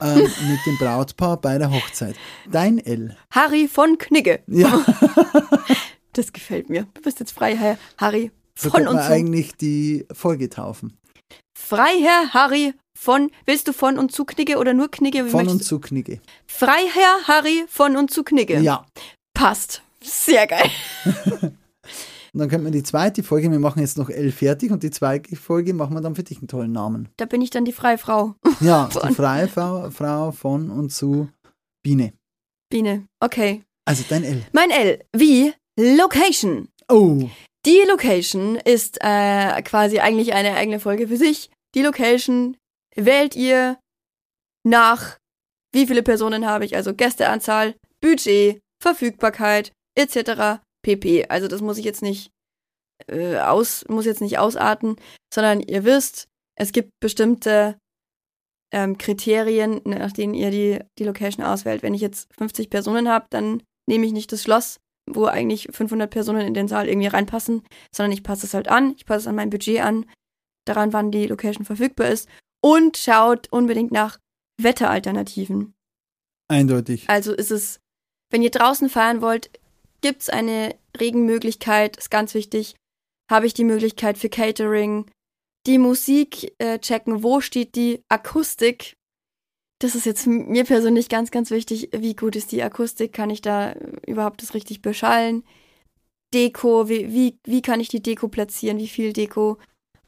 ähm, 0.00 0.18
mit 0.48 0.58
dem 0.66 0.76
Brautpaar 0.78 1.40
bei 1.40 1.56
der 1.58 1.70
Hochzeit. 1.72 2.16
Dein 2.52 2.78
L. 2.78 3.16
Harry 3.30 3.66
von 3.66 3.98
Knigge. 3.98 4.40
Ja, 4.46 4.84
Das 6.12 6.32
gefällt 6.32 6.70
mir. 6.70 6.86
Du 6.94 7.02
bist 7.02 7.20
jetzt 7.20 7.32
frei, 7.32 7.54
Herr 7.56 7.76
Harry 7.98 8.30
so 8.58 8.70
von 8.70 8.84
man 8.84 8.94
zu. 8.96 9.10
eigentlich 9.10 9.54
die 9.56 10.06
Folge 10.12 10.48
taufen. 10.48 10.96
Freiherr 11.58 12.34
Harry 12.34 12.74
von, 12.96 13.30
willst 13.46 13.66
du 13.66 13.72
von 13.72 13.98
und 13.98 14.12
zu 14.12 14.24
Knigge 14.24 14.58
oder 14.58 14.74
nur 14.74 14.90
Knigge? 14.90 15.24
Wie 15.24 15.30
Von 15.30 15.48
und 15.48 15.64
zu 15.64 15.80
Knigge. 15.80 16.20
Freiherr 16.46 17.26
Harry 17.26 17.64
von 17.66 17.96
und 17.96 18.10
zu 18.10 18.22
Knigge. 18.22 18.60
Ja. 18.60 18.86
Passt. 19.34 19.82
Sehr 20.02 20.46
geil. 20.46 20.70
Und 21.04 21.56
dann 22.34 22.48
könnte 22.48 22.64
man 22.64 22.72
die 22.72 22.82
zweite 22.82 23.22
Folge, 23.22 23.50
wir 23.50 23.58
machen 23.58 23.80
jetzt 23.80 23.96
noch 23.98 24.10
L 24.10 24.30
fertig 24.32 24.70
und 24.70 24.82
die 24.82 24.90
zweite 24.90 25.34
Folge 25.34 25.72
machen 25.72 25.94
wir 25.94 26.02
dann 26.02 26.14
für 26.14 26.22
dich 26.22 26.38
einen 26.38 26.46
tollen 26.46 26.72
Namen. 26.72 27.08
Da 27.16 27.24
bin 27.24 27.40
ich 27.40 27.50
dann 27.50 27.64
die 27.64 27.72
Freifrau. 27.72 28.34
Ja, 28.60 28.88
Von. 28.90 29.08
die 29.08 29.14
freie 29.14 29.48
Frau, 29.48 29.90
Frau 29.90 30.32
von 30.32 30.70
und 30.70 30.92
zu 30.92 31.30
Biene. 31.82 32.12
Biene. 32.70 33.06
Okay. 33.18 33.62
Also 33.86 34.04
dein 34.08 34.24
L. 34.24 34.42
Mein 34.52 34.70
L. 34.70 35.04
Wie 35.16 35.52
Location. 35.78 36.68
Oh, 36.88 37.28
Die 37.66 37.82
Location 37.88 38.54
ist 38.54 38.98
äh, 39.00 39.60
quasi 39.62 39.98
eigentlich 39.98 40.34
eine 40.34 40.54
eigene 40.54 40.78
Folge 40.78 41.08
für 41.08 41.16
sich. 41.16 41.50
Die 41.74 41.82
Location 41.82 42.56
wählt 42.94 43.34
ihr 43.34 43.78
nach, 44.64 45.18
wie 45.74 45.88
viele 45.88 46.04
Personen 46.04 46.46
habe 46.46 46.64
ich, 46.64 46.76
also 46.76 46.94
Gästeanzahl, 46.94 47.74
Budget, 48.00 48.60
Verfügbarkeit 48.80 49.72
etc. 49.96 50.60
pp. 50.82 51.26
Also 51.28 51.48
das 51.48 51.60
muss 51.60 51.78
ich 51.78 51.84
jetzt 51.84 52.02
nicht 52.02 52.30
äh, 53.08 53.38
aus, 53.38 53.84
muss 53.88 54.06
jetzt 54.06 54.20
nicht 54.20 54.38
ausarten, 54.38 54.94
sondern 55.34 55.60
ihr 55.60 55.84
wisst, 55.84 56.28
es 56.56 56.70
gibt 56.70 56.90
bestimmte 57.00 57.78
ähm, 58.72 58.96
Kriterien, 58.96 59.80
nach 59.84 60.12
denen 60.12 60.34
ihr 60.34 60.52
die, 60.52 60.78
die 61.00 61.04
Location 61.04 61.44
auswählt. 61.44 61.82
Wenn 61.82 61.94
ich 61.94 62.00
jetzt 62.00 62.32
50 62.38 62.70
Personen 62.70 63.08
habe, 63.08 63.26
dann 63.30 63.60
nehme 63.88 64.06
ich 64.06 64.12
nicht 64.12 64.30
das 64.30 64.42
Schloss, 64.42 64.78
wo 65.08 65.26
eigentlich 65.26 65.68
500 65.70 66.10
Personen 66.10 66.46
in 66.46 66.54
den 66.54 66.68
Saal 66.68 66.88
irgendwie 66.88 67.06
reinpassen, 67.06 67.62
sondern 67.94 68.12
ich 68.12 68.22
passe 68.22 68.46
es 68.46 68.54
halt 68.54 68.68
an, 68.68 68.94
ich 68.96 69.06
passe 69.06 69.20
es 69.20 69.26
an 69.26 69.36
mein 69.36 69.50
Budget 69.50 69.80
an, 69.80 70.06
daran, 70.66 70.92
wann 70.92 71.10
die 71.10 71.26
Location 71.26 71.64
verfügbar 71.64 72.08
ist 72.08 72.28
und 72.60 72.96
schaut 72.96 73.52
unbedingt 73.52 73.92
nach 73.92 74.18
Wetteralternativen. 74.60 75.74
eindeutig. 76.48 77.08
Also 77.08 77.32
ist 77.32 77.50
es, 77.50 77.80
wenn 78.30 78.42
ihr 78.42 78.50
draußen 78.50 78.88
feiern 78.88 79.20
wollt, 79.20 79.50
gibt 80.00 80.22
es 80.22 80.28
eine 80.28 80.74
Regenmöglichkeit, 80.98 81.96
ist 81.96 82.10
ganz 82.10 82.34
wichtig. 82.34 82.74
Habe 83.30 83.46
ich 83.46 83.54
die 83.54 83.64
Möglichkeit 83.64 84.18
für 84.18 84.28
Catering, 84.28 85.10
die 85.66 85.78
Musik 85.78 86.54
äh, 86.58 86.78
checken, 86.78 87.22
wo 87.22 87.40
steht 87.40 87.74
die 87.74 88.02
Akustik. 88.08 88.95
Das 89.78 89.94
ist 89.94 90.06
jetzt 90.06 90.26
mir 90.26 90.64
persönlich 90.64 91.08
ganz, 91.08 91.30
ganz 91.30 91.50
wichtig. 91.50 91.90
Wie 91.92 92.14
gut 92.14 92.34
ist 92.34 92.52
die 92.52 92.62
Akustik? 92.62 93.12
Kann 93.12 93.30
ich 93.30 93.42
da 93.42 93.72
äh, 93.72 93.92
überhaupt 94.06 94.42
das 94.42 94.54
richtig 94.54 94.82
beschallen? 94.82 95.44
Deko, 96.32 96.88
wie, 96.88 97.12
wie, 97.12 97.38
wie 97.44 97.62
kann 97.62 97.80
ich 97.80 97.88
die 97.88 98.02
Deko 98.02 98.28
platzieren? 98.28 98.78
Wie 98.78 98.88
viel 98.88 99.12
Deko? 99.12 99.58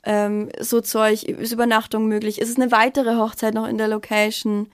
Ähm, 0.04 0.48
so 0.58 0.80
Zeug, 0.80 1.24
ist 1.24 1.52
Übernachtung 1.52 2.06
möglich? 2.06 2.40
Ist 2.40 2.48
es 2.48 2.56
eine 2.56 2.72
weitere 2.72 3.16
Hochzeit 3.16 3.54
noch 3.54 3.68
in 3.68 3.78
der 3.78 3.88
Location? 3.88 4.70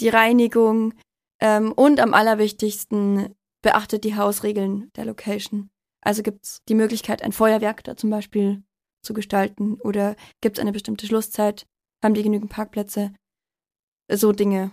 Die 0.00 0.08
Reinigung, 0.08 0.92
ähm, 1.40 1.72
und 1.72 2.00
am 2.00 2.14
allerwichtigsten, 2.14 3.34
beachtet 3.62 4.04
die 4.04 4.16
Hausregeln 4.16 4.90
der 4.96 5.06
Location. 5.06 5.70
Also 6.02 6.22
gibt 6.22 6.44
es 6.44 6.58
die 6.68 6.74
Möglichkeit, 6.74 7.22
ein 7.22 7.32
Feuerwerk 7.32 7.82
da 7.84 7.96
zum 7.96 8.10
Beispiel 8.10 8.62
zu 9.02 9.14
gestalten 9.14 9.74
oder 9.80 10.16
gibt 10.40 10.58
es 10.58 10.62
eine 10.62 10.72
bestimmte 10.72 11.06
Schlusszeit? 11.06 11.66
Haben 12.02 12.14
die 12.14 12.22
genügend 12.22 12.50
Parkplätze? 12.50 13.12
So 14.12 14.32
Dinge. 14.32 14.72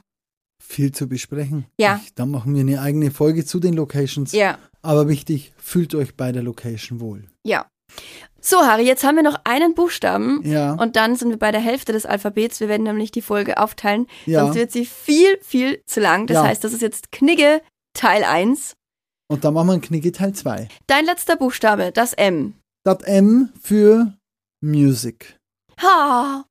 Viel 0.63 0.91
zu 0.91 1.07
besprechen. 1.07 1.65
Ja. 1.79 1.99
Ich, 2.03 2.13
dann 2.13 2.29
machen 2.31 2.53
wir 2.53 2.61
eine 2.61 2.81
eigene 2.81 3.11
Folge 3.11 3.45
zu 3.45 3.59
den 3.59 3.73
Locations. 3.73 4.31
Ja. 4.31 4.57
Aber 4.81 5.07
wichtig, 5.07 5.53
fühlt 5.57 5.95
euch 5.95 6.15
bei 6.15 6.31
der 6.31 6.43
Location 6.43 6.99
wohl. 6.99 7.27
Ja. 7.45 7.67
So, 8.39 8.57
Harry, 8.65 8.83
jetzt 8.87 9.03
haben 9.03 9.15
wir 9.17 9.23
noch 9.23 9.39
einen 9.43 9.75
Buchstaben 9.75 10.41
Ja, 10.43 10.73
und 10.73 10.95
dann 10.95 11.15
sind 11.15 11.29
wir 11.29 11.37
bei 11.37 11.51
der 11.51 11.61
Hälfte 11.61 11.91
des 11.93 12.05
Alphabets. 12.05 12.59
Wir 12.59 12.69
werden 12.69 12.83
nämlich 12.83 13.11
die 13.11 13.21
Folge 13.21 13.57
aufteilen, 13.57 14.07
ja. 14.25 14.43
sonst 14.45 14.55
wird 14.55 14.71
sie 14.71 14.85
viel, 14.85 15.37
viel 15.41 15.83
zu 15.85 15.99
lang. 15.99 16.25
Das 16.25 16.35
Ja. 16.35 16.43
heißt, 16.45 16.63
das 16.63 16.73
ist 16.73 16.81
jetzt 16.81 17.11
Knigge 17.11 17.61
Teil 17.93 18.23
1. 18.23 18.73
Und 19.29 19.43
dann 19.43 19.53
machen 19.53 19.67
wir 19.67 19.73
einen 19.73 19.81
Knigge 19.81 20.11
Teil 20.11 20.33
2. 20.33 20.67
Dein 20.87 21.05
letzter 21.05 21.35
Buchstabe, 21.35 21.91
das 21.91 22.13
M. 22.13 22.53
Das 22.83 23.03
M 23.03 23.49
für 23.61 24.13
Music. 24.61 25.37
Ha, 25.81 26.45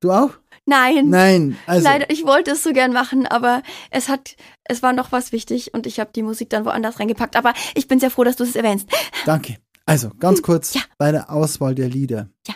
Du 0.00 0.10
auch? 0.12 0.30
Nein. 0.66 1.08
Nein. 1.08 1.56
Also, 1.66 1.84
Leider, 1.84 2.10
ich 2.10 2.24
wollte 2.26 2.50
es 2.52 2.62
so 2.62 2.72
gern 2.72 2.92
machen, 2.92 3.26
aber 3.26 3.62
es 3.90 4.08
hat, 4.08 4.36
es 4.64 4.82
war 4.82 4.92
noch 4.92 5.12
was 5.12 5.32
wichtig 5.32 5.72
und 5.72 5.86
ich 5.86 5.98
habe 6.00 6.10
die 6.14 6.22
Musik 6.22 6.50
dann 6.50 6.64
woanders 6.64 7.00
reingepackt. 7.00 7.36
Aber 7.36 7.54
ich 7.74 7.88
bin 7.88 7.98
sehr 8.00 8.10
froh, 8.10 8.24
dass 8.24 8.36
du 8.36 8.44
es 8.44 8.56
erwähnst. 8.56 8.88
danke. 9.24 9.56
Also, 9.86 10.10
ganz 10.18 10.42
kurz 10.42 10.74
Ja. 10.74 10.80
bei 10.98 11.12
der 11.12 11.30
Auswahl 11.30 11.74
der 11.74 11.88
Lieder. 11.88 12.28
Ja. 12.46 12.54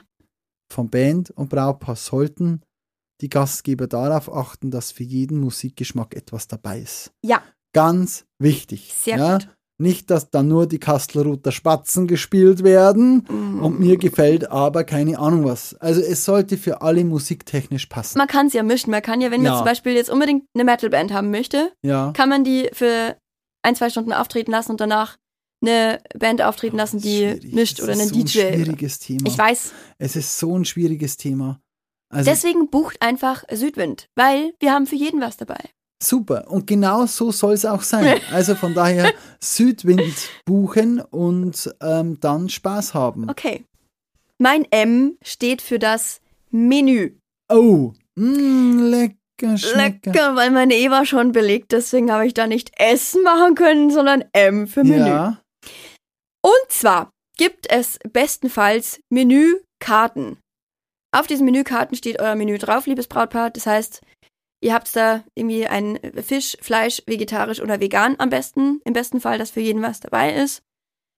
Von 0.69 0.91
Band 0.91 1.31
und 1.31 1.49
Brautpaar 1.49 1.97
sollten 1.97 2.63
die 3.21 3.29
Gastgeber 3.29 3.87
darauf 3.87 4.33
achten, 4.33 4.71
dass 4.71 4.91
für 4.93 5.05
jeden 5.05 5.39
Musikgeschmack 5.39 6.15
etwas 6.15 6.49
dabei 6.49 6.81
ist. 6.81 7.13
Ja. 7.23 7.43
Ganz 7.73 8.25
wichtig. 8.39 8.93
Sehr 8.99 9.17
ja? 9.19 9.33
gut. 9.39 9.49
Nicht, 9.81 10.11
dass 10.11 10.31
da 10.31 10.43
nur 10.43 10.67
die 10.67 10.79
Kastelruther 10.79 11.53
Spatzen 11.53 12.07
gespielt 12.07 12.63
werden 12.63 13.27
Mm. 13.29 13.63
und 13.63 13.81
mir 13.81 13.97
gefällt 13.97 14.51
aber 14.51 14.85
keine 14.85 15.19
Ahnung 15.19 15.45
was. 15.45 15.75
Also 15.77 16.01
es 16.01 16.25
sollte 16.25 16.57
für 16.59 16.83
alle 16.83 17.05
musiktechnisch 17.05 17.87
passen. 17.87 18.19
Man 18.19 18.29
kann 18.29 18.47
es 18.49 18.53
ja 18.53 18.63
mischen. 18.63 18.91
Man 18.91 19.03
kann 19.03 19.21
ja, 19.21 19.31
wenn 19.31 19.43
Ja. 19.43 19.51
man 19.51 19.59
zum 19.59 19.65
Beispiel 19.67 19.93
jetzt 19.95 20.11
unbedingt 20.11 20.45
eine 20.55 20.65
Metalband 20.65 21.13
haben 21.13 21.31
möchte, 21.31 21.73
Ja. 21.83 22.13
kann 22.13 22.29
man 22.29 22.45
die 22.45 22.69
für 22.73 23.17
ein, 23.63 23.75
zwei 23.75 23.91
Stunden 23.91 24.13
auftreten 24.13 24.51
lassen 24.53 24.71
und 24.73 24.81
danach 24.81 25.17
eine 25.63 26.01
Band 26.19 26.41
auftreten 26.43 26.77
lassen, 26.79 27.01
die 27.01 27.39
mischt 27.53 27.79
Das 27.79 27.85
oder 27.85 27.93
ist 27.95 28.01
einen 28.01 28.09
so 28.09 28.15
ein 28.17 28.25
DJ. 28.25 28.41
schwieriges 28.41 28.99
Thema. 28.99 29.27
Ich 29.27 29.37
weiß. 29.37 29.73
Es 29.99 30.17
ist 30.17 30.39
so 30.39 30.57
ein 30.57 30.65
schwieriges 30.65 31.17
Thema. 31.17 31.61
Also 32.13 32.31
Deswegen 32.31 32.71
bucht 32.71 33.01
einfach 33.03 33.45
Südwind, 33.53 34.09
weil 34.17 34.53
wir 34.59 34.73
haben 34.73 34.87
für 34.87 34.97
jeden 34.97 35.21
was 35.21 35.37
dabei. 35.37 35.61
Super. 36.03 36.51
Und 36.51 36.67
genau 36.67 37.07
so 37.07 37.31
soll 37.33 37.55
es 37.55 37.65
auch 37.65 37.83
sein. 37.83 38.21
Also 38.33 38.55
von 38.55 38.75
daher 38.75 39.13
Südwind 39.41 40.15
buchen 40.45 41.01
und 41.01 41.75
ähm, 41.81 42.19
dann 42.21 42.49
Spaß 42.49 42.95
haben. 42.95 43.29
Okay. 43.29 43.65
Mein 44.39 44.65
M 44.71 45.17
steht 45.23 45.63
für 45.63 45.79
das 45.79 46.21
Menü. 46.51 47.13
Oh, 47.53 47.93
mm, 48.17 48.79
Lecker, 48.79 49.59
schmecker. 49.59 50.13
Lecker, 50.13 50.37
weil 50.37 50.51
meine 50.51 50.75
E 50.75 50.91
war 50.91 51.05
schon 51.05 51.33
belegt, 51.33 51.73
deswegen 51.73 52.11
habe 52.11 52.27
ich 52.27 52.35
da 52.35 52.47
nicht 52.47 52.73
Essen 52.79 53.23
machen 53.23 53.55
können, 53.55 53.91
sondern 53.91 54.25
M 54.33 54.67
für 54.67 54.85
Menü. 54.85 55.09
Ja, 55.09 55.43
Und 56.43 56.71
zwar 56.71 57.11
gibt 57.37 57.71
es 57.71 57.99
bestenfalls 58.11 59.01
Menükarten. 59.11 60.39
Auf 61.13 61.27
diesen 61.27 61.45
Menükarten 61.45 61.97
steht 61.97 62.21
euer 62.21 62.37
Menü 62.37 62.59
drauf, 62.59 62.87
liebes 62.87 63.09
Brautpaar. 63.09 63.51
Das 63.51 63.67
heißt, 63.67 64.01
ihr 64.61 64.75
habt 64.75 64.95
da 64.95 65.25
irgendwie 65.35 65.67
ein 65.67 65.99
Fisch, 66.23 66.57
Fleisch, 66.61 67.03
vegetarisch 67.07 67.61
oder 67.61 67.81
vegan 67.81 68.17
am 68.19 68.31
besten. 68.31 68.81
Im 68.85 68.93
besten 68.93 69.21
Fall, 69.21 69.39
dass 69.39 69.51
für 69.51 69.61
jeden 69.61 69.83
was 69.83 70.01
dabei 70.01 70.35
ist. 70.35 70.63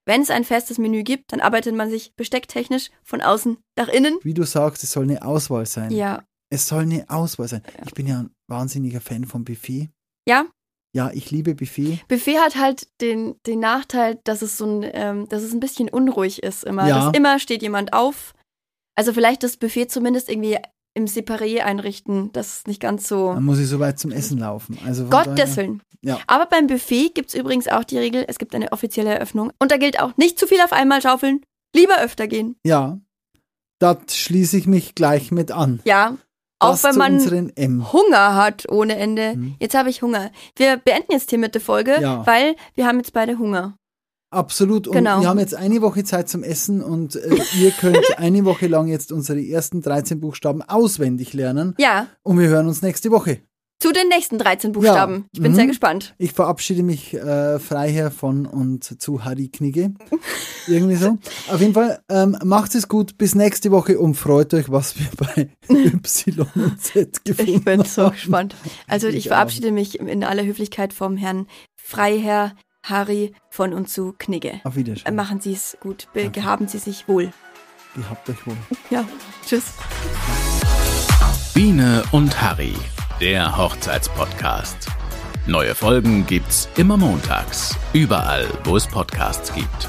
Wenn 0.05 0.23
es 0.23 0.31
ein 0.31 0.45
festes 0.45 0.79
Menü 0.79 1.05
gibt, 1.05 1.33
dann 1.33 1.41
arbeitet 1.41 1.75
man 1.77 1.89
sich 1.89 2.13
bestecktechnisch 2.17 2.91
von 3.05 3.21
außen 3.21 3.59
nach 3.79 3.89
innen. 3.89 4.19
wie 4.23 4.35
du 4.35 4.43
sagst, 4.45 4.83
es 4.83 4.91
soll 4.93 5.05
eine 5.05 5.23
Auswahl 5.25 5.67
sein. 5.67 5.91
Ja. 5.93 6.25
Es 6.51 6.67
soll 6.67 6.83
eine 6.83 7.05
Auswahl 7.09 7.49
sein. 7.49 7.63
Ja. 7.79 7.85
Ich 7.87 7.95
bin 7.95 8.07
ja 8.07 8.19
ein 8.21 8.31
wahnsinniger 8.49 9.01
Fan 9.01 9.25
vom 9.25 9.45
Buffet. 9.45 9.89
Ja, 10.29 10.47
Ja, 10.95 11.11
ich 11.15 11.31
liebe 11.31 11.55
Buffet. 11.55 12.01
Buffet 12.09 12.39
hat 12.39 12.57
halt 12.57 12.89
den, 13.01 13.37
den 13.47 13.61
Nachteil, 13.61 14.21
dass 14.25 14.43
es 14.43 14.59
so 14.59 14.67
ein, 14.67 14.91
ähm, 14.93 15.29
dass 15.29 15.43
es 15.43 15.53
ein 15.55 15.61
bisschen 15.61 15.89
unruhig 15.89 16.43
ist 16.43 16.65
immer. 16.65 16.87
Ja. 16.87 17.07
Dass 17.07 17.17
immer 17.17 17.39
steht 17.39 17.63
jemand 17.63 17.93
auf. 17.95 18.35
Also 18.95 19.13
vielleicht 19.15 19.43
das 19.43 19.57
Buffet 19.57 19.87
zumindest 19.87 20.29
irgendwie 20.29 20.59
im 20.95 21.07
Separé 21.07 21.61
einrichten, 21.61 22.33
dass 22.33 22.59
es 22.59 22.67
nicht 22.67 22.81
ganz 22.81 23.09
so. 23.09 23.33
Dann 23.35 23.45
muss 23.45 23.59
ich 23.59 23.69
so 23.69 23.81
weit 23.81 23.99
zum 23.99 24.13
Essen 24.13 24.39
laufen. 24.39 24.79
Also 24.87 25.07
Gottes 25.07 25.57
Willen. 25.57 25.83
Ja. 26.03 26.19
Aber 26.27 26.47
beim 26.47 26.67
Buffet 26.67 27.11
gibt 27.15 27.29
es 27.29 27.35
übrigens 27.35 27.69
auch 27.69 27.85
die 27.85 27.99
Regel, 27.99 28.25
es 28.29 28.39
gibt 28.39 28.55
eine 28.55 28.73
offizielle 28.73 29.11
Eröffnung. 29.15 29.53
Und 29.59 29.71
da 29.71 29.77
gilt 29.77 30.01
auch 30.01 30.17
nicht 30.17 30.39
zu 30.39 30.47
viel 30.47 30.61
auf 30.61 30.73
einmal 30.73 31.01
schaufeln, 31.01 31.41
lieber 31.75 31.99
öfter 32.01 32.27
gehen. 32.27 32.57
Ja, 32.65 32.99
da 33.79 33.99
schließe 34.09 34.57
ich 34.57 34.67
mich 34.67 34.95
gleich 34.95 35.31
mit 35.31 35.51
an. 35.53 35.81
Ja, 35.85 36.17
auch 36.59 36.73
Das 36.73 36.85
wenn 36.85 37.21
zu 37.21 37.35
man. 37.35 37.93
Hunger 37.93 38.35
hat 38.37 38.69
ohne 38.71 38.97
Ende. 38.97 39.35
Mhm. 39.37 39.55
Jetzt 39.61 39.75
habe 39.77 39.91
ich 39.91 40.03
Hunger. 40.03 40.31
Wir 40.57 40.77
beenden 40.77 41.13
jetzt 41.13 41.31
hiermit 41.31 41.55
die 41.55 41.61
Folge, 41.61 42.01
Ja. 42.01 42.27
weil 42.27 42.55
wir 42.75 42.87
haben 42.87 42.99
jetzt 42.99 43.13
beide 43.13 43.39
Hunger. 43.39 43.77
Absolut. 44.33 44.89
Und 44.89 44.95
Genau. 44.97 45.21
wir 45.21 45.29
haben 45.29 45.39
jetzt 45.39 45.55
eine 45.55 45.83
Woche 45.83 46.05
Zeit 46.05 46.29
zum 46.29 46.43
Essen 46.43 46.83
und 46.83 47.17
äh, 47.17 47.37
ihr 47.61 47.71
könnt 47.71 47.99
eine 48.19 48.45
Woche 48.45 48.67
lang 48.67 48.87
jetzt 48.89 49.13
unsere 49.13 49.41
ersten 49.41 49.83
13 49.83 50.21
Buchstaben 50.21 50.63
auswendig 50.63 51.33
lernen. 51.35 51.75
Ja, 51.79 52.09
Und 52.23 52.39
wir 52.39 52.49
hören 52.49 52.67
uns 52.67 52.83
nächste 52.83 53.11
Woche. 53.11 53.41
zu 53.79 53.93
den 53.93 54.09
nächsten 54.09 54.39
13 54.39 54.73
Buchstaben. 54.73 55.27
Ich 55.33 55.41
bin 55.43 55.53
Mhm. 55.53 55.57
sehr 55.57 55.67
gespannt. 55.67 56.15
Ich 56.17 56.33
verabschiede 56.33 56.83
mich 56.85 57.15
äh, 57.15 57.59
freiher 57.59 58.11
von 58.13 58.47
und 58.47 59.01
zu 59.03 59.25
Harry 59.25 59.49
Knigge. 59.49 59.93
Irgendwie 60.69 60.95
so. 60.95 61.19
Auf 61.51 61.61
jeden 61.61 61.75
Fall, 61.75 62.01
ähm, 62.09 62.37
macht 62.45 62.75
es 62.77 62.87
gut. 62.89 63.19
Bis 63.19 63.35
nächste 63.35 63.71
Woche 63.73 63.99
und 63.99 64.15
freut 64.15 64.55
euch, 64.55 64.71
was 64.71 64.95
wir 64.99 65.09
bei 65.19 65.51
Y 65.69 66.47
und 66.55 66.81
Z 66.81 67.25
gefunden 67.25 67.53
Ich 67.57 67.65
bin 67.65 67.83
so 67.85 68.05
haben. 68.05 68.13
gespannt. 68.13 68.55
Also 68.87 69.09
ich 69.09 69.17
Ich 69.17 69.29
verabschiede 69.29 69.73
mich 69.73 69.99
in 69.99 70.23
aller 70.25 70.45
Höflichkeit 70.45 70.93
vom 70.93 71.17
Herrn 71.17 71.47
Freiherr 71.75 72.53
Harry 72.93 73.33
von 73.49 73.73
und 73.73 73.89
zu 73.89 74.15
Knigge. 74.19 74.61
Auf 74.65 74.75
Äh, 74.75 74.79
Wiedersehen. 74.79 75.15
Machen 75.15 75.41
Sie 75.41 75.53
es 75.53 75.77
gut. 75.81 76.09
Be 76.13 76.29
Gehaben 76.31 76.67
Sie 76.69 76.79
sich 76.79 77.07
wohl. 77.09 77.33
Gehabt 77.95 78.29
euch 78.29 78.45
wohl. 78.47 78.57
Ja, 78.91 79.05
tschüss. 79.47 79.75
Biene 81.55 82.03
und 82.13 82.39
Harry, 82.41 82.75
der 83.21 83.57
Hochzeitspodcast. 83.57 84.89
Neue 85.47 85.75
Folgen 85.75 86.25
gibt's 86.27 86.69
immer 86.77 86.97
montags, 86.97 87.77
überall, 87.93 88.47
wo 88.65 88.77
es 88.77 88.87
Podcasts 88.87 89.53
gibt. 89.53 89.89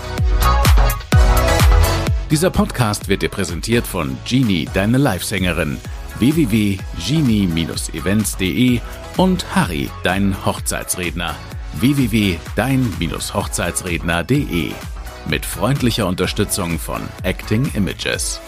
Dieser 2.29 2.49
Podcast 2.49 3.07
wird 3.07 3.21
dir 3.21 3.29
präsentiert 3.29 3.85
von 3.87 4.17
Genie, 4.25 4.67
deine 4.73 4.97
Livesängerin, 4.97 5.77
www.genie-events.de 6.17 8.81
und 9.17 9.55
Harry, 9.55 9.89
dein 10.03 10.35
Hochzeitsredner, 10.45 11.35
www.dein-hochzeitsredner.de. 11.79 14.71
Mit 15.27 15.45
freundlicher 15.45 16.07
Unterstützung 16.07 16.79
von 16.79 17.03
Acting 17.23 17.69
Images. 17.75 18.41